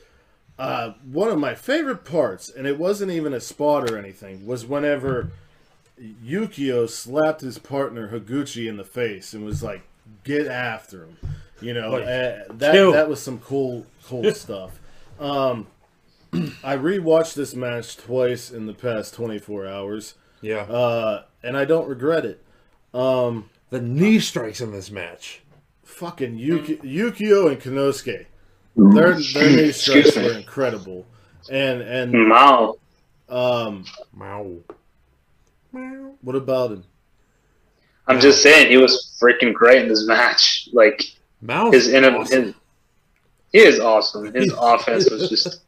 uh, 0.58 0.94
one 1.12 1.30
of 1.30 1.38
my 1.40 1.56
favorite 1.56 2.06
parts, 2.06 2.50
and 2.50 2.66
it 2.68 2.78
wasn't 2.80 3.12
even 3.12 3.34
a 3.34 3.42
spot 3.42 3.90
or 3.90 3.98
anything, 3.98 4.46
was 4.46 4.66
whenever 4.66 5.32
Yukio 6.24 6.90
slapped 6.90 7.42
his 7.42 7.58
partner 7.58 8.10
Higuchi 8.10 8.68
in 8.68 8.78
the 8.78 8.84
face 8.84 9.34
and 9.34 9.46
was 9.46 9.64
like, 9.64 9.82
"Get 10.24 10.48
after 10.48 11.06
him," 11.06 11.18
you 11.62 11.74
know. 11.74 11.92
Like, 11.92 12.04
uh, 12.04 12.54
that 12.54 12.72
kill. 12.74 12.92
that 12.94 13.10
was 13.10 13.22
some 13.22 13.40
cool 13.40 13.86
cool 14.06 14.32
stuff. 14.34 14.80
Um, 15.20 15.68
I 16.64 16.76
rewatched 16.78 17.34
this 17.36 17.56
match 17.56 17.96
twice 17.98 18.52
in 18.52 18.66
the 18.66 18.74
past 18.74 19.14
24 19.14 19.66
hours, 19.68 20.16
Yeah. 20.42 20.64
uh, 20.64 21.24
and 21.44 21.56
I 21.58 21.64
don't 21.64 21.88
regret 21.88 22.26
it. 22.26 22.44
Um, 22.94 23.50
the 23.70 23.82
knee 23.82 24.20
strikes 24.20 24.62
in 24.62 24.72
this 24.72 24.90
match. 24.92 25.42
fucking 25.84 26.38
Yuki, 26.38 26.78
Yukio 26.78 27.50
and 27.52 27.60
Konosuke, 27.62 28.26
their 28.76 29.14
their 29.14 29.50
knee 29.56 29.72
strikes 29.72 30.08
Excuse 30.08 30.18
me. 30.18 30.24
were 30.24 30.34
incredible, 30.38 31.06
and 31.50 31.82
and 31.82 32.30
Wow. 32.30 32.76
um, 33.30 33.86
Wow. 34.18 34.52
what 36.22 36.36
about 36.36 36.72
him? 36.72 36.84
I'm 38.08 38.20
just 38.20 38.42
saying 38.44 38.70
he 38.70 38.78
was 38.78 39.18
freaking 39.22 39.54
great 39.54 39.82
in 39.82 39.88
this 39.90 40.06
match. 40.06 40.70
Like 40.74 41.04
Mouse. 41.42 41.74
his 41.74 41.88
in 41.88 42.06
awesome. 42.06 42.44
his 42.44 42.54
he 43.52 43.60
is 43.60 43.80
awesome. 43.80 44.34
His 44.34 44.54
offense 44.60 45.10
was 45.10 45.30
just 45.30 45.62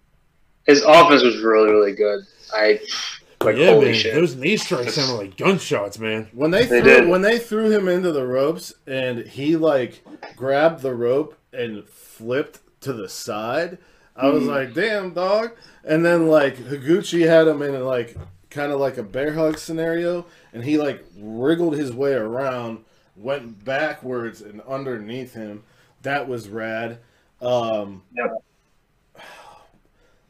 his 0.66 0.82
offense 0.84 1.24
was 1.24 1.42
really 1.42 1.72
really 1.72 1.94
good. 1.96 2.22
I 2.54 2.80
like 3.42 3.56
yeah, 3.58 3.72
holy 3.72 3.86
man. 3.88 3.94
shit. 3.96 4.14
Those 4.16 4.36
knee 4.36 4.58
strikes 4.58 4.94
sounded 4.96 5.14
like 5.16 5.38
gunshots, 5.38 6.00
man. 6.00 6.28
When 6.34 6.52
they, 6.52 6.66
They 6.66 6.82
threw 6.82 6.90
did. 6.90 7.08
when 7.08 7.22
they 7.22 7.40
threw 7.40 7.70
him 7.70 7.88
into 7.88 8.12
the 8.12 8.26
ropes 8.26 8.74
and 8.86 9.20
he 9.28 9.56
like 9.56 10.04
grabbed 10.36 10.82
the 10.82 10.94
rope 10.96 11.38
and 11.54 11.88
flipped 11.88 12.60
to 12.82 12.94
the 12.94 13.10
side, 13.10 13.78
I 14.16 14.30
was 14.30 14.44
like, 14.46 14.74
"Damn, 14.74 15.14
dog!" 15.14 15.52
And 15.84 16.04
then 16.06 16.28
like 16.28 16.58
Higuchi 16.58 17.28
had 17.28 17.48
him 17.48 17.62
in 17.62 17.84
like 17.86 18.18
kind 18.50 18.72
of 18.72 18.80
like 18.80 18.98
a 18.98 19.04
bear 19.04 19.34
hug 19.34 19.58
scenario, 19.58 20.26
and 20.54 20.64
he 20.64 20.78
like 20.78 21.06
wriggled 21.18 21.76
his 21.76 21.94
way 21.94 22.14
around, 22.14 22.84
went 23.16 23.64
backwards 23.64 24.42
and 24.42 24.62
underneath 24.62 25.34
him. 25.34 25.64
That 26.02 26.28
was 26.28 26.48
rad. 26.50 27.00
Um, 27.42 28.04
Yep. 28.16 28.32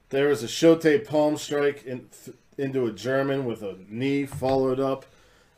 There 0.10 0.30
was 0.30 0.42
a 0.42 0.48
Shote 0.48 1.06
palm 1.06 1.36
strike 1.38 1.84
in, 1.86 2.08
into 2.58 2.86
a 2.86 2.92
German 2.92 3.46
with 3.46 3.62
a 3.62 3.78
knee 3.88 4.26
followed 4.26 4.80
up. 4.80 5.06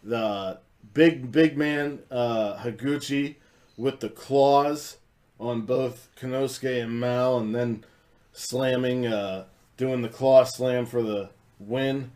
The 0.04 0.60
big 0.94 1.32
big 1.32 1.58
man 1.58 2.00
uh, 2.10 2.58
Higuchi 2.58 3.36
with 3.78 4.00
the 4.00 4.10
claws 4.10 4.98
on 5.40 5.62
both 5.62 6.10
Konosuke 6.20 6.84
and 6.84 7.00
Mao, 7.00 7.38
and 7.38 7.56
then 7.56 7.86
slamming, 8.34 9.08
uh, 9.08 9.46
doing 9.78 10.02
the 10.02 10.10
claw 10.10 10.44
slam 10.44 10.86
for 10.86 11.02
the 11.02 11.30
win. 11.60 12.12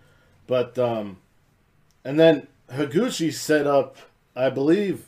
But 0.48 0.78
um, 0.78 1.18
and 2.04 2.20
then 2.20 2.48
Higuchi 2.72 3.34
set 3.34 3.66
up, 3.66 3.98
I 4.36 4.50
believe, 4.50 5.06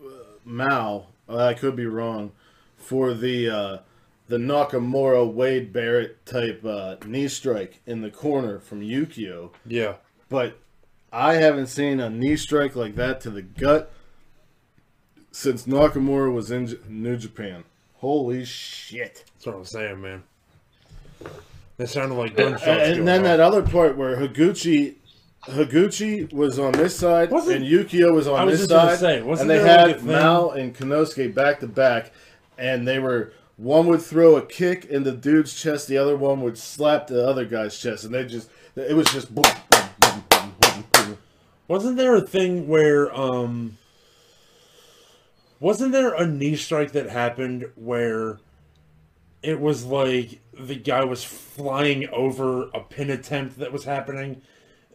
uh, 0.00 0.10
Mao. 0.44 1.06
I 1.28 1.54
could 1.54 1.74
be 1.74 1.86
wrong, 1.86 2.32
for 2.76 3.14
the 3.14 3.48
uh, 3.48 3.78
the 4.28 4.36
Nakamura 4.38 5.30
Wade 5.30 5.72
Barrett 5.72 6.24
type 6.26 6.64
uh, 6.64 6.96
knee 7.06 7.28
strike 7.28 7.80
in 7.86 8.00
the 8.00 8.10
corner 8.10 8.58
from 8.58 8.80
Yukio. 8.80 9.50
Yeah. 9.66 9.94
But 10.28 10.58
I 11.12 11.34
haven't 11.34 11.66
seen 11.66 12.00
a 12.00 12.08
knee 12.10 12.36
strike 12.36 12.74
like 12.74 12.96
that 12.96 13.20
to 13.22 13.30
the 13.30 13.42
gut 13.42 13.92
since 15.30 15.66
Nakamura 15.66 16.32
was 16.32 16.50
in 16.50 16.68
J- 16.68 16.78
New 16.88 17.16
Japan. 17.16 17.64
Holy 17.96 18.44
shit! 18.44 19.24
That's 19.34 19.46
what 19.46 19.56
I'm 19.56 19.64
saying, 19.64 20.00
man. 20.00 20.22
That 21.76 21.88
sounded 21.88 22.14
like 22.16 22.36
gunshots. 22.36 22.66
And, 22.66 22.94
going 22.96 23.04
then 23.06 23.20
off. 23.20 23.24
that 23.24 23.40
other 23.40 23.62
part 23.62 23.96
where 23.96 24.16
Higuchi, 24.16 24.94
Higuchi 25.46 26.32
was 26.32 26.58
on 26.58 26.72
this 26.72 26.96
side 26.96 27.30
Wasn't- 27.30 27.56
and 27.56 27.64
Yukio 27.66 28.12
was 28.14 28.26
on 28.28 28.46
was 28.46 28.60
this 28.60 28.68
side, 28.68 28.98
say, 28.98 29.18
and 29.20 29.50
they 29.50 29.60
had 29.60 30.02
Mao 30.04 30.50
and 30.50 30.74
Konosuke 30.74 31.34
back 31.34 31.60
to 31.60 31.66
back, 31.66 32.12
and 32.58 32.86
they 32.86 32.98
were 32.98 33.32
one 33.56 33.86
would 33.86 34.02
throw 34.02 34.36
a 34.36 34.42
kick 34.44 34.84
in 34.84 35.04
the 35.04 35.12
dude's 35.12 35.60
chest, 35.60 35.88
the 35.88 35.98
other 35.98 36.16
one 36.16 36.40
would 36.42 36.58
slap 36.58 37.06
the 37.06 37.26
other 37.26 37.44
guy's 37.44 37.78
chest, 37.78 38.04
and 38.04 38.14
they 38.14 38.24
just 38.24 38.48
it 38.76 38.96
was 38.96 39.06
just 39.12 39.34
boom, 39.34 39.44
boom, 39.70 39.88
boom, 40.00 40.24
boom, 40.30 40.54
boom, 40.60 40.84
boom. 40.92 41.18
Wasn't 41.68 41.96
there 41.96 42.16
a 42.16 42.20
thing 42.20 42.68
where 42.68 43.14
um 43.14 43.78
wasn't 45.60 45.92
there 45.92 46.14
a 46.14 46.26
knee 46.26 46.56
strike 46.56 46.92
that 46.92 47.08
happened 47.08 47.66
where 47.76 48.38
it 49.42 49.60
was 49.60 49.84
like 49.84 50.40
the 50.52 50.74
guy 50.74 51.04
was 51.04 51.22
flying 51.22 52.08
over 52.08 52.68
a 52.74 52.80
pin 52.80 53.10
attempt 53.10 53.58
that 53.58 53.72
was 53.72 53.84
happening 53.84 54.42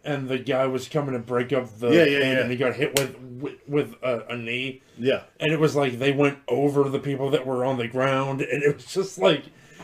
and 0.03 0.27
the 0.29 0.37
guy 0.39 0.65
was 0.67 0.87
coming 0.87 1.13
to 1.13 1.19
break 1.19 1.51
up 1.53 1.67
the 1.79 1.89
Yeah, 1.89 2.03
yeah, 2.05 2.19
pin 2.19 2.31
yeah. 2.33 2.39
and 2.41 2.51
he 2.51 2.57
got 2.57 2.75
hit 2.75 2.97
with 2.99 3.17
with, 3.19 3.55
with 3.67 3.95
a, 4.01 4.25
a 4.29 4.37
knee 4.37 4.81
Yeah, 4.97 5.23
and 5.39 5.51
it 5.51 5.59
was 5.59 5.75
like 5.75 5.99
they 5.99 6.11
went 6.11 6.39
over 6.47 6.87
the 6.89 6.99
people 6.99 7.29
that 7.31 7.45
were 7.45 7.63
on 7.65 7.77
the 7.77 7.87
ground 7.87 8.41
and 8.41 8.63
it 8.63 8.75
was 8.75 8.85
just 8.85 9.17
like 9.19 9.43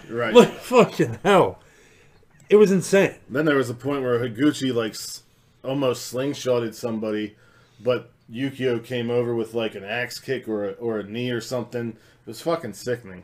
right. 0.09 0.33
like 0.33 0.51
fucking 0.53 1.19
hell 1.23 1.59
it 2.49 2.55
was 2.57 2.71
insane 2.71 3.15
Then 3.29 3.45
there 3.45 3.55
was 3.57 3.69
a 3.69 3.73
point 3.73 4.03
where 4.03 4.19
Higuchi 4.19 4.73
like 4.73 4.95
almost 5.63 6.13
slingshotted 6.13 6.75
somebody, 6.75 7.35
but 7.83 8.11
Yukio 8.31 8.83
came 8.83 9.09
over 9.09 9.33
with 9.35 9.53
like 9.53 9.75
an 9.75 9.83
axe 9.83 10.19
kick 10.19 10.47
or 10.47 10.69
a, 10.69 10.71
or 10.73 10.99
a 10.99 11.03
knee 11.03 11.29
or 11.31 11.41
something. 11.41 11.89
It 11.89 12.27
was 12.27 12.41
fucking 12.41 12.73
sickening. 12.73 13.23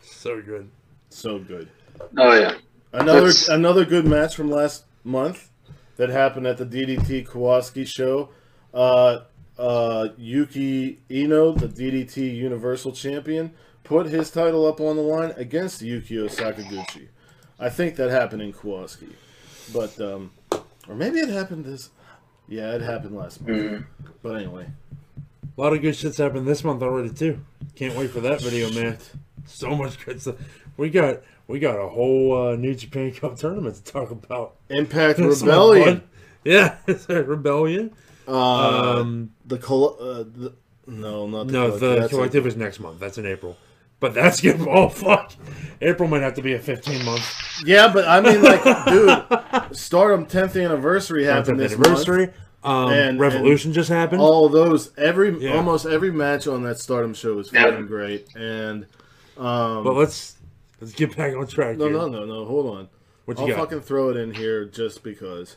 so 0.00 0.40
good 0.40 0.68
So 1.10 1.38
good. 1.38 1.68
Oh 2.18 2.32
yeah. 2.38 2.54
Another 2.92 3.20
That's- 3.22 3.48
another 3.48 3.84
good 3.84 4.06
match 4.06 4.34
from 4.36 4.50
last 4.50 4.84
month 5.06 5.50
that 5.96 6.10
happened 6.10 6.46
at 6.46 6.58
the 6.58 6.66
DDT 6.66 7.26
Kawasaki 7.26 7.86
show. 7.86 8.28
Uh, 8.74 9.20
uh, 9.58 10.08
Yuki 10.18 11.00
Iino, 11.10 11.52
the 11.52 11.68
DDT 11.68 12.34
Universal 12.36 12.92
Champion, 12.92 13.52
put 13.84 14.06
his 14.06 14.30
title 14.30 14.66
up 14.66 14.80
on 14.80 14.96
the 14.96 15.02
line 15.02 15.32
against 15.36 15.80
Yukio 15.80 16.28
Sakaguchi. 16.28 17.08
I 17.58 17.70
think 17.70 17.96
that 17.96 18.10
happened 18.10 18.42
in 18.42 18.52
Kawasaki, 18.52 19.14
but 19.72 19.98
um, 19.98 20.32
or 20.86 20.94
maybe 20.94 21.20
it 21.20 21.30
happened 21.30 21.64
this. 21.64 21.88
Yeah, 22.48 22.74
it 22.74 22.82
happened 22.82 23.16
last 23.16 23.40
month. 23.40 23.86
But 24.22 24.36
anyway, 24.36 24.66
A 25.56 25.60
lot 25.60 25.72
of 25.72 25.80
good 25.80 25.96
shit's 25.96 26.18
happened 26.18 26.46
this 26.46 26.62
month 26.62 26.82
already 26.82 27.10
too. 27.10 27.40
Can't 27.74 27.96
wait 27.96 28.10
for 28.10 28.20
that 28.20 28.42
video, 28.42 28.70
man. 28.72 28.98
So 29.46 29.74
much 29.74 30.04
good 30.04 30.20
stuff. 30.20 30.36
We 30.76 30.90
got 30.90 31.22
we 31.48 31.58
got 31.58 31.76
a 31.78 31.88
whole 31.88 32.48
uh, 32.48 32.56
New 32.56 32.74
Japan 32.74 33.12
Cup 33.12 33.36
tournament 33.36 33.76
to 33.76 33.84
talk 33.84 34.10
about. 34.10 34.56
Impact 34.68 35.18
Some 35.18 35.28
Rebellion. 35.28 35.84
fun. 36.00 36.08
Yeah, 36.44 36.76
Rebellion. 37.08 37.92
Uh, 38.28 38.98
Um, 39.00 39.30
the, 39.44 39.58
coll- 39.58 39.96
uh, 40.00 40.24
the 40.24 40.52
no, 40.86 41.26
not 41.26 41.46
the 41.48 41.52
no, 41.52 41.66
collective. 41.68 41.80
the 41.80 41.94
That's 42.00 42.12
a- 42.12 42.16
collective 42.16 42.46
is 42.46 42.56
next 42.56 42.80
month. 42.80 43.00
That's 43.00 43.18
in 43.18 43.26
April. 43.26 43.56
But 43.98 44.14
that's 44.14 44.40
good. 44.42 44.60
Oh 44.68 44.88
fuck! 44.88 45.32
April 45.80 46.08
might 46.08 46.22
have 46.22 46.34
to 46.34 46.42
be 46.42 46.52
a 46.52 46.58
15 46.58 47.04
month 47.04 47.62
Yeah, 47.64 47.90
but 47.92 48.06
I 48.06 48.20
mean, 48.20 48.42
like, 48.42 48.62
dude, 48.86 49.74
Stardom 49.76 50.26
10th 50.26 50.62
anniversary 50.62 51.24
happened 51.24 51.58
this 51.58 51.72
anniversary. 51.72 52.30
Um, 52.62 52.90
And- 52.90 53.18
Revolution 53.20 53.72
just 53.72 53.88
happened. 53.88 54.20
All 54.20 54.48
those, 54.48 54.92
every 54.98 55.38
Yeah. 55.42 55.56
almost 55.56 55.86
every 55.86 56.10
match 56.12 56.46
on 56.46 56.62
that 56.64 56.78
Stardom 56.78 57.14
show 57.14 57.34
was 57.36 57.50
Yeah. 57.52 57.64
fucking 57.64 57.86
great. 57.86 58.26
And 58.36 58.86
um, 59.38 59.82
but 59.84 59.94
let's 59.94 60.35
let's 60.80 60.92
get 60.92 61.16
back 61.16 61.34
on 61.36 61.46
track. 61.46 61.76
no, 61.76 61.86
here. 61.86 61.94
no, 61.94 62.08
no, 62.08 62.24
no. 62.24 62.44
Hold 62.44 62.76
on. 62.76 62.88
What 63.24 63.38
you 63.38 63.44
I'll 63.44 63.50
got? 63.50 63.58
fucking 63.58 63.80
throw 63.80 64.10
it 64.10 64.16
in 64.16 64.34
here 64.34 64.64
just 64.64 65.02
because. 65.02 65.56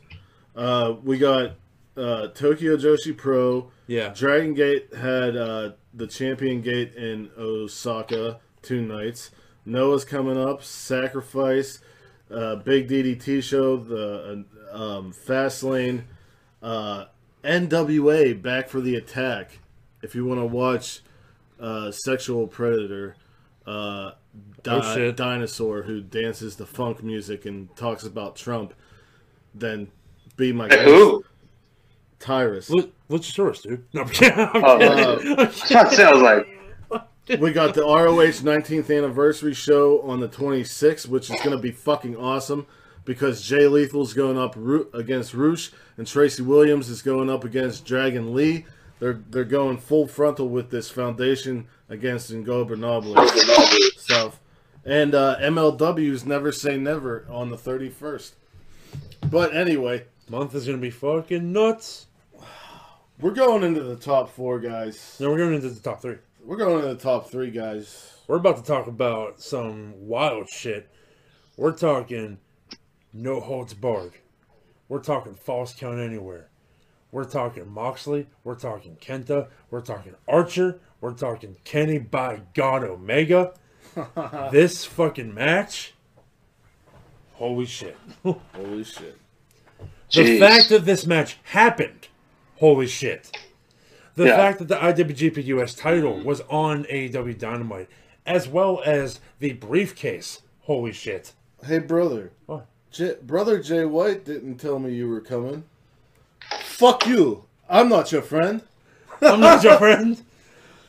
Uh, 0.55 0.95
we 1.03 1.17
got 1.17 1.51
uh, 1.95 2.27
Tokyo 2.27 2.77
Joshi 2.77 3.15
Pro. 3.15 3.71
Yeah. 3.87 4.09
Dragon 4.09 4.53
Gate 4.53 4.93
had 4.95 5.35
uh, 5.35 5.71
the 5.93 6.07
Champion 6.07 6.61
Gate 6.61 6.95
in 6.95 7.29
Osaka 7.37 8.39
two 8.61 8.81
nights. 8.81 9.31
Noah's 9.65 10.05
coming 10.05 10.37
up. 10.37 10.63
Sacrifice. 10.63 11.79
Uh, 12.31 12.55
Big 12.55 12.87
DDT 12.87 13.43
show. 13.43 13.77
The 13.77 14.45
uh, 14.73 14.77
um, 14.77 15.11
Fast 15.11 15.63
Lane. 15.63 16.05
Uh, 16.61 17.05
NWA 17.43 18.39
back 18.41 18.67
for 18.67 18.81
the 18.81 18.95
attack. 18.95 19.59
If 20.01 20.15
you 20.15 20.25
want 20.25 20.39
to 20.39 20.45
watch 20.45 21.01
uh, 21.59 21.91
Sexual 21.91 22.47
Predator. 22.47 23.15
Uh, 23.65 24.11
Di- 24.63 24.71
Oh, 24.75 24.93
shit. 24.95 25.15
dinosaur 25.17 25.83
who 25.83 26.01
dances 26.01 26.55
to 26.57 26.65
funk 26.65 27.01
music 27.03 27.45
and 27.45 27.73
talks 27.75 28.03
about 28.03 28.35
Trump, 28.35 28.73
then 29.55 29.87
be 30.37 30.51
my 30.51 30.65
Hey, 30.65 30.75
guest. 30.77 30.87
Who? 30.89 31.23
Tyrus. 32.19 32.69
Lu- 32.69 32.91
Luchasaurus, 33.09 33.61
dude. 33.61 33.85
No, 33.93 34.01
I'm 34.01 34.09
kidding. 34.09 34.37
I'm 34.39 34.63
Oh, 34.63 34.77
kidding. 34.77 34.99
uh, 34.99 35.35
I'm 35.37 35.39
I 35.39 35.45
was 35.47 35.71
about 35.71 35.89
to 35.89 35.95
say, 35.95 36.03
I 36.03 36.11
was 36.13 36.21
like, 36.21 37.39
We 37.39 37.51
got 37.53 37.73
the 37.75 37.81
ROH 37.83 38.41
19th 38.43 38.95
anniversary 38.95 39.53
show 39.53 40.01
on 40.01 40.19
the 40.19 40.27
26th, 40.27 41.07
which 41.07 41.29
is 41.29 41.37
going 41.41 41.51
to 41.55 41.57
be 41.61 41.71
fucking 41.71 42.17
awesome 42.17 42.65
because 43.05 43.41
Jay 43.41 43.67
Lethal's 43.67 44.13
going 44.13 44.37
up 44.37 44.55
against 44.93 45.33
Rush 45.33 45.71
and 45.97 46.05
Tracy 46.05 46.43
Williams 46.43 46.89
is 46.89 47.01
going 47.01 47.29
up 47.29 47.43
against 47.43 47.85
Dragon 47.85 48.33
Lee. 48.33 48.65
They're 48.99 49.21
they're 49.29 49.45
going 49.45 49.77
full 49.77 50.07
frontal 50.07 50.49
with 50.49 50.69
this 50.71 50.89
foundation 50.89 51.67
against 51.89 52.31
Ingobernable 52.31 53.15
stuff. 53.97 54.39
And 54.85 55.13
uh, 55.13 55.37
MLW's 55.39 56.25
Never 56.25 56.51
Say 56.51 56.77
Never 56.77 57.25
on 57.29 57.49
the 57.49 57.57
31st. 57.57 58.31
But 59.29 59.55
anyway, 59.55 60.05
Month 60.29 60.53
is 60.53 60.65
gonna 60.65 60.77
be 60.77 60.91
fucking 60.91 61.51
nuts. 61.51 62.07
we're 63.19 63.31
going 63.31 63.63
into 63.63 63.81
the 63.83 63.95
top 63.95 64.29
four, 64.29 64.59
guys. 64.59 65.17
No, 65.19 65.31
we're 65.31 65.37
going 65.37 65.55
into 65.55 65.69
the 65.69 65.79
top 65.79 66.01
three. 66.01 66.17
We're 66.43 66.57
going 66.57 66.75
into 66.83 66.93
the 66.93 67.01
top 67.01 67.29
three, 67.29 67.51
guys. 67.51 68.13
We're 68.27 68.37
about 68.37 68.57
to 68.57 68.63
talk 68.63 68.87
about 68.87 69.41
some 69.41 69.93
wild 69.97 70.49
shit. 70.49 70.87
We're 71.57 71.71
talking 71.71 72.37
no 73.11 73.39
holds 73.39 73.73
barred. 73.73 74.13
We're 74.87 75.01
talking 75.01 75.33
false 75.33 75.73
count 75.73 75.99
anywhere. 75.99 76.48
We're 77.11 77.25
talking 77.25 77.69
Moxley. 77.69 78.27
We're 78.43 78.55
talking 78.55 78.97
Kenta. 79.01 79.47
We're 79.71 79.81
talking 79.81 80.15
Archer. 80.27 80.79
We're 81.01 81.13
talking 81.13 81.55
Kenny 81.63 81.97
by 81.97 82.41
God 82.53 82.83
Omega. 82.83 83.53
this 84.51 84.85
fucking 84.85 85.33
match. 85.33 85.93
Holy 87.33 87.65
shit. 87.65 87.97
Holy 88.23 88.83
shit. 88.83 89.17
The 90.11 90.21
Jeez. 90.21 90.39
fact 90.39 90.69
that 90.69 90.85
this 90.85 91.05
match 91.05 91.37
happened, 91.43 92.07
holy 92.57 92.87
shit. 92.87 93.31
The 94.15 94.25
Yeah. 94.25 94.37
fact 94.37 94.57
that 94.59 94.67
the 94.67 94.75
IWGP 94.75 95.45
US 95.45 95.75
title 95.75 96.15
mm-hmm. 96.15 96.27
was 96.27 96.41
on 96.49 96.85
AEW 96.85 97.37
Dynamite, 97.37 97.87
as 98.25 98.47
well 98.47 98.81
as 98.83 99.19
the 99.37 99.53
briefcase, 99.53 100.41
holy 100.61 100.91
shit. 100.91 101.33
Hey, 101.63 101.77
brother. 101.77 102.31
What? 102.47 102.65
J- 102.91 103.17
brother 103.21 103.59
Jay 103.61 103.85
White 103.85 104.25
didn't 104.25 104.57
tell 104.57 104.79
me 104.79 104.93
you 104.93 105.07
were 105.07 105.21
coming. 105.21 105.63
Fuck 106.79 107.07
you. 107.07 107.43
I'm 107.69 107.89
not 107.89 108.09
your 108.13 108.21
friend. 108.21 108.61
I'm 109.21 109.41
not 109.41 109.61
your 109.65 109.77
friend. 109.77 110.17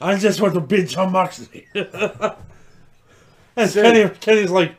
I 0.00 0.16
just 0.16 0.40
want 0.40 0.54
to 0.54 0.60
beat 0.60 0.90
Jon 0.90 1.10
Moxley. 1.10 1.66
and 1.74 3.68
Sid. 3.68 3.82
Kenny, 3.82 4.08
Kenny's 4.20 4.52
like, 4.52 4.76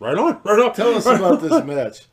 right 0.00 0.18
on, 0.18 0.38
right 0.44 0.60
on. 0.60 0.74
Tell 0.74 0.94
us 0.94 1.06
right 1.06 1.16
about 1.16 1.42
on." 1.42 1.48
this 1.48 1.64
match. 1.64 2.06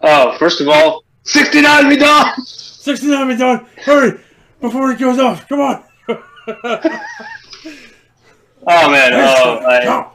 oh, 0.00 0.38
first 0.38 0.62
of 0.62 0.68
all, 0.68 1.04
69 1.24 1.86
me 1.90 1.96
done. 1.96 2.40
69 2.46 3.28
me 3.28 3.36
done. 3.36 3.66
Hurry, 3.84 4.18
before 4.62 4.90
it 4.90 4.98
goes 4.98 5.18
off. 5.18 5.46
Come 5.46 5.60
on. 5.60 5.84
Oh 8.66 8.90
man, 8.90 9.12
oh, 9.12 9.60
like, 9.62 9.82
Go. 9.84 10.10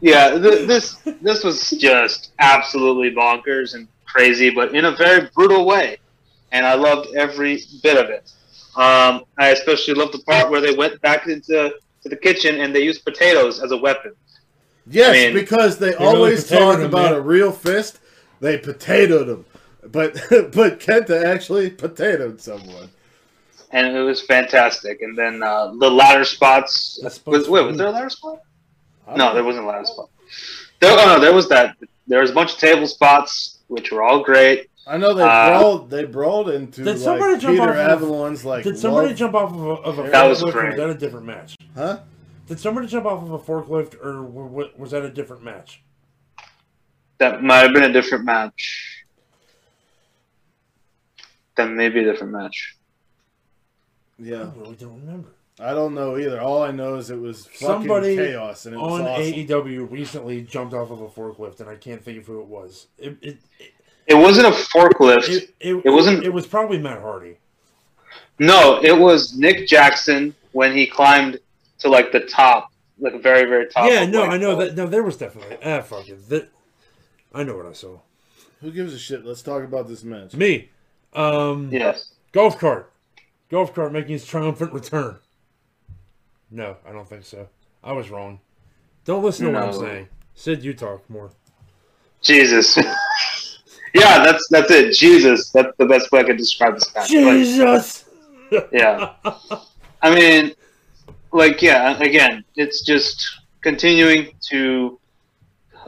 yeah, 0.00 0.38
th- 0.38 0.68
this 0.68 0.94
this 1.20 1.42
was 1.42 1.70
just 1.70 2.30
absolutely 2.38 3.10
bonkers 3.12 3.74
and 3.74 3.88
crazy, 4.06 4.50
but 4.50 4.74
in 4.74 4.84
a 4.84 4.92
very 4.92 5.28
brutal 5.34 5.64
way, 5.66 5.98
and 6.52 6.64
I 6.66 6.74
loved 6.74 7.14
every 7.14 7.62
bit 7.82 7.96
of 8.02 8.10
it. 8.10 8.32
Um, 8.76 9.24
I 9.38 9.48
especially 9.48 9.94
loved 9.94 10.12
the 10.14 10.18
part 10.20 10.50
where 10.50 10.60
they 10.60 10.74
went 10.74 11.00
back 11.00 11.26
into 11.26 11.74
to 12.02 12.08
the 12.08 12.16
kitchen 12.16 12.60
and 12.60 12.74
they 12.74 12.82
used 12.82 13.04
potatoes 13.04 13.62
as 13.62 13.72
a 13.72 13.76
weapon. 13.76 14.12
Yes, 14.86 15.10
I 15.10 15.12
mean- 15.12 15.34
because 15.34 15.78
they 15.78 15.90
really 15.92 16.04
always 16.04 16.44
potatoed 16.44 16.58
talk 16.58 16.78
him, 16.80 16.84
about 16.86 17.10
man. 17.10 17.14
a 17.14 17.20
real 17.20 17.50
fist. 17.52 17.98
They 18.40 18.58
potatoed 18.58 19.28
him. 19.28 19.44
But 19.90 20.14
but 20.30 20.78
Kenta 20.80 21.24
actually 21.24 21.70
potatoed 21.70 22.40
someone. 22.40 22.90
and 23.72 23.96
it 23.96 24.00
was 24.02 24.22
fantastic. 24.22 25.00
And 25.02 25.16
then 25.16 25.42
uh, 25.42 25.72
the 25.78 25.90
ladder 25.90 26.24
spots. 26.24 26.98
That 27.02 27.18
Was, 27.26 27.48
wait, 27.48 27.64
was 27.66 27.76
there 27.78 27.86
a 27.88 27.90
ladder 27.90 28.10
spot? 28.10 28.40
No, 29.16 29.32
there 29.34 29.44
wasn't 29.44 29.64
a 29.64 29.68
ladder 29.68 29.86
spot. 29.86 30.10
There, 30.80 30.92
oh 30.92 31.06
no, 31.06 31.20
there 31.20 31.32
was 31.32 31.48
that. 31.48 31.76
There 32.06 32.20
was 32.20 32.30
a 32.30 32.34
bunch 32.34 32.52
of 32.52 32.58
table 32.58 32.86
spots, 32.86 33.55
which 33.68 33.90
were 33.92 34.02
all 34.02 34.22
great. 34.22 34.70
I 34.86 34.96
know 34.98 35.14
they 35.14 35.22
Uh, 35.24 35.48
brawled. 35.58 35.90
They 35.90 36.04
brawled 36.04 36.48
into 36.50 36.84
Did 36.84 36.98
somebody 36.98 37.32
like 37.32 37.40
jump 37.42 37.54
Peter 37.58 37.70
off 37.70 37.76
of- 37.76 38.02
Avalon's 38.02 38.44
like. 38.44 38.62
Did 38.64 38.78
somebody 38.78 39.08
love- 39.08 39.16
jump 39.16 39.34
off 39.34 39.52
of 39.52 39.60
a, 39.64 39.70
of 39.70 39.98
a 39.98 40.10
That 40.10 40.24
was 40.28 40.42
forklift, 40.42 40.48
or 40.48 40.52
great. 40.52 40.68
Was 40.68 40.76
that 40.76 40.90
a 40.90 40.94
different 40.94 41.26
match? 41.26 41.56
Huh? 41.74 41.98
Did 42.46 42.60
somebody 42.60 42.86
jump 42.86 43.06
off 43.06 43.22
of 43.24 43.32
a 43.32 43.38
forklift, 43.38 44.04
or 44.04 44.22
wa- 44.22 44.44
wa- 44.46 44.68
was 44.78 44.92
that 44.92 45.02
a 45.02 45.10
different 45.10 45.42
match? 45.42 45.82
That 47.18 47.42
might 47.42 47.58
have 47.64 47.72
been 47.72 47.82
a 47.82 47.92
different 47.92 48.24
match. 48.24 49.04
That 51.56 51.70
may 51.70 51.88
be 51.88 52.00
a 52.00 52.04
different 52.04 52.32
match. 52.32 52.76
Yeah, 54.18 54.42
I 54.54 54.60
really 54.60 54.76
don't 54.76 55.00
remember. 55.00 55.30
I 55.58 55.72
don't 55.72 55.94
know 55.94 56.18
either. 56.18 56.40
All 56.40 56.62
I 56.62 56.70
know 56.70 56.96
is 56.96 57.10
it 57.10 57.18
was 57.18 57.46
fucking 57.46 57.66
Somebody 57.66 58.16
chaos 58.16 58.66
and 58.66 58.74
it 58.74 58.78
was 58.78 59.00
On 59.00 59.06
awesome. 59.06 59.22
AEW 59.32 59.90
recently 59.90 60.42
jumped 60.42 60.74
off 60.74 60.90
of 60.90 61.00
a 61.00 61.08
forklift, 61.08 61.60
and 61.60 61.68
I 61.70 61.76
can't 61.76 62.02
think 62.04 62.18
of 62.18 62.26
who 62.26 62.40
it 62.40 62.46
was. 62.46 62.88
It 62.98 63.16
it 63.22 63.38
it, 63.58 63.72
It 64.06 64.14
wasn't 64.14 64.48
a 64.48 64.50
forklift. 64.50 65.28
it, 65.30 65.54
it, 65.60 65.82
It 65.84 65.90
wasn't- 65.90 66.24
It 66.24 66.32
was 66.32 66.46
probably 66.46 66.78
Matt 66.78 67.00
Hardy. 67.00 67.38
no, 68.38 68.80
it 68.82 68.96
was 68.98 69.34
Nick 69.36 69.66
Jackson 69.66 70.34
when 70.52 70.76
he 70.76 70.86
climbed 70.86 71.38
to 71.78 71.88
like 71.88 72.12
the 72.12 72.20
top, 72.20 72.70
like 72.98 73.22
very, 73.22 73.48
very 73.48 73.66
top. 73.68 73.90
yeah, 73.90 74.02
of 74.02 74.10
no, 74.10 74.20
White 74.22 74.30
I 74.32 74.36
know 74.36 74.56
that. 74.56 74.76
No, 74.76 74.86
there 74.86 75.02
was 75.02 75.16
definitely 75.16 75.56
ah 75.64 75.80
fuck 75.80 76.06
it. 76.08 76.28
That, 76.28 76.48
I 77.34 77.42
know 77.44 77.56
what 77.56 77.66
I 77.66 77.72
saw. 77.72 77.98
Who 78.60 78.70
gives 78.70 78.92
a 78.94 78.98
shit? 78.98 79.24
Let's 79.24 79.42
talk 79.42 79.62
about 79.64 79.88
this 79.88 80.02
match. 80.04 80.34
Me, 80.34 80.70
um, 81.14 81.70
Yes. 81.72 82.12
golf 82.32 82.58
cart, 82.58 82.90
golf 83.50 83.74
cart 83.74 83.92
making 83.92 84.12
his 84.12 84.24
triumphant 84.26 84.72
return. 84.74 85.16
No, 86.50 86.76
I 86.86 86.92
don't 86.92 87.08
think 87.08 87.24
so. 87.24 87.48
I 87.82 87.92
was 87.92 88.10
wrong. 88.10 88.40
Don't 89.04 89.22
listen 89.22 89.46
to 89.46 89.52
what 89.52 89.62
I'm 89.62 89.72
saying. 89.72 90.08
Sid, 90.34 90.62
you 90.64 90.74
talk 90.74 91.08
more. 91.08 91.30
Jesus. 92.20 92.76
yeah, 93.94 94.24
that's 94.24 94.46
that's 94.50 94.70
it. 94.70 94.92
Jesus. 94.94 95.50
That's 95.50 95.76
the 95.78 95.86
best 95.86 96.10
way 96.12 96.20
I 96.20 96.24
could 96.24 96.36
describe 96.36 96.74
this 96.74 96.90
guy. 96.90 97.06
Jesus. 97.06 98.06
yeah 98.72 99.14
i 100.02 100.14
mean 100.14 100.52
like 101.32 101.60
yeah 101.62 101.98
again 102.00 102.44
it's 102.56 102.82
just 102.82 103.40
continuing 103.60 104.32
to 104.40 104.98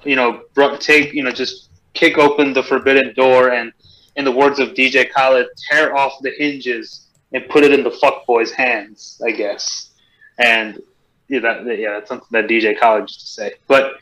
you 0.04 0.16
know 0.16 0.42
take 0.78 1.12
you 1.12 1.22
know 1.22 1.30
just 1.30 1.70
kick 1.94 2.18
open 2.18 2.52
the 2.52 2.62
forbidden 2.62 3.14
door 3.14 3.50
and 3.50 3.72
in 4.16 4.24
the 4.24 4.32
words 4.32 4.58
of 4.58 4.70
dj 4.70 5.10
khaled 5.12 5.46
tear 5.70 5.96
off 5.96 6.14
the 6.22 6.32
hinges 6.38 7.08
and 7.32 7.48
put 7.48 7.62
it 7.64 7.72
in 7.72 7.84
the 7.84 7.90
fuckboy's 7.90 8.50
hands 8.50 9.20
i 9.24 9.30
guess 9.30 9.87
and 10.38 10.80
yeah 11.28 11.40
that 11.40 11.64
yeah 11.78 11.92
that's 11.94 12.08
something 12.08 12.28
that 12.30 12.46
dj 12.46 12.78
khaled 12.78 13.02
used 13.02 13.20
to 13.20 13.26
say 13.26 13.52
but 13.66 13.94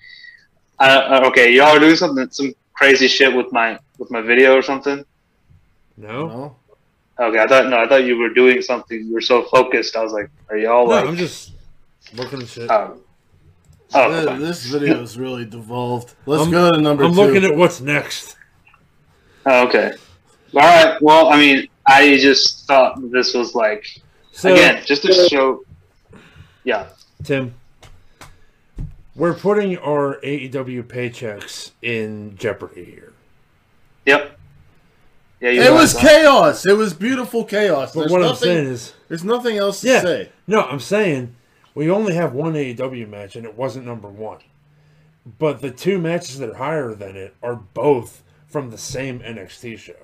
uh, 0.78 1.22
okay 1.26 1.52
y'all 1.52 1.74
are 1.76 1.78
doing 1.80 1.96
something 1.96 2.28
some 2.30 2.52
crazy 2.74 3.08
shit 3.08 3.34
with 3.34 3.50
my 3.52 3.78
with 3.98 4.10
my 4.10 4.20
video 4.20 4.54
or 4.54 4.62
something 4.62 5.04
No, 5.96 6.26
No? 6.28 6.56
Okay, 7.18 7.38
I 7.38 7.46
thought 7.46 7.68
no, 7.70 7.78
I 7.78 7.88
thought 7.88 8.04
you 8.04 8.18
were 8.18 8.28
doing 8.28 8.60
something. 8.60 9.06
You 9.06 9.14
were 9.14 9.22
so 9.22 9.42
focused. 9.44 9.96
I 9.96 10.02
was 10.02 10.12
like, 10.12 10.28
"Are 10.50 10.58
y'all 10.58 10.84
no, 10.86 10.96
like?" 10.96 11.06
I'm 11.06 11.16
just 11.16 11.52
looking 12.12 12.42
at 12.42 12.48
shit. 12.48 12.70
um, 12.70 13.00
oh, 13.94 14.10
Th- 14.12 14.26
fine. 14.28 14.38
This 14.42 14.66
video 14.66 15.00
is 15.00 15.16
really 15.16 15.46
devolved. 15.46 16.12
Let's 16.26 16.42
I'm- 16.42 16.50
go 16.50 16.72
to 16.72 16.78
number 16.78 17.04
I'm 17.04 17.14
two. 17.14 17.20
looking 17.22 17.42
at 17.44 17.56
what's 17.56 17.80
next. 17.80 18.36
Oh, 19.46 19.66
okay. 19.66 19.92
All 20.54 20.60
right. 20.60 21.00
Well, 21.00 21.30
I 21.30 21.38
mean, 21.38 21.68
I 21.86 22.18
just 22.18 22.66
thought 22.66 23.00
this 23.10 23.32
was 23.32 23.54
like 23.54 23.86
So, 24.32 24.52
again 24.52 24.82
just 24.84 25.00
to 25.04 25.14
show. 25.30 25.64
Yeah. 26.66 26.88
Tim, 27.22 27.54
we're 29.14 29.34
putting 29.34 29.78
our 29.78 30.16
AEW 30.22 30.82
paychecks 30.82 31.70
in 31.80 32.36
jeopardy 32.36 32.84
here. 32.84 33.12
Yep. 34.04 34.38
Yeah. 35.40 35.50
It 35.50 35.72
was 35.72 35.94
guys- 35.94 36.02
chaos. 36.02 36.66
It 36.66 36.76
was 36.76 36.92
beautiful 36.92 37.44
chaos. 37.44 37.94
But 37.94 38.00
There's 38.00 38.12
what 38.12 38.24
I'm 38.24 38.34
saying 38.34 38.66
is, 38.66 38.94
there's 39.08 39.22
nothing 39.24 39.56
else 39.56 39.80
to 39.82 39.88
Yeah. 39.88 40.00
say. 40.02 40.28
no, 40.48 40.62
I'm 40.62 40.80
saying 40.80 41.36
we 41.74 41.88
only 41.88 42.14
have 42.14 42.32
one 42.32 42.54
AEW 42.56 43.06
match, 43.06 43.36
and 43.36 43.46
it 43.46 43.54
wasn't 43.54 43.86
number 43.86 44.08
one. 44.08 44.38
But 45.38 45.62
the 45.62 45.70
two 45.70 45.98
matches 45.98 46.38
that 46.40 46.50
are 46.50 46.54
higher 46.54 46.94
than 46.94 47.14
it 47.16 47.34
are 47.44 47.54
both 47.54 48.22
from 48.48 48.70
the 48.70 48.78
same 48.78 49.20
NXT 49.20 49.76
show. 49.78 49.94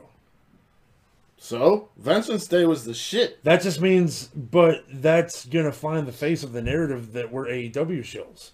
So, 1.42 1.88
Vengeance 1.96 2.46
Day 2.46 2.66
was 2.66 2.84
the 2.84 2.94
shit. 2.94 3.42
That 3.42 3.62
just 3.62 3.80
means, 3.80 4.28
but 4.28 4.84
that's 4.88 5.44
gonna 5.44 5.72
find 5.72 6.06
the 6.06 6.12
face 6.12 6.44
of 6.44 6.52
the 6.52 6.62
narrative 6.62 7.14
that 7.14 7.32
we're 7.32 7.46
AEW 7.46 8.04
shows. 8.04 8.52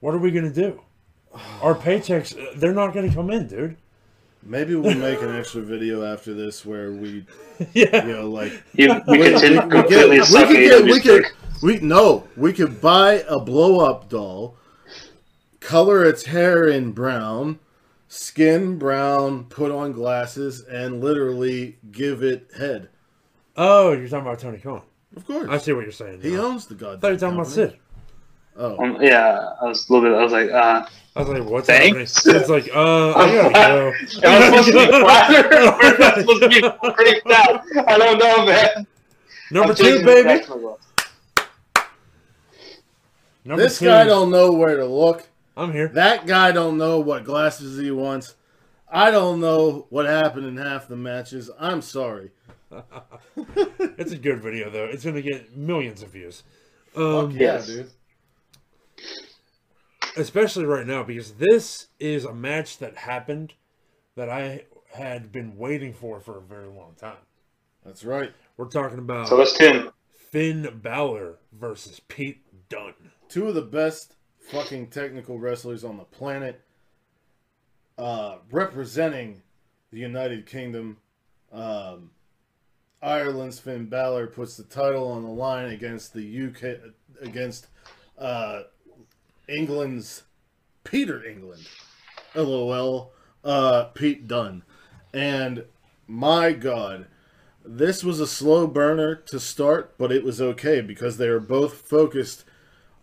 What 0.00 0.12
are 0.12 0.18
we 0.18 0.32
gonna 0.32 0.52
do? 0.52 0.82
Our 1.62 1.74
paychecks, 1.74 2.38
uh, 2.38 2.52
they're 2.56 2.74
not 2.74 2.92
gonna 2.92 3.10
come 3.10 3.30
in, 3.30 3.46
dude. 3.46 3.78
Maybe 4.42 4.74
we'll 4.74 4.94
make 4.94 5.22
an 5.22 5.34
extra 5.34 5.62
video 5.62 6.04
after 6.04 6.34
this 6.34 6.66
where 6.66 6.92
we, 6.92 7.24
yeah. 7.72 8.04
you 8.04 8.12
know, 8.12 8.28
like 8.28 8.52
You, 8.74 9.00
we 9.08 9.18
we, 9.18 9.30
continue 9.30 9.60
we, 9.60 9.64
we 9.64 9.70
completely 9.70 10.16
get, 10.16 10.20
we 10.20 10.22
suck 10.24 10.48
could 10.48 10.56
get, 10.56 10.84
we 10.84 11.00
AEW's 11.00 11.62
we 11.62 11.80
no, 11.80 12.28
we 12.36 12.52
could 12.52 12.82
buy 12.82 13.24
a 13.26 13.40
blow 13.40 13.80
up 13.80 14.10
doll, 14.10 14.58
color 15.60 16.04
its 16.04 16.26
hair 16.26 16.68
in 16.68 16.92
brown, 16.92 17.60
skin 18.12 18.78
brown, 18.78 19.44
put 19.44 19.70
on 19.72 19.92
glasses, 19.92 20.64
and 20.64 21.00
literally 21.02 21.78
give 21.92 22.22
it 22.22 22.46
head. 22.56 22.90
Oh, 23.56 23.92
you're 23.92 24.06
talking 24.08 24.26
about 24.26 24.38
Tony 24.38 24.58
Khan. 24.58 24.82
Of 25.16 25.26
course. 25.26 25.48
I 25.48 25.56
see 25.56 25.72
what 25.72 25.82
you're 25.84 25.92
saying. 25.92 26.20
he 26.20 26.32
now. 26.32 26.42
owns 26.46 26.66
the 26.66 26.74
I 26.74 26.96
thought 26.96 27.08
you 27.08 27.12
were 27.14 27.18
talking 27.18 27.34
about. 27.38 27.46
Sid. 27.48 27.78
Oh. 28.54 28.82
Um, 28.84 28.98
yeah, 29.00 29.54
I 29.62 29.64
was 29.64 29.88
a 29.88 29.92
little 29.92 30.10
bit. 30.10 30.18
I 30.18 30.22
was 30.22 30.32
like, 30.32 30.50
uh, 30.50 30.86
I 31.16 31.20
was 31.20 31.28
like, 31.28 31.44
what's 31.44 31.66
Thanks. 31.66 31.86
happening? 31.86 32.06
Sid's 32.06 32.50
like, 32.50 32.68
uh, 32.74 33.12
I 33.12 33.34
gotta 33.34 33.52
go. 33.54 33.92
am 34.28 34.52
I 34.52 34.62
supposed 34.62 34.72
to 34.72 34.72
be 34.72 34.86
flattered 35.00 35.52
or 35.52 35.84
am 35.84 36.02
I 36.02 36.20
supposed 36.20 36.42
to 36.42 36.48
be 36.48 36.92
creeped 36.92 37.30
out? 37.30 37.88
I 37.88 37.98
don't 37.98 38.18
know, 38.18 38.44
man. 38.46 38.86
Number 39.50 39.70
I'm 39.70 39.76
two, 39.76 40.04
baby. 40.04 40.22
back 40.28 40.44
to 40.44 40.56
my 40.56 40.62
boss. 40.62 40.78
Number 43.44 43.62
This 43.62 43.78
two. 43.78 43.86
guy 43.86 44.04
don't 44.04 44.30
know 44.30 44.52
where 44.52 44.76
to 44.76 44.84
look. 44.86 45.26
I'm 45.56 45.72
here. 45.72 45.88
That 45.88 46.26
guy 46.26 46.52
don't 46.52 46.78
know 46.78 47.00
what 47.00 47.24
glasses 47.24 47.78
he 47.78 47.90
wants. 47.90 48.34
I 48.90 49.10
don't 49.10 49.40
know 49.40 49.86
what 49.90 50.06
happened 50.06 50.46
in 50.46 50.56
half 50.56 50.88
the 50.88 50.96
matches. 50.96 51.50
I'm 51.58 51.82
sorry. 51.82 52.30
It's 53.98 54.12
a 54.12 54.16
good 54.18 54.42
video 54.42 54.70
though. 54.70 54.86
It's 54.86 55.04
gonna 55.04 55.20
get 55.22 55.54
millions 55.56 56.02
of 56.02 56.10
views. 56.10 56.42
Um, 56.96 57.30
Fuck 57.30 57.40
yeah, 57.40 57.40
yes. 57.40 57.66
dude. 57.66 57.90
especially 60.16 60.64
right 60.64 60.86
now 60.86 61.02
because 61.02 61.32
this 61.32 61.88
is 62.00 62.24
a 62.24 62.34
match 62.34 62.78
that 62.78 62.96
happened 62.96 63.54
that 64.16 64.28
I 64.28 64.64
had 64.94 65.32
been 65.32 65.56
waiting 65.56 65.92
for 65.92 66.20
for 66.20 66.38
a 66.38 66.42
very 66.42 66.66
long 66.68 66.94
time. 66.98 67.16
That's 67.84 68.04
right. 68.04 68.32
We're 68.56 68.68
talking 68.68 68.98
about 68.98 69.28
So 69.28 69.40
it's 69.40 69.56
Tim. 69.56 69.90
Finn 70.30 70.80
Balor 70.82 71.38
versus 71.52 72.00
Pete 72.08 72.42
Dunne. 72.68 72.94
Two 73.28 73.48
of 73.48 73.54
the 73.54 73.62
best 73.62 74.16
fucking 74.50 74.88
technical 74.88 75.38
wrestlers 75.38 75.84
on 75.84 75.96
the 75.96 76.04
planet. 76.04 76.62
Uh, 77.98 78.36
representing 78.50 79.42
the 79.90 79.98
United 79.98 80.46
Kingdom. 80.46 80.98
Um, 81.52 82.10
Ireland's 83.02 83.58
Finn 83.58 83.86
Balor 83.86 84.28
puts 84.28 84.56
the 84.56 84.62
title 84.62 85.08
on 85.08 85.22
the 85.22 85.30
line 85.30 85.70
against 85.70 86.14
the 86.14 86.46
UK 86.46 86.92
against 87.20 87.66
uh, 88.18 88.62
England's 89.48 90.22
Peter 90.84 91.24
England. 91.24 91.66
LOL. 92.34 93.12
Uh, 93.44 93.84
Pete 93.86 94.28
Dunne, 94.28 94.62
And 95.12 95.64
my 96.06 96.52
God, 96.52 97.06
this 97.64 98.04
was 98.04 98.20
a 98.20 98.26
slow 98.26 98.68
burner 98.68 99.16
to 99.16 99.40
start, 99.40 99.98
but 99.98 100.12
it 100.12 100.22
was 100.22 100.40
okay 100.40 100.80
because 100.80 101.16
they 101.16 101.28
were 101.28 101.40
both 101.40 101.74
focused 101.74 102.44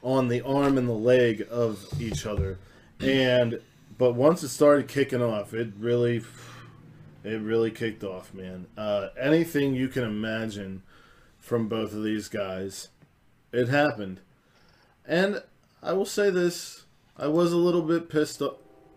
on 0.02 0.28
the 0.28 0.42
arm 0.42 0.78
and 0.78 0.88
the 0.88 0.94
leg 0.94 1.48
of 1.50 1.86
each 2.02 2.26
other. 2.26 2.58
And 3.00 3.62
but 3.98 4.14
once 4.14 4.44
it 4.44 4.50
started 4.50 4.88
kicking 4.88 5.22
off, 5.22 5.54
it 5.54 5.72
really 5.78 6.22
it 7.24 7.42
really 7.42 7.72
kicked 7.72 8.04
off, 8.04 8.34
man. 8.34 8.68
Uh, 8.78 9.10
anything 9.20 9.76
you 9.76 9.88
can 9.88 10.04
imagine 10.04 10.84
from 11.40 11.68
both 11.68 11.94
of 11.94 12.04
these 12.04 12.30
guys, 12.30 12.90
it 13.52 13.68
happened. 13.70 14.22
And 15.06 15.42
I 15.82 15.94
will 15.94 16.06
say 16.06 16.30
this, 16.30 16.86
I 17.18 17.28
was 17.28 17.52
a 17.52 17.58
little 17.58 17.82
bit 17.82 18.10
pissed 18.10 18.42
off 18.42 18.56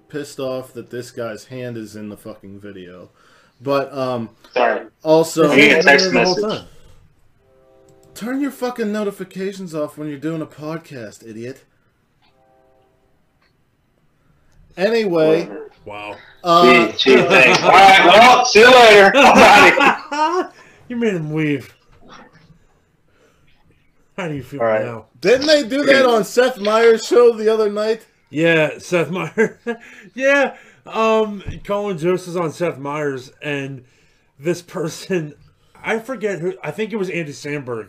pissed 0.09 0.39
off 0.39 0.75
that 0.75 0.91
this 0.91 1.11
guy's 1.11 1.47
hand 1.47 1.77
is 1.79 1.97
in 1.97 2.11
the 2.11 2.17
fucking 2.17 2.61
video. 2.61 3.09
But 3.61 3.93
um 3.97 4.31
Sorry. 4.53 4.87
also 5.03 5.51
I'm 5.51 5.83
text 5.83 6.13
message. 6.13 6.65
Time. 8.15 8.27
Turn 8.29 8.41
your 8.41 8.51
fucking 8.51 8.93
notifications 8.93 9.75
off 9.75 9.97
when 9.99 10.09
you're 10.09 10.19
doing 10.19 10.43
a 10.43 10.47
podcast, 10.47 11.27
idiot. 11.27 11.65
Anyway, 14.77 15.51
Wow. 15.85 16.17
uh, 16.43 16.87
Gee, 16.93 17.17
gee, 17.17 17.17
thanks. 17.23 17.63
All 17.63 17.69
right, 17.71 18.07
well, 18.07 18.45
see 18.47 18.61
you 18.61 18.71
later. 18.75 19.13
I'm 19.15 20.13
outta 20.13 20.43
here. 20.53 20.53
you 20.89 20.97
made 20.97 21.15
him 21.15 21.35
leave. 21.35 21.75
How 24.17 24.29
do 24.29 24.35
you 24.35 24.43
feel 24.43 24.61
All 24.61 24.67
right. 24.67 24.85
now? 24.85 25.07
didn't 25.21 25.47
they 25.47 25.67
do 25.69 25.85
that 25.85 26.07
on 26.07 26.25
Seth 26.25 26.59
Meyers' 26.59 27.05
show 27.07 27.33
the 27.37 27.49
other 27.53 27.71
night? 27.71 28.07
Yeah, 28.31 28.79
Seth 28.79 29.11
Meyers. 29.11 29.59
yeah, 30.15 30.57
um, 30.87 31.43
Colin 31.65 31.99
Jost 31.99 32.27
is 32.29 32.37
on 32.37 32.51
Seth 32.53 32.79
Meyers, 32.79 33.31
and 33.43 33.85
this 34.39 34.63
person, 34.63 35.35
I 35.83 35.99
forget 35.99 36.39
who. 36.41 36.55
I 36.63 36.71
think 36.71 36.93
it 36.93 36.97
was 36.97 37.11
Andy 37.11 37.33
Samberg, 37.33 37.89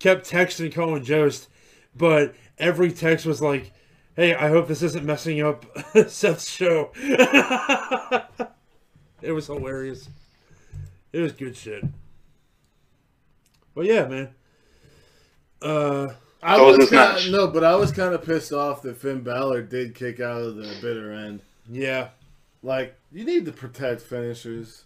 kept 0.00 0.28
texting 0.28 0.72
Colin 0.74 1.04
Jost, 1.04 1.48
but 1.94 2.34
every 2.58 2.90
text 2.90 3.24
was 3.26 3.40
like, 3.40 3.72
"Hey, 4.16 4.34
I 4.34 4.48
hope 4.48 4.66
this 4.66 4.82
isn't 4.82 5.04
messing 5.04 5.40
up 5.40 5.64
Seth's 6.08 6.50
show." 6.50 6.90
it 9.22 9.30
was 9.32 9.46
hilarious. 9.46 10.08
It 11.12 11.20
was 11.20 11.32
good 11.32 11.56
shit. 11.56 11.84
But 13.74 13.84
yeah, 13.86 14.06
man. 14.06 14.34
Uh, 15.62 16.14
I 16.42 16.56
So 16.56 16.66
was 16.66 16.78
was 16.78 16.90
kind 16.90 17.14
match. 17.14 17.30
no, 17.30 17.46
but 17.48 17.62
I 17.64 17.74
was 17.76 17.92
kind 17.92 18.14
of 18.14 18.24
pissed 18.24 18.52
off 18.52 18.82
that 18.82 18.96
Finn 18.96 19.20
Balor 19.20 19.62
did 19.62 19.94
kick 19.94 20.20
out 20.20 20.40
of 20.42 20.56
the 20.56 20.74
bitter 20.80 21.12
end. 21.12 21.42
yeah, 21.68 22.08
Like, 22.62 22.96
you 23.12 23.24
need 23.24 23.44
to 23.46 23.52
protect 23.52 24.00
finishers. 24.00 24.84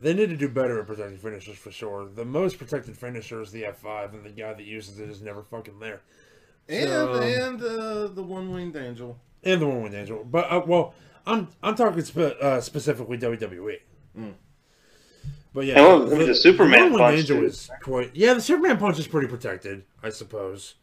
They 0.00 0.14
need 0.14 0.30
to 0.30 0.36
do 0.36 0.48
better 0.48 0.80
at 0.80 0.86
protecting 0.86 1.18
finishers 1.18 1.58
for 1.58 1.70
sure. 1.70 2.06
The 2.06 2.24
most 2.24 2.58
protected 2.58 2.96
finisher 2.96 3.42
is 3.42 3.52
the 3.52 3.64
F5, 3.64 4.14
and 4.14 4.24
the 4.24 4.30
guy 4.30 4.54
that 4.54 4.64
uses 4.64 4.98
it 4.98 5.10
is 5.10 5.20
never 5.20 5.42
fucking 5.42 5.78
there. 5.78 6.00
And 6.68 6.88
So- 6.88 7.20
and 7.20 7.62
uh, 7.62 8.06
the 8.08 8.22
one 8.22 8.50
winged 8.52 8.76
angel. 8.76 9.18
And 9.42 9.60
the 9.60 9.66
one 9.66 9.82
winged 9.82 9.94
Angel. 9.94 10.22
But, 10.24 10.50
uh, 10.52 10.62
well, 10.66 10.94
I'm 11.26 11.48
I'm 11.62 11.74
talking 11.74 12.02
spe- 12.02 12.18
uh, 12.40 12.60
specifically 12.60 13.16
WWE. 13.18 13.78
Mm. 14.18 14.34
But 15.52 15.64
yeah, 15.66 15.78
And 15.78 15.84
well, 15.86 16.14
I 16.14 16.18
mean, 16.18 16.28
the 16.28 16.34
Superman 16.34 16.92
one-winged 16.92 16.98
punch, 16.98 17.18
Angel 17.18 17.44
is 17.44 17.70
quite. 17.82 18.14
Yeah, 18.14 18.34
the 18.34 18.40
Superman 18.40 18.76
punch 18.78 18.98
is 18.98 19.06
pretty 19.08 19.26
protected, 19.28 19.84
I 20.02 20.10
suppose. 20.10 20.74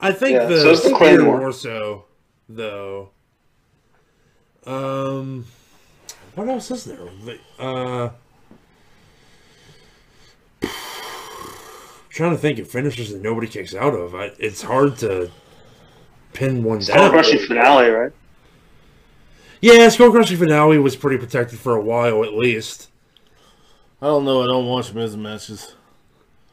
I 0.00 0.12
think 0.12 0.34
Yeah, 0.34 0.46
the 0.46 0.60
so 0.60 0.70
is 0.70 0.82
the 0.82 0.94
spear 0.94 1.22
more 1.22 1.52
so, 1.52 2.06
though. 2.48 3.10
Um, 4.64 5.46
what 6.36 6.48
else 6.48 6.70
is 6.70 6.84
there? 6.84 6.98
The- 7.24 7.38
Uh, 7.58 8.10
trying 12.10 12.30
to 12.32 12.38
think 12.38 12.58
of 12.58 12.68
finishers 12.68 13.10
that 13.12 13.20
nobody 13.22 13.46
kicks 13.46 13.74
out 13.74 13.94
of. 13.94 14.14
I, 14.14 14.30
it's 14.38 14.62
hard 14.62 14.96
to 14.98 15.30
pin 16.32 16.62
one 16.64 16.80
Skull 16.82 16.96
down. 16.96 17.10
crushing 17.10 17.38
finale, 17.46 17.88
right? 17.90 18.12
Yeah, 19.60 19.88
Skull 19.88 20.10
Crushing 20.10 20.36
Finale 20.36 20.78
was 20.78 20.96
pretty 20.96 21.16
protected 21.16 21.58
for 21.58 21.74
a 21.74 21.80
while 21.80 22.22
at 22.24 22.34
least. 22.34 22.90
I 24.02 24.06
don't 24.06 24.24
know. 24.26 24.42
I 24.42 24.46
don't 24.46 24.66
watch 24.66 24.92
Miz 24.92 25.16
matches. 25.16 25.74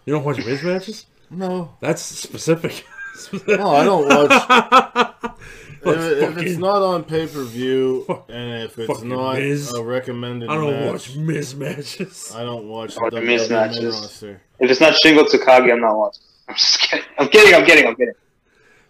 You 0.06 0.14
don't 0.14 0.24
watch 0.24 0.38
Miz 0.38 0.64
matches? 0.64 1.06
No, 1.30 1.76
That's 1.82 2.02
specific. 2.02 2.86
no, 3.48 3.70
I 3.76 3.84
don't 3.84 4.08
watch. 4.08 5.13
if, 5.24 5.84
if 5.86 6.38
it's 6.38 6.58
not 6.58 6.82
on 6.82 7.04
pay 7.04 7.28
per 7.28 7.44
view, 7.44 8.06
and 8.30 8.64
if 8.64 8.78
it's 8.78 9.02
not 9.02 9.36
Miz. 9.38 9.74
a 9.74 9.84
recommended 9.84 10.50
I 10.50 10.56
don't 10.56 10.72
match, 10.72 10.92
watch 10.92 11.16
Miz 11.16 11.56
matches. 11.56 12.32
I 12.36 12.44
don't 12.44 12.68
watch 12.68 12.96
the 12.96 13.02
Watch 13.02 13.14
Miz 13.14 13.50
matches. 13.50 13.96
roster. 13.96 14.42
If 14.60 14.72
it's 14.72 14.80
not 14.82 14.94
Shingo 15.04 15.24
Takagi, 15.26 15.72
I'm 15.72 15.82
not 15.82 15.98
watching. 15.98 16.24
I'm 16.48 16.56
just 16.56 16.80
kidding. 16.80 17.06
I'm 17.18 17.30
kidding. 17.30 17.56
I'm 17.56 17.66
kidding. 17.66 17.88
I'm 17.88 17.96
kidding. 17.96 18.14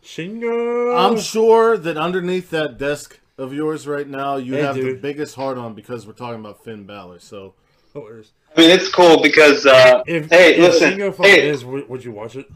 Shingo. 0.03 0.97
I'm 0.99 1.19
sure 1.19 1.77
that 1.77 1.97
underneath 1.97 2.49
that 2.49 2.77
desk 2.77 3.19
of 3.37 3.53
yours 3.53 3.87
right 3.87 4.07
now, 4.07 4.35
you 4.35 4.53
Hey, 4.55 4.61
have 4.61 4.75
the 4.75 4.93
biggest 4.95 5.35
heart 5.35 5.57
on 5.57 5.73
because 5.73 6.05
we're 6.05 6.13
talking 6.13 6.39
about 6.39 6.63
Finn 6.63 6.85
Balor. 6.85 7.19
So 7.19 7.53
I 7.95 7.99
mean, 7.99 8.69
it's 8.71 8.89
cool 8.89 9.21
because, 9.21 9.65
uh, 9.65 10.03
If, 10.07 10.29
hey, 10.29 10.55
if 10.55 10.59
listen, 10.59 10.93
Shingo 10.93 11.15
fought 11.15 11.27
hey, 11.27 11.49
Miz, 11.51 11.63
would, 11.63 11.87
would 11.89 12.03
you 12.03 12.11
watch 12.11 12.35
it? 12.35 12.47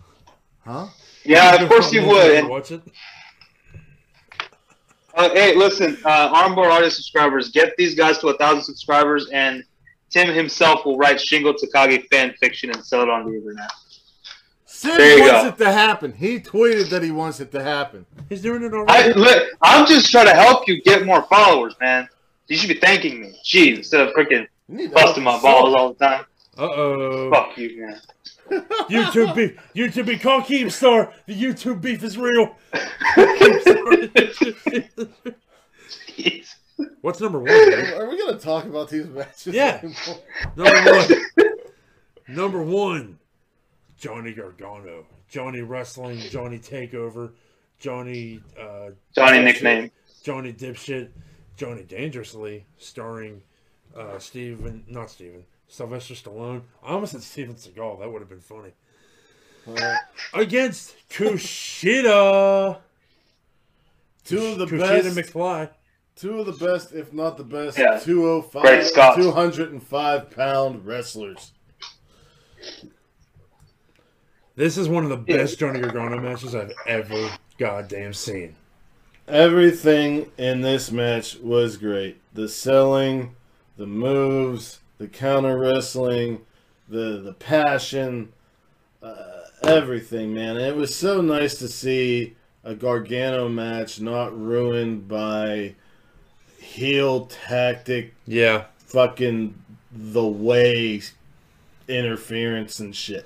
Huh? 0.65 0.87
yeah, 1.23 1.55
of 1.61 1.69
course 1.69 1.91
you 1.93 2.01
Miz, 2.01 2.09
would. 2.11 2.43
you 2.43 2.49
watch 2.49 2.71
it? 2.71 2.81
Uh, 5.17 5.29
hey, 5.33 5.55
listen, 5.55 5.97
uh, 6.05 6.33
Armbar 6.33 6.71
audience 6.71 6.95
subscribers, 6.95 7.49
get 7.49 7.75
these 7.77 7.95
guys 7.95 8.17
to 8.19 8.27
a 8.29 8.37
thousand 8.37 8.63
subscribers, 8.63 9.27
and 9.33 9.63
Tim 10.09 10.33
himself 10.33 10.85
will 10.85 10.97
write 10.97 11.17
Shingo 11.17 11.53
Takagi 11.53 12.07
fan 12.07 12.33
fiction 12.39 12.69
and 12.71 12.83
sell 12.85 13.01
it 13.01 13.09
on 13.09 13.25
the 13.25 13.35
internet. 13.35 13.71
Sid 14.65 14.99
There 14.99 15.17
you 15.17 15.23
wants 15.23 15.43
go. 15.43 15.47
it 15.49 15.57
to 15.65 15.71
happen. 15.71 16.13
He 16.13 16.39
tweeted 16.39 16.89
that 16.89 17.01
he 17.03 17.11
wants 17.11 17.39
it 17.39 17.51
to 17.51 17.63
happen. 17.63 18.05
He's 18.29 18.41
doing 18.41 18.63
it 18.63 18.71
I, 18.73 18.77
already. 18.77 19.13
look, 19.19 19.43
I'm 19.61 19.85
just 19.87 20.11
trying 20.11 20.27
to 20.27 20.33
help 20.35 20.67
you 20.67 20.81
get 20.83 21.05
more 21.05 21.23
followers, 21.23 21.75
man. 21.81 22.07
You 22.47 22.55
should 22.55 22.69
be 22.69 22.79
thanking 22.79 23.19
me. 23.19 23.33
Jeez, 23.43 23.77
instead 23.77 24.07
of 24.07 24.13
freaking 24.13 24.47
You 24.69 24.89
busting 24.89 25.23
my 25.23 25.41
balls 25.41 25.73
all 25.75 25.93
the 25.93 26.05
time. 26.05 26.25
Uh 26.57 26.63
oh. 26.71 27.31
Fuck 27.31 27.57
you, 27.57 27.81
man. 27.85 27.99
YouTube 28.89 29.35
beef. 29.35 29.59
YouTube 29.75 30.05
beef. 30.05 30.21
Call 30.21 30.41
Keemstar. 30.41 31.13
The 31.25 31.41
YouTube 31.41 31.81
beef 31.81 32.03
is 32.03 32.17
real. 32.17 32.55
What's 37.01 37.21
number 37.21 37.39
one? 37.39 37.47
man? 37.47 37.93
Are 37.93 38.09
we 38.09 38.17
gonna 38.17 38.37
talk 38.37 38.65
about 38.65 38.89
these 38.89 39.07
matches? 39.07 39.53
Yeah. 39.53 39.81
anymore? 39.83 40.21
Number 40.55 40.91
one. 40.91 41.55
Number 42.27 42.63
one. 42.63 43.19
Johnny 43.97 44.33
Gargano. 44.33 45.05
Johnny 45.29 45.61
Wrestling. 45.61 46.19
Johnny 46.19 46.59
Takeover. 46.59 47.31
Johnny. 47.79 48.41
Uh, 48.59 48.91
Johnny 49.15 49.39
Dipshit, 49.39 49.43
nickname. 49.43 49.91
Johnny 50.23 50.53
Dipshit. 50.53 51.09
Johnny 51.57 51.83
Dangerously, 51.83 52.65
starring 52.77 53.41
uh, 53.95 54.19
Steven, 54.19 54.85
not 54.87 55.09
Steven, 55.09 55.43
Sylvester 55.67 56.13
Stallone. 56.13 56.61
I 56.83 56.91
almost 56.93 57.11
said 57.13 57.21
Steven 57.23 57.55
Seagal. 57.55 57.99
That 57.99 58.11
would 58.11 58.21
have 58.21 58.29
been 58.29 58.39
funny. 58.41 58.71
Well, 59.65 59.97
Against 60.33 60.95
Kushida. 61.09 62.77
two 64.23 64.45
of 64.45 64.59
the 64.59 64.65
Kushida 64.65 65.13
best, 65.15 65.33
McFly. 65.33 65.69
two 66.15 66.39
of 66.39 66.45
the 66.45 66.65
best, 66.65 66.93
if 66.93 67.11
not 67.11 67.37
the 67.37 67.43
best, 67.43 67.77
Yeah. 67.77 67.99
205, 67.99 68.93
205 69.15 70.31
pound 70.31 70.85
wrestlers. 70.85 71.51
This 74.55 74.77
is 74.77 74.89
one 74.89 75.03
of 75.03 75.09
the 75.09 75.17
best 75.17 75.59
Johnny 75.59 75.79
Gargano 75.81 76.19
matches 76.19 76.55
I've 76.55 76.71
ever 76.87 77.29
goddamn 77.59 78.13
seen. 78.13 78.55
Everything 79.27 80.31
in 80.37 80.61
this 80.61 80.91
match 80.91 81.37
was 81.39 81.77
great. 81.77 82.19
The 82.33 82.47
selling, 82.49 83.35
the 83.75 83.85
moves, 83.85 84.79
the 84.97 85.07
counter 85.07 85.57
wrestling, 85.57 86.41
the 86.89 87.19
the 87.23 87.33
passion, 87.33 88.31
uh, 89.03 89.41
everything, 89.63 90.33
man. 90.33 90.57
It 90.57 90.75
was 90.75 90.95
so 90.95 91.21
nice 91.21 91.55
to 91.59 91.67
see 91.67 92.35
a 92.63 92.73
Gargano 92.75 93.47
match 93.47 93.99
not 94.01 94.37
ruined 94.37 95.07
by 95.07 95.75
heel 96.59 97.25
tactic, 97.27 98.13
Yeah. 98.25 98.65
fucking 98.79 99.55
the 99.91 100.25
way 100.27 101.01
interference 101.87 102.79
and 102.79 102.93
shit. 102.95 103.25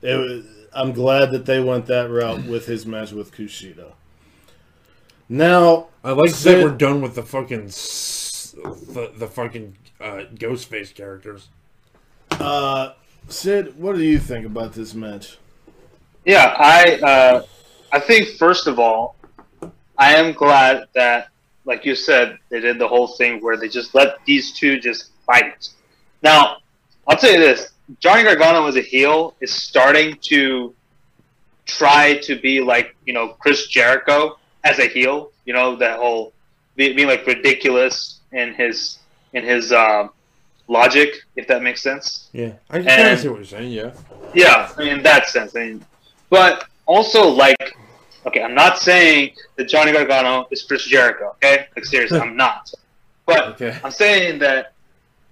It 0.00 0.14
was, 0.16 0.44
I'm 0.72 0.92
glad 0.92 1.32
that 1.32 1.44
they 1.44 1.60
went 1.60 1.86
that 1.86 2.08
route 2.10 2.44
with 2.46 2.66
his 2.66 2.86
match 2.86 3.12
with 3.12 3.32
Kushida. 3.34 3.92
Now, 5.28 5.88
I 6.02 6.12
like 6.12 6.32
that 6.32 6.64
we're 6.64 6.70
done 6.76 7.00
with 7.02 7.14
the 7.14 7.22
fucking 7.22 7.66
the, 7.66 9.12
the 9.16 9.26
fucking 9.26 9.76
uh, 10.02 10.24
ghost 10.38 10.68
face 10.68 10.92
characters. 10.92 11.48
uh, 12.32 12.92
Sid, 13.28 13.78
what 13.78 13.96
do 13.96 14.02
you 14.02 14.18
think 14.18 14.44
about 14.44 14.72
this 14.72 14.94
match? 14.94 15.38
Yeah, 16.24 16.54
I 16.58 16.98
uh, 17.02 17.46
I 17.92 18.00
think 18.00 18.36
first 18.36 18.66
of 18.66 18.78
all, 18.78 19.16
I 19.98 20.14
am 20.14 20.32
glad 20.32 20.86
that, 20.94 21.28
like 21.64 21.84
you 21.84 21.94
said, 21.94 22.38
they 22.48 22.60
did 22.60 22.78
the 22.78 22.88
whole 22.88 23.08
thing 23.08 23.42
where 23.42 23.56
they 23.56 23.68
just 23.68 23.94
let 23.94 24.16
these 24.24 24.52
two 24.52 24.78
just 24.80 25.10
fight. 25.26 25.68
Now, 26.22 26.58
I'll 27.06 27.16
tell 27.16 27.32
you 27.32 27.38
this: 27.38 27.72
Johnny 28.00 28.24
Gargano 28.24 28.66
as 28.66 28.76
a 28.76 28.80
heel 28.80 29.34
is 29.40 29.52
starting 29.52 30.16
to 30.22 30.74
try 31.64 32.18
to 32.18 32.40
be 32.40 32.60
like 32.60 32.96
you 33.06 33.12
know 33.12 33.28
Chris 33.40 33.66
Jericho 33.66 34.38
as 34.64 34.78
a 34.78 34.86
heel. 34.86 35.30
You 35.44 35.54
know 35.54 35.76
that 35.76 35.98
whole 35.98 36.32
being 36.76 37.06
like 37.06 37.26
ridiculous 37.26 38.20
in 38.32 38.54
his 38.54 38.98
in 39.32 39.44
his 39.44 39.72
um, 39.72 40.10
logic, 40.68 41.22
if 41.36 41.46
that 41.48 41.62
makes 41.62 41.80
sense. 41.82 42.28
Yeah, 42.32 42.52
I 42.70 42.78
can 42.78 42.86
kind 42.86 43.00
of 43.02 43.06
And- 43.08 43.20
see 43.20 43.28
what 43.28 43.36
you're 43.36 43.44
saying. 43.46 43.72
Yeah, 43.72 43.90
Yeah, 44.34 44.70
I 44.76 44.78
mean 44.80 44.88
in 44.98 45.02
that 45.02 45.28
sense. 45.28 45.54
I 45.56 45.60
mean, 45.60 45.84
but 46.30 46.66
also 46.86 47.28
like, 47.28 47.74
okay, 48.26 48.42
I'm 48.42 48.54
not 48.54 48.78
saying 48.78 49.32
that 49.56 49.68
Johnny 49.68 49.92
Gargano 49.92 50.46
is 50.50 50.62
Chris 50.62 50.84
Jericho. 50.84 51.30
Okay, 51.36 51.66
like 51.76 51.84
seriously, 51.84 52.20
I'm 52.20 52.36
not. 52.36 52.72
But 53.26 53.48
okay. 53.54 53.78
I'm 53.84 53.90
saying 53.92 54.38
that 54.40 54.72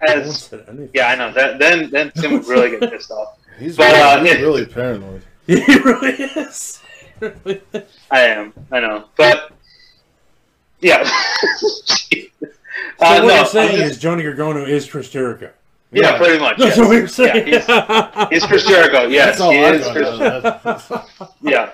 No 0.07 0.15
one 0.15 0.23
as 0.23 0.43
said 0.45 0.65
anything. 0.69 0.91
yeah, 0.95 1.09
I 1.09 1.15
know 1.17 1.33
that 1.33 1.59
then 1.59 1.91
then 1.91 2.11
Tim 2.13 2.33
would 2.33 2.47
really 2.47 2.71
get 2.79 2.91
pissed 2.91 3.11
off. 3.11 3.37
He's, 3.59 3.77
But, 3.77 3.93
really, 3.93 4.01
uh, 4.01 4.25
he's 4.25 4.33
yeah. 4.35 4.41
really 4.41 4.65
paranoid. 4.67 5.23
he. 5.47 5.55
Really 5.81 6.13
is. 6.13 6.81
I 8.11 8.21
am, 8.21 8.55
I 8.73 8.81
know, 8.81 9.05
but 9.17 9.53
yeah. 10.81 11.05
So 12.99 13.07
Uh, 13.07 13.21
what 13.23 13.27
no, 13.29 13.35
you're 13.37 13.45
saying 13.47 13.77
just- 13.77 13.91
is 13.93 13.99
Johnny 13.99 14.23
Gargano 14.23 14.65
is 14.65 14.89
Chris 14.89 15.09
Jericho. 15.11 15.51
yeah, 15.93 16.17
pretty 16.19 16.39
much. 16.39 16.59
That's 16.59 16.77
yes. 16.77 16.87
what 16.87 16.97
you're 16.97 17.09
saying. 17.09 17.49
Yeah, 17.49 18.29
he's, 18.31 18.43
he's 18.43 18.47
Chris 18.47 18.65
Jericho. 18.67 19.07
Yes, 19.09 19.39
he 19.39 19.45
I 19.45 19.73
is 19.73 19.87
Chris 19.89 20.09
out 20.09 20.23
of 20.23 20.43
that. 20.89 21.31
yeah. 21.43 21.71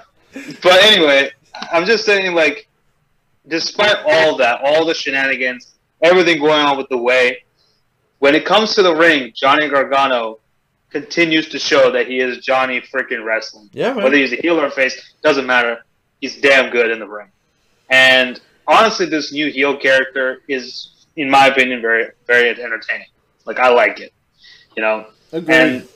But 0.63 0.83
anyway, 0.85 1.31
I'm 1.73 1.85
just 1.87 2.05
saying, 2.05 2.35
like, 2.35 2.69
despite 3.49 3.97
all 4.07 4.37
that, 4.39 4.61
all 4.63 4.85
the 4.85 4.95
shenanigans, 4.95 5.75
everything 6.03 6.39
going 6.41 6.61
on 6.61 6.77
with 6.77 6.89
the 6.89 6.99
way, 6.99 7.45
when 8.19 8.35
it 8.35 8.45
comes 8.45 8.75
to 8.75 8.83
the 8.83 8.95
ring, 8.95 9.33
Johnny 9.35 9.69
Gargano 9.69 10.39
continues 10.91 11.49
to 11.51 11.59
show 11.59 11.91
that 11.91 12.07
he 12.07 12.21
is 12.21 12.39
Johnny 12.39 12.81
freaking 12.81 13.25
wrestling. 13.25 13.69
yeah, 13.73 13.93
man. 13.93 14.05
Whether 14.05 14.17
he's 14.17 14.33
a 14.33 14.37
heel 14.37 14.59
or 14.61 14.67
a 14.67 14.71
face, 14.71 15.13
doesn't 15.23 15.47
matter. 15.47 15.85
He's 16.21 16.41
damn 16.41 16.71
good 16.71 16.91
in 16.91 16.99
the 16.99 17.07
ring. 17.09 17.29
And 17.91 18.41
honestly, 18.67 19.07
this 19.07 19.33
new 19.33 19.51
heel 19.51 19.77
character 19.77 20.41
is, 20.49 20.91
in 21.17 21.31
my 21.31 21.47
opinion, 21.49 21.81
very, 21.81 22.11
very 22.27 22.49
entertaining. 22.51 23.07
Like, 23.45 23.59
I 23.59 23.69
like 23.71 24.01
it. 24.01 24.13
You 24.77 24.83
know, 24.83 25.07
Agreed. 25.33 25.55
and 25.55 25.89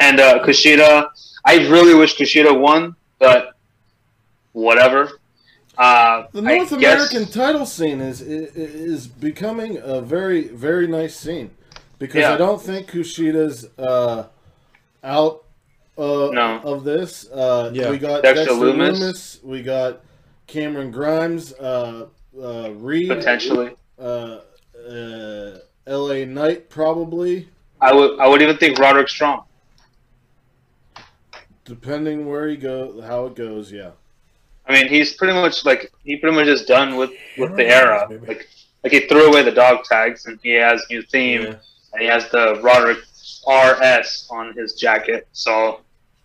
and 0.00 0.20
uh, 0.20 0.42
Kushida, 0.44 1.08
I 1.44 1.56
really 1.68 1.94
wish 1.94 2.16
Kushida 2.18 2.58
won, 2.58 2.96
but 3.18 3.54
whatever. 4.52 5.20
Uh, 5.78 6.26
the 6.32 6.40
I 6.40 6.56
North 6.56 6.70
guess- 6.78 7.10
American 7.12 7.26
title 7.32 7.66
scene 7.66 8.00
is, 8.00 8.20
is 8.20 8.56
is 8.56 9.06
becoming 9.06 9.78
a 9.82 10.00
very 10.00 10.48
very 10.48 10.86
nice 10.86 11.14
scene 11.14 11.50
because 11.98 12.22
Yeah. 12.22 12.34
I 12.34 12.36
don't 12.38 12.60
think 12.60 12.90
Kushida's 12.90 13.68
uh, 13.78 14.24
out 15.04 15.44
uh, 15.98 16.30
No. 16.32 16.60
of 16.64 16.84
this. 16.84 17.28
Uh, 17.30 17.70
Yeah. 17.74 17.90
We 17.90 17.98
got 17.98 18.22
Dexter 18.22 18.46
Dexter, 18.46 18.54
Lumis. 18.54 18.98
Loomis. 19.00 19.40
We 19.44 19.62
got 19.62 20.00
Cameron 20.46 20.90
Grimes. 20.90 21.52
Uh, 22.40 22.70
Reed. 22.72 23.08
potentially. 23.08 23.74
Uh, 23.98 24.40
uh, 24.88 25.58
L.A. 25.86 26.24
Knight 26.26 26.68
probably. 26.68 27.48
I 27.80 27.92
would 27.92 28.18
I 28.20 28.26
would 28.26 28.42
even 28.42 28.56
think 28.58 28.78
Roderick 28.78 29.08
Strong. 29.08 29.44
Depending 31.64 32.26
where 32.28 32.48
he 32.48 32.56
go, 32.56 33.00
how 33.02 33.26
it 33.26 33.34
goes, 33.34 33.72
yeah. 33.72 33.90
I 34.68 34.72
mean, 34.72 34.88
he's 34.88 35.14
pretty 35.14 35.32
much 35.34 35.64
like 35.64 35.92
he 36.04 36.16
pretty 36.16 36.36
much 36.36 36.46
is 36.46 36.64
done 36.64 36.96
with 36.96 37.10
with 37.38 37.56
the 37.56 37.66
era. 37.66 38.06
maybe. 38.08 38.26
Like 38.26 38.48
like 38.84 38.92
he 38.92 39.00
threw 39.08 39.28
away 39.30 39.42
the 39.42 39.50
dog 39.52 39.84
tags 39.84 40.26
and 40.26 40.38
he 40.42 40.50
has 40.52 40.82
new 40.90 41.02
theme 41.02 41.42
Yeah. 41.42 41.54
and 41.92 42.00
he 42.02 42.06
has 42.06 42.28
the 42.30 42.60
Roderick 42.62 42.98
RS 43.48 44.28
on 44.30 44.52
his 44.54 44.74
jacket. 44.74 45.26
So 45.32 45.80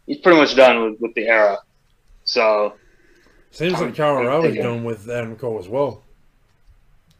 he's 0.06 0.18
pretty 0.20 0.38
much 0.40 0.56
done 0.56 0.84
with, 0.92 1.02
with 1.02 1.14
the 1.16 1.28
era. 1.28 1.58
So 2.24 2.76
Seems 3.52 3.80
like 3.80 3.96
Kyle 3.96 4.18
I'm 4.18 4.26
O'Reilly's 4.26 4.44
thinking- 4.54 4.64
done 4.64 4.84
with 4.84 5.10
Adam 5.10 5.36
Cole 5.36 5.60
as 5.60 5.68
well. 5.68 6.04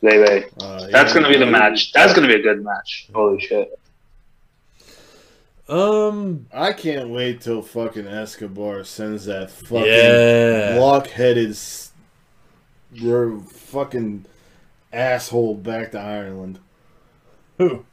they 0.02 0.18
they 0.18 0.46
Uh, 0.60 0.88
that's 0.88 1.14
yeah. 1.14 1.22
gonna 1.22 1.30
be 1.30 1.38
the 1.38 1.46
match. 1.46 1.92
That's 1.94 2.14
gonna 2.14 2.28
be 2.28 2.36
a 2.36 2.42
good 2.42 2.64
match. 2.64 3.08
Holy 3.14 3.40
shit. 3.40 3.78
Um, 5.70 6.48
I 6.54 6.74
can't 6.74 7.10
wait 7.10 7.42
till 7.42 7.62
fucking 7.62 8.08
Escobar 8.08 8.84
sends 8.84 9.26
that 9.26 9.50
fucking 9.52 9.86
yeah. 9.86 10.76
block-headed 10.76 11.52
s- 11.52 11.92
r- 13.06 13.40
fucking 13.48 14.26
asshole 14.92 15.56
back 15.56 15.92
to 15.92 16.00
Ireland. 16.00 16.60
Who? 17.58 17.86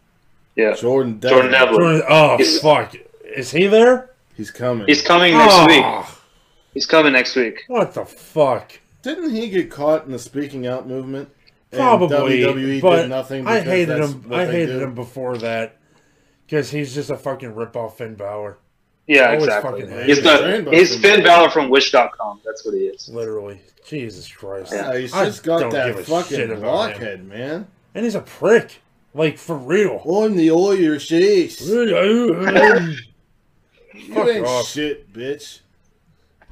Yeah. 0.57 0.75
Jordan 0.75 1.19
Devlin. 1.21 1.31
Jordan 1.43 1.53
Devlin. 1.53 1.81
Jordan- 1.81 2.03
Oh 2.09 2.37
He's- 2.39 2.59
fuck! 2.61 2.95
Is 3.25 3.53
he 3.53 3.67
there? 3.69 4.11
He's 4.37 4.51
coming. 4.51 4.87
He's 4.89 5.03
coming 5.03 5.35
next 5.35 5.67
week. 5.67 5.85
He's 6.79 6.87
coming 6.87 7.13
next 7.13 7.35
week. 7.35 7.65
What 7.67 7.93
the 7.93 8.05
fuck? 8.05 8.71
Didn't 9.03 9.35
he 9.35 9.49
get 9.51 9.69
caught 9.69 10.07
in 10.07 10.13
the 10.13 10.19
speaking 10.21 10.65
out 10.69 10.87
movement? 10.87 11.29
And 11.73 11.81
Probably, 11.81 12.39
WWE 12.39 12.81
but 12.81 13.03
did 13.03 13.09
nothing. 13.09 13.49
I 13.49 13.59
hated 13.59 13.99
him. 13.99 14.25
I 14.33 14.47
hated 14.47 14.79
do? 14.79 14.85
him 14.85 14.95
before 14.95 15.39
that 15.39 15.79
because 16.47 16.71
he's 16.71 16.95
just 16.95 17.11
a 17.11 17.17
fucking 17.17 17.53
ripoff 17.53 17.95
Finn 17.95 18.15
Balor. 18.15 18.59
Yeah, 19.09 19.33
exactly. 19.33 19.81
He's 20.05 20.23
the 20.23 20.69
he's 20.71 20.97
Finn 21.01 21.25
Balor 21.25 21.51
from 21.51 21.69
Wish.com. 21.69 22.43
That's 22.45 22.65
what 22.65 22.75
he 22.75 22.83
is. 22.83 23.09
Literally, 23.09 23.61
Jesus 23.85 24.29
Christ. 24.29 24.73
Yeah, 24.73 24.97
he's 24.97 25.13
I 25.13 25.25
just 25.25 25.43
got 25.43 25.59
don't 25.59 25.71
that 25.71 25.87
give 25.89 25.97
a 25.97 26.05
shit 26.05 26.09
fucking 26.09 26.45
about 26.53 26.53
him. 26.53 26.61
blockhead, 26.61 27.27
man. 27.27 27.67
And 27.93 28.05
he's 28.05 28.15
a 28.15 28.21
prick. 28.21 28.83
Like 29.15 29.37
for 29.37 29.57
real. 29.57 29.99
I'm 30.09 30.37
the 30.37 30.53
oil 30.53 30.77
sheesh. 31.01 31.59
You 33.95 34.31
ain't 34.31 34.47
off. 34.47 34.69
shit, 34.69 35.13
bitch. 35.13 35.61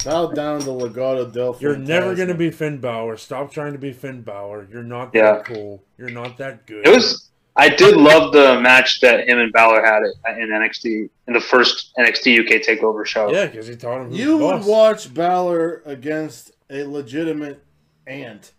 Bow 0.05 0.28
down 0.30 0.61
to 0.61 0.66
Legado 0.66 1.30
del 1.32 1.57
You're 1.61 1.76
never 1.76 2.14
gonna 2.14 2.34
be 2.34 2.51
Finn 2.51 2.78
Balor. 2.78 3.16
Stop 3.16 3.51
trying 3.53 3.72
to 3.72 3.78
be 3.78 3.92
Finn 3.92 4.22
Balor. 4.22 4.68
You're 4.70 4.82
not 4.84 5.11
Yeah. 5.14 5.32
that 5.32 5.44
cool. 5.47 5.82
You're 5.99 6.11
not 6.11 6.38
that 6.38 6.66
good. 6.66 6.86
It 6.86 6.94
was. 6.94 7.30
I 7.59 7.70
did 7.70 7.97
love 7.97 8.32
the 8.32 8.61
match 8.61 9.01
that 9.01 9.26
him 9.26 9.38
and 9.38 9.51
Balor 9.51 9.82
had 9.82 10.03
in 10.38 10.51
NXT 10.53 11.09
in 11.26 11.32
the 11.32 11.40
first 11.40 11.92
NXT 11.99 12.36
UK 12.38 12.61
Takeover 12.61 13.05
show. 13.07 13.32
yeah, 13.32 13.47
because 13.47 13.66
he 13.66 13.74
taught 13.76 14.03
him. 14.03 14.12
You 14.12 14.38
the 14.38 14.44
would 14.44 14.53
boss. 14.59 14.66
watch 14.66 15.14
Balor 15.14 15.82
against 15.86 16.53
a 16.70 16.84
legitimate 16.84 17.62
ant. 18.07 18.53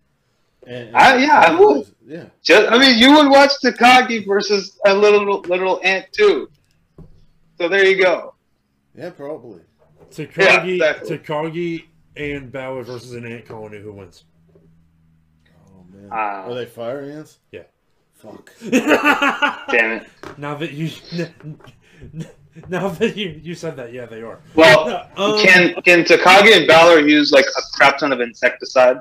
And, 0.65 0.93
I- 0.97 1.17
yeah, 1.17 1.39
I 1.47 1.55
would. 1.59 1.85
Yeah. 2.05 2.25
Just, 2.43 2.71
I 2.71 2.77
mean, 2.79 2.97
you 2.97 3.13
would 3.13 3.29
watch 3.29 3.51
Takagi 3.63 4.25
versus 4.27 4.77
a 4.85 4.93
little 4.93 5.41
little 5.41 5.79
ant 5.83 6.07
too. 6.11 6.49
So 7.59 7.69
there 7.69 7.85
you 7.85 8.01
go. 8.01 8.33
Yeah, 8.95 9.11
probably. 9.11 9.61
Takagi, 10.11 10.77
Yeah, 10.77 10.91
exactly. 10.91 11.17
Takagi, 11.17 11.85
and 12.15 12.51
Balor 12.51 12.83
versus 12.83 13.13
an 13.13 13.25
ant 13.25 13.45
colony. 13.45 13.79
Who 13.79 13.93
wins? 13.93 14.23
Oh 15.69 15.83
man, 15.91 16.09
Are 16.11 16.49
Uh, 16.49 16.53
they 16.53 16.65
fire 16.65 17.01
ants? 17.01 17.39
Yeah. 17.51 17.63
Fuck. 18.15 18.51
damn 18.71 20.01
it. 20.01 20.07
now 20.37 20.55
that 20.55 20.71
you, 20.71 20.89
now 22.69 22.87
that 22.89 23.15
you 23.15 23.39
you 23.43 23.53
said 23.55 23.75
that, 23.77 23.93
yeah, 23.93 24.05
they 24.05 24.21
are. 24.21 24.39
Well, 24.55 25.07
Um, 25.17 25.39
can 25.39 25.73
can 25.83 26.03
Takagi 26.03 26.55
and 26.57 26.67
Balor 26.67 27.07
use 27.07 27.31
like 27.31 27.45
a 27.45 27.61
crap 27.75 27.97
ton 27.99 28.11
of 28.11 28.19
insecticide? 28.21 28.97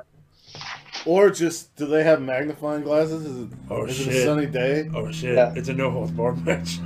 Or 1.05 1.29
just 1.29 1.75
do 1.77 1.85
they 1.87 2.03
have 2.03 2.21
magnifying 2.21 2.83
glasses? 2.83 3.25
Is 3.25 3.43
it, 3.43 3.49
Oh, 3.69 3.85
is 3.85 3.99
it 4.07 4.13
a 4.13 4.23
sunny 4.25 4.45
day? 4.45 4.89
Oh 4.93 5.09
shit! 5.11 5.35
Yeah. 5.35 5.53
It's 5.55 5.69
a 5.69 5.73
no 5.73 5.89
holds 5.89 6.11
barred 6.11 6.45
match. 6.45 6.79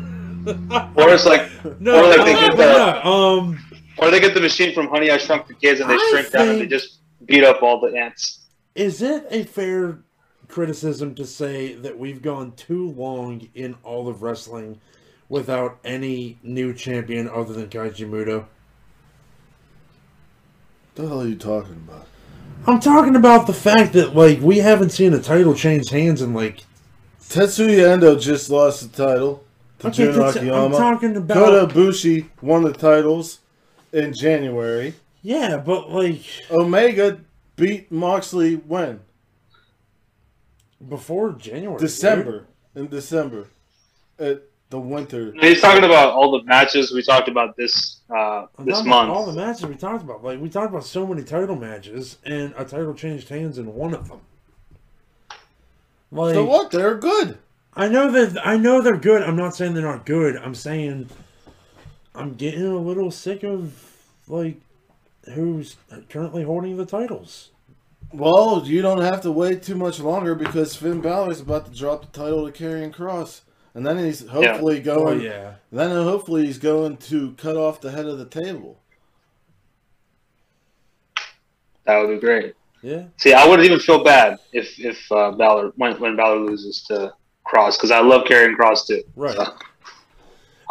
Or 0.95 1.09
it's 1.09 1.25
like, 1.25 1.49
no, 1.79 1.99
Or 2.03 2.07
like 2.07 2.25
they 2.25 2.33
uh, 2.33 2.47
get 2.47 2.57
the- 2.57 3.01
no, 3.03 3.39
um, 3.39 3.59
or 4.01 4.09
they 4.09 4.19
get 4.19 4.33
the 4.33 4.41
machine 4.41 4.73
from 4.73 4.87
Honey 4.87 5.11
I 5.11 5.17
Shrunk 5.17 5.47
the 5.47 5.53
Kids 5.53 5.79
and 5.79 5.89
they 5.89 5.93
I 5.95 6.07
shrink 6.11 6.31
down 6.31 6.49
and 6.49 6.61
they 6.61 6.65
just 6.67 6.97
beat 7.25 7.43
up 7.43 7.61
all 7.61 7.79
the 7.79 7.95
ants. 7.95 8.39
is 8.75 9.01
it 9.01 9.25
a 9.29 9.43
fair 9.43 9.99
criticism 10.47 11.15
to 11.15 11.25
say 11.25 11.75
that 11.75 11.97
we've 11.97 12.21
gone 12.21 12.51
too 12.53 12.89
long 12.91 13.47
in 13.55 13.75
all 13.83 14.07
of 14.09 14.21
wrestling 14.23 14.79
without 15.29 15.77
any 15.85 16.37
new 16.43 16.73
champion 16.73 17.29
other 17.29 17.53
than 17.53 17.67
Keiji 17.69 18.09
Muto? 18.09 18.39
What 18.39 18.47
the 20.95 21.07
hell 21.07 21.21
are 21.21 21.27
you 21.27 21.35
talking 21.37 21.75
about? 21.87 22.07
I'm 22.67 22.79
talking 22.79 23.15
about 23.15 23.47
the 23.47 23.53
fact 23.53 23.93
that 23.93 24.13
like 24.15 24.39
we 24.41 24.57
haven't 24.57 24.89
seen 24.89 25.13
a 25.13 25.21
title 25.21 25.55
change 25.55 25.89
hands 25.89 26.21
in 26.21 26.33
like 26.33 26.63
Tetsuya 27.21 27.91
Endo 27.93 28.17
just 28.19 28.49
lost 28.49 28.91
the 28.91 29.05
title 29.07 29.43
to 29.79 29.87
Okay, 29.87 30.05
Jun 30.11 30.19
that's- 30.19 30.37
I'm 30.37 30.71
talking 30.71 31.15
about 31.15 31.33
Kota 31.33 31.73
Ibushi 31.73 32.27
won 32.41 32.63
the 32.63 32.73
titles 32.73 33.39
in 33.93 34.13
January. 34.13 34.93
yeah, 35.21 35.57
but 35.57 35.89
like 35.89 36.21
Omega 36.49 37.19
beat 37.55 37.91
Moxley 37.91 38.55
when? 38.55 39.01
before 40.89 41.33
January, 41.33 41.79
December. 41.79 42.47
In 42.75 42.87
December. 42.87 43.47
At 44.19 44.43
the 44.69 44.79
winter. 44.79 45.33
He's 45.39 45.61
talking 45.61 45.83
about 45.83 46.13
all 46.13 46.31
the 46.31 46.43
matches 46.45 46.91
we 46.91 47.03
talked 47.03 47.27
about 47.27 47.55
this 47.57 47.99
uh, 48.09 48.47
I'm 48.57 48.65
this 48.65 48.75
talking 48.77 48.91
about 48.91 49.07
month. 49.07 49.17
all 49.17 49.25
the 49.25 49.33
matches 49.33 49.65
we 49.65 49.75
talked 49.75 50.03
about. 50.03 50.23
Like 50.23 50.39
we 50.39 50.49
talked 50.49 50.69
about 50.69 50.85
so 50.85 51.05
many 51.05 51.23
title 51.23 51.55
matches, 51.55 52.17
and 52.25 52.53
a 52.57 52.63
title 52.65 52.93
changed 52.93 53.29
hands 53.29 53.57
in 53.57 53.73
one 53.73 53.93
of 53.93 54.07
them. 54.07 54.21
Like 56.11 56.35
So 56.35 56.45
what? 56.45 56.71
They're 56.71 56.97
good. 56.97 57.37
I 57.73 57.87
know 57.87 58.11
that 58.11 58.45
I 58.45 58.57
know 58.57 58.81
they're 58.81 58.97
good. 58.97 59.21
I'm 59.23 59.35
not 59.35 59.55
saying 59.55 59.73
they're 59.73 59.83
not 59.83 60.05
good. 60.05 60.35
I'm 60.37 60.55
saying 60.55 61.09
I'm 62.13 62.35
getting 62.35 62.65
a 62.65 62.77
little 62.77 63.11
sick 63.11 63.43
of 63.43 63.73
like 64.27 64.57
who's 65.33 65.75
currently 66.09 66.43
holding 66.43 66.77
the 66.77 66.85
titles. 66.85 67.49
Well, 68.13 68.63
you 68.65 68.81
don't 68.81 69.01
have 69.01 69.21
to 69.21 69.31
wait 69.31 69.63
too 69.63 69.75
much 69.75 69.99
longer 69.99 70.35
because 70.35 70.75
Finn 70.75 70.99
Balor 70.99 71.31
is 71.31 71.39
about 71.41 71.65
to 71.71 71.77
drop 71.77 72.01
the 72.01 72.19
title 72.19 72.49
to 72.49 72.51
Karrion 72.63 72.93
Kross. 72.93 73.41
And 73.73 73.85
then 73.87 73.97
he's 73.97 74.27
hopefully 74.27 74.79
Oh 74.79 74.83
going 74.83 75.21
yeah, 75.21 75.53
then 75.71 75.91
hopefully 75.91 76.45
he's 76.45 76.57
going 76.57 76.97
to 76.97 77.31
cut 77.33 77.55
off 77.55 77.79
the 77.79 77.91
head 77.91 78.05
of 78.05 78.17
the 78.17 78.25
table. 78.25 78.77
That 81.85 81.97
would 81.99 82.09
be 82.09 82.19
great. 82.19 82.53
yeah. 82.81 83.05
See, 83.17 83.33
I 83.33 83.47
wouldn't 83.47 83.65
even 83.65 83.79
feel 83.79 84.03
bad 84.03 84.39
if 84.51 84.77
if 84.79 85.09
uh, 85.11 85.31
Balor 85.31 85.71
when 85.77 85.99
when 86.01 86.15
Balor 86.17 86.39
loses 86.41 86.83
to 86.89 87.13
Kross 87.47 87.77
because 87.77 87.91
I 87.91 87.99
love 88.01 88.25
Karrion 88.25 88.55
Kross 88.57 88.85
too. 88.85 89.03
Right. 89.15 89.35
So, 89.35 89.45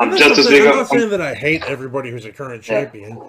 I'm 0.00 0.10
not 0.10 0.18
just 0.18 0.38
as 0.40 0.46
saying, 0.48 0.62
big. 0.62 0.66
I'm 0.68 0.74
a- 0.74 0.76
not 0.78 0.88
saying 0.88 1.10
that 1.10 1.20
I 1.20 1.34
hate 1.34 1.62
everybody 1.64 2.10
who's 2.10 2.24
a 2.24 2.32
current 2.32 2.66
Yeah. 2.66 2.82
champion. 2.84 3.20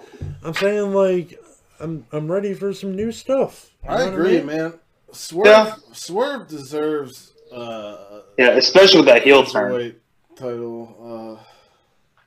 I'm 0.42 0.54
saying 0.54 0.92
like 0.92 1.38
I'm 1.80 2.06
I'm 2.12 2.30
ready 2.30 2.54
for 2.54 2.72
some 2.72 2.94
new 2.96 3.12
stuff. 3.12 3.70
You 3.84 3.90
I 3.90 3.98
know 3.98 4.04
what 4.06 4.14
agree, 4.14 4.36
mean? 4.38 4.46
man. 4.46 4.74
Swerve 5.12 5.46
Yeah. 5.46 5.74
Swerve 5.92 6.48
deserves 6.48 7.32
uh 7.52 8.20
yeah, 8.38 8.50
especially 8.52 9.00
with 9.00 9.08
that 9.08 9.22
heel 9.22 9.44
turn. 9.44 9.94
title. 10.36 11.38
Uh 11.38 11.44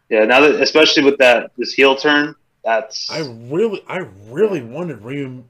Yeah, 0.10 0.26
now 0.26 0.42
that 0.42 0.62
especially 0.62 1.04
with 1.04 1.18
that 1.18 1.52
this 1.58 1.74
heel 1.74 1.96
turn, 1.96 2.36
that's 2.64 3.10
I 3.10 3.20
really 3.50 3.84
I 3.88 4.06
really 4.30 4.62
wanted 4.62 5.02
Ryu 5.04 5.44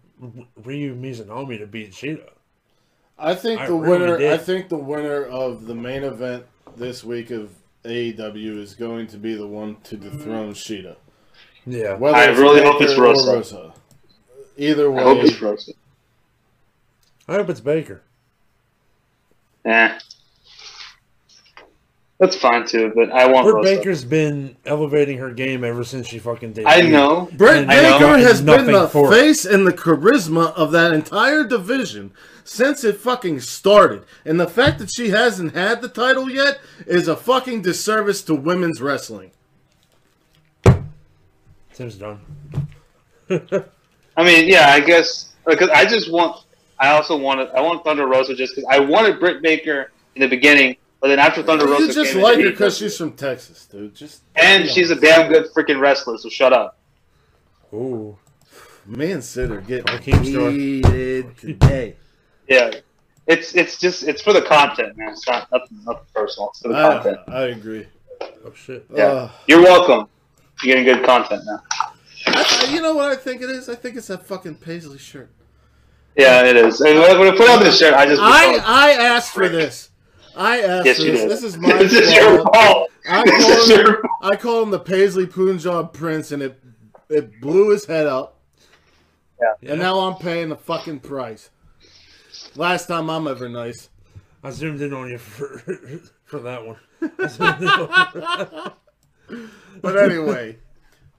Ryu 0.64 0.96
Mizunami 0.96 1.60
to 1.60 1.68
beat 1.68 1.92
Shida. 1.92 2.30
I 3.18 3.36
think 3.36 3.60
I 3.62 3.68
the 3.68 3.74
really 3.74 4.00
winner. 4.00 4.18
did. 4.18 4.32
I 4.32 4.38
think 4.38 4.70
the 4.70 4.78
winner 4.78 5.24
of 5.26 5.66
the 5.66 5.76
main 5.76 6.04
event 6.04 6.46
this 6.78 7.04
week 7.04 7.32
of 7.32 7.50
AEW 7.86 8.58
is 8.58 8.74
going 8.74 9.08
to 9.08 9.18
be 9.18 9.36
the 9.36 9.48
one 9.48 9.78
to 9.84 9.98
dethrone 9.98 10.54
Shida. 10.54 10.96
Yeah. 11.66 11.96
Whether 11.96 12.18
I 12.18 12.26
really 12.28 12.62
hope 12.62 12.82
it's 12.82 12.94
Baker 12.94 13.06
or 13.30 13.36
Rosa. 13.36 13.74
Either 14.58 14.96
I 14.98 15.04
hope 15.04 15.18
way, 15.20 15.24
it's 15.26 15.42
Rosa. 15.42 15.72
I 17.28 17.34
hope 17.34 17.50
it's 17.50 17.60
Baker. 17.60 18.02
Yeah, 19.66 19.98
that's 22.18 22.36
fine 22.36 22.66
too. 22.66 22.92
But 22.96 23.12
I 23.12 23.28
want 23.28 23.46
Britt 23.46 23.56
Rosa. 23.56 23.76
Baker's 23.78 24.06
been 24.06 24.56
elevating 24.66 25.18
her 25.18 25.32
game 25.32 25.64
ever 25.64 25.84
since 25.84 26.08
she 26.08 26.20
fucking 26.20 26.54
debuted. 26.54 26.68
I 26.68 26.82
know. 26.82 27.30
Britt 27.34 27.70
I 27.70 27.82
know, 27.82 28.00
Baker 28.00 28.18
has 28.20 28.42
been 28.42 28.66
the 28.68 28.88
for 28.88 29.08
it. 29.14 29.18
face 29.18 29.46
and 29.46 29.68
the 29.68 29.74
charisma 29.74 30.54
of 30.54 30.72
that 30.72 30.94
entire 30.94 31.44
division 31.44 32.12
since 32.44 32.84
it 32.84 32.98
fucking 32.98 33.42
started. 33.42 34.06
And 34.24 34.40
the 34.40 34.48
fact 34.48 34.80
that 34.80 34.92
she 34.96 35.10
hasn't 35.10 35.56
had 35.56 35.82
the 35.82 35.90
title 35.90 36.30
yet 36.30 36.60
is 36.88 37.08
a 37.08 37.16
fucking 37.16 37.64
disservice 37.64 38.22
to 38.24 38.36
women's 38.36 38.82
wrestling. 38.82 39.32
Tim's 41.74 41.96
done. 41.96 42.22
I 43.30 44.24
mean, 44.24 44.48
yeah, 44.48 44.70
I 44.70 44.80
guess 44.80 45.34
because 45.46 45.70
I 45.70 45.86
just 45.86 46.12
want. 46.12 46.44
I 46.80 46.92
also 46.92 47.18
wanted. 47.18 47.50
I 47.52 47.62
want 47.62 47.84
Thunder 47.84 48.08
Rosa 48.08 48.36
just 48.36 48.56
because 48.56 48.70
I 48.72 48.80
wanted 48.80 49.20
Britt 49.20 49.42
Baker 49.42 49.92
in 50.16 50.22
the 50.22 50.28
beginning, 50.28 50.78
but 51.06 51.10
then 51.10 51.20
after 51.20 51.44
Thunder 51.44 51.68
Rosa 51.68 51.86
You 51.86 51.94
just 51.94 52.14
came 52.14 52.24
like 52.24 52.40
in, 52.40 52.46
her 52.46 52.50
because 52.50 52.80
she's 52.80 52.98
from 52.98 53.12
Texas, 53.12 53.68
dude. 53.68 53.94
Just 53.94 54.24
and 54.36 54.68
she's 54.68 54.90
a 54.90 54.96
damn 54.96 55.32
good 55.32 55.54
freaking 55.54 55.80
wrestler. 55.80 56.18
So 56.18 56.30
shut 56.30 56.52
up. 56.52 56.80
Ooh. 57.72 58.18
me 58.88 59.12
and 59.12 59.24
Sid 59.24 59.52
are 59.52 59.62
getting 59.62 59.86
Hakeem 59.86 60.26
Star. 60.26 60.50
heated 60.50 61.38
today. 61.38 61.98
Yeah, 62.48 62.72
it's 63.28 63.54
it's 63.54 63.80
just 63.80 64.02
it's 64.02 64.24
for 64.24 64.34
the 64.34 64.42
content, 64.42 64.98
man. 64.98 65.10
It's 65.10 65.28
not 65.28 65.48
nothing, 65.52 65.78
nothing 65.86 66.06
personal. 66.12 66.50
It's 66.50 66.62
for 66.62 66.70
the 66.70 66.76
I, 66.76 66.94
content. 66.96 67.18
I 67.28 67.42
agree. 67.44 67.86
Oh 68.44 68.54
shit. 68.56 68.88
Yeah. 68.92 69.04
Uh, 69.04 69.32
You're 69.46 69.62
welcome. 69.62 70.08
You're 70.64 70.76
getting 70.76 70.92
good 70.92 71.06
content 71.06 71.44
now. 71.46 71.62
I- 72.26 72.72
you 72.72 72.82
know 72.82 72.96
what 72.96 73.12
I 73.12 73.16
think 73.16 73.44
it 73.44 73.52
is? 73.52 73.70
I 73.70 73.76
think 73.76 73.96
it's 73.96 74.08
that 74.08 74.26
fucking 74.26 74.56
paisley 74.56 74.98
shirt. 74.98 75.30
Yeah, 76.18 76.46
it 76.46 76.58
is. 76.58 76.82
And 76.82 76.98
when 76.98 77.32
I 77.32 77.38
put 77.38 77.48
on 77.48 77.62
this 77.62 77.78
shirt, 77.78 77.94
I 77.94 78.08
just 78.08 78.20
I 78.20 78.56
I 78.56 78.92
asked 78.94 79.32
for 79.36 79.48
this. 79.48 79.92
I 80.38 80.62
asked 80.62 80.86
yes, 80.86 80.98
this. 80.98 81.24
This 81.24 81.44
is 81.44 81.58
my 81.60 81.74
this 81.78 81.94
is 81.94 82.14
your 82.14 82.44
fault. 82.44 82.54
fault. 82.56 82.92
I 83.08 83.24
This 83.24 83.48
is 83.48 83.56
call, 83.56 83.78
him, 83.80 83.86
your 83.86 84.02
I 84.22 84.36
call 84.36 84.64
him 84.64 84.72
the 84.72 84.80
Paisley 84.80 85.28
Punjab 85.28 85.94
Prince, 85.94 86.32
and 86.32 86.42
it 86.42 86.60
it 87.10 87.40
blew 87.42 87.70
his 87.70 87.86
head 87.86 88.08
up. 88.08 88.40
Yeah. 89.42 89.72
And 89.72 89.80
now 89.80 90.00
I'm 90.00 90.16
paying 90.18 90.50
the 90.50 90.56
fucking 90.56 91.00
price. 91.02 91.50
Last 92.56 92.88
time 92.88 93.10
I'm 93.10 93.28
ever 93.28 93.48
nice. 93.50 93.90
I 94.44 94.50
zoomed 94.52 94.82
in 94.82 94.94
on 94.94 95.10
you 95.10 95.18
for 95.18 95.60
for 96.26 96.40
that 96.40 96.66
one. 96.66 96.78
I 97.02 97.28
zoomed 97.28 97.62
in 97.62 97.68
on 97.70 98.72
you. 99.30 99.42
But 99.82 99.98
anyway, 99.98 100.58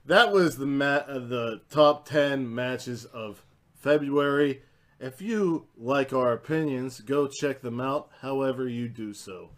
that 0.07 0.33
was 0.33 0.57
the 0.57 0.67
ma- 0.67 1.05
uh, 1.07 1.19
the 1.19 1.61
top 1.71 2.09
ten 2.09 2.53
matches 2.55 3.05
of 3.05 3.45
February. 3.75 4.63
If 4.99 5.21
you 5.21 5.67
like 5.77 6.13
our 6.13 6.33
opinions, 6.33 7.01
go 7.01 7.27
check 7.29 7.61
them 7.61 7.81
out. 7.81 8.09
However, 8.23 8.67
you 8.69 8.89
do 8.89 9.13
so. 9.13 9.51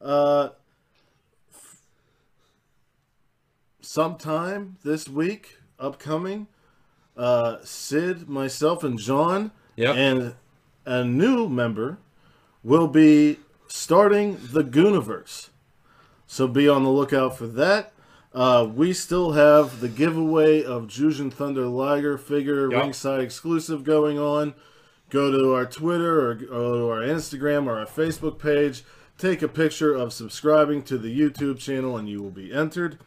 Uh, 0.00 0.50
f- 1.50 1.78
sometime 3.80 4.76
this 4.84 5.08
week, 5.08 5.58
upcoming, 5.78 6.46
uh, 7.16 7.58
Sid, 7.64 8.28
myself, 8.28 8.84
and 8.84 8.98
John, 8.98 9.50
Yep. 9.76 9.96
and 9.96 10.34
a 10.84 11.04
new 11.04 11.48
member 11.48 11.98
will 12.62 12.88
be 12.88 13.38
starting 13.68 14.38
the 14.52 14.62
Gooniverse. 14.62 15.48
So 16.26 16.46
be 16.46 16.68
on 16.68 16.84
the 16.84 16.90
lookout 16.90 17.36
for 17.36 17.46
that. 17.46 17.92
Uh, 18.34 18.66
we 18.74 18.92
still 18.92 19.32
have 19.32 19.80
the 19.80 19.88
giveaway 19.88 20.62
of 20.62 20.86
Jushin 20.86 21.30
Thunder 21.32 21.66
Liger 21.66 22.16
figure 22.16 22.70
Yep. 22.70 22.82
ringside 22.82 23.20
exclusive 23.20 23.84
going 23.84 24.18
on. 24.18 24.54
Go 25.12 25.30
to 25.30 25.52
our 25.52 25.66
Twitter 25.66 26.42
or 26.50 26.90
our 26.90 27.06
Instagram 27.06 27.66
or 27.66 27.78
our 27.78 27.84
Facebook 27.84 28.38
page. 28.38 28.82
Take 29.18 29.42
a 29.42 29.48
picture 29.48 29.92
of 29.92 30.10
subscribing 30.10 30.84
to 30.84 30.96
the 30.96 31.14
YouTube 31.14 31.58
channel 31.58 31.98
and 31.98 32.08
you 32.08 32.22
will 32.22 32.30
be 32.30 32.50
entered. 32.50 32.98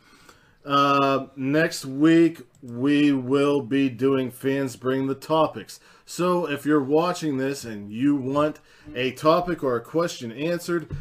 Uh, 0.64 1.26
next 1.36 1.84
week, 1.84 2.44
we 2.62 3.12
will 3.12 3.60
be 3.62 3.90
doing 3.90 4.30
Fans 4.30 4.76
Bring 4.76 5.08
the 5.08 5.16
Topics. 5.16 5.80
So 6.06 6.48
if 6.48 6.64
you're 6.64 6.84
watching 6.84 7.38
this 7.38 7.66
and 7.66 7.92
you 7.92 8.16
want 8.16 8.60
a 8.94 9.10
topic 9.14 9.64
or 9.64 9.76
a 9.76 9.82
question 9.82 10.32
answered, 10.32 10.96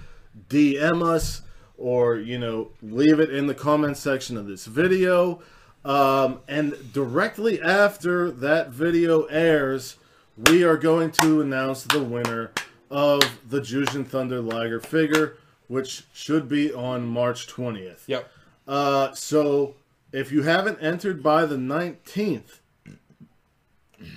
DM 0.49 1.07
us 1.07 1.43
or, 1.77 2.17
you 2.17 2.39
know, 2.39 2.71
leave 2.81 3.21
it 3.21 3.29
in 3.29 3.47
the 3.47 3.55
comment 3.55 3.99
section 3.99 4.39
of 4.39 4.47
this 4.47 4.65
video. 4.65 5.43
Um, 5.85 6.41
and 6.49 6.95
directly 6.95 7.61
after 7.61 8.31
that 8.31 8.71
video 8.71 9.25
airs, 9.25 9.99
we 10.37 10.65
are 10.65 10.77
going 10.77 11.11
to 11.23 11.41
announce 11.41 11.85
the 11.85 12.03
winner 12.03 12.51
of 12.91 13.23
the 13.49 13.61
Jushin 13.61 14.07
Thunder 14.07 14.41
Liger 14.41 14.81
figure, 14.81 15.37
which 15.69 16.05
should 16.13 16.49
be 16.49 16.73
on 16.73 17.07
March 17.07 17.47
20th. 17.47 18.03
Yep. 18.07 18.31
Uh, 18.67 19.13
so 19.15 19.75
if 20.13 20.33
you 20.33 20.43
haven't 20.43 20.79
entered 20.81 21.23
by 21.23 21.45
the 21.47 21.57
19th, 21.57 22.61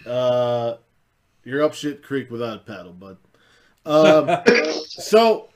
uh, 0.05 0.75
you're 1.43 1.63
up 1.63 1.73
shit 1.73 2.03
creek 2.03 2.29
without 2.29 2.57
a 2.57 2.59
paddle, 2.59 2.93
bud. 2.93 3.17
Um, 3.85 4.43
so 4.85 5.49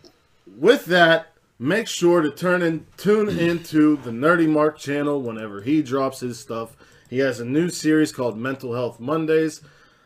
with 0.58 0.86
that, 0.86 1.34
make 1.60 1.88
sure 1.88 2.22
to 2.22 2.32
turn 2.32 2.62
in, 2.62 2.86
tune 2.98 3.30
into 3.30 3.98
the 3.98 4.12
Nerdy 4.12 4.48
Mark 4.48 4.78
channel 4.78 5.22
whenever 5.22 5.62
he 5.62 5.82
drops 5.82 6.20
his 6.22 6.40
stuff. 6.40 6.76
He 7.10 7.20
has 7.20 7.40
a 7.40 7.46
new 7.46 7.70
series 7.70 8.12
called 8.12 8.38
Mental 8.38 8.74
Health 8.74 9.00
Mondays. 9.00 9.62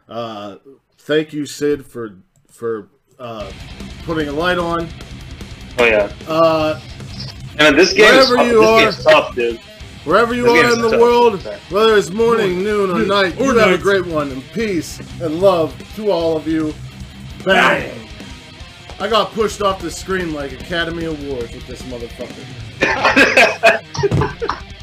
Uh, 0.07 0.57
thank 0.99 1.33
you, 1.33 1.45
Sid, 1.45 1.85
for 1.85 2.17
for 2.49 2.87
uh, 3.19 3.51
putting 4.05 4.27
a 4.27 4.31
light 4.31 4.57
on. 4.57 4.87
Oh 5.79 5.85
yeah. 5.85 6.11
Uh, 6.27 6.79
And 7.57 7.77
this 7.77 7.93
game 7.93 8.13
is 8.13 8.29
Wherever 8.29 8.35
tough. 8.35 8.47
you 8.47 8.85
this 8.85 9.05
are- 9.05 9.11
tough, 9.11 9.35
dude. 9.35 9.59
Wherever 10.03 10.33
you 10.35 10.43
This 10.43 10.65
are 10.65 10.73
in 10.73 10.81
the 10.83 10.91
tough. 10.91 10.99
world, 11.01 11.41
whether 11.71 11.97
it's 11.97 12.11
morning, 12.11 12.63
noon, 12.63 12.91
or 12.91 13.03
night, 13.05 13.39
or 13.39 13.45
you 13.53 13.57
have 13.57 13.71
a 13.71 13.77
great 13.77 14.05
one. 14.05 14.29
And 14.31 14.43
peace 14.51 14.99
and 15.21 15.39
love 15.41 15.73
to 15.95 16.11
all 16.11 16.37
of 16.37 16.47
you. 16.47 16.73
Bang! 17.43 18.07
I 18.99 19.07
got 19.07 19.31
pushed 19.31 19.61
off 19.63 19.81
the 19.81 19.89
screen 19.89 20.33
like 20.33 20.51
Academy 20.53 21.05
Awards 21.05 21.51
with 21.53 21.65
this 21.67 21.81
motherfucker. 21.83 22.45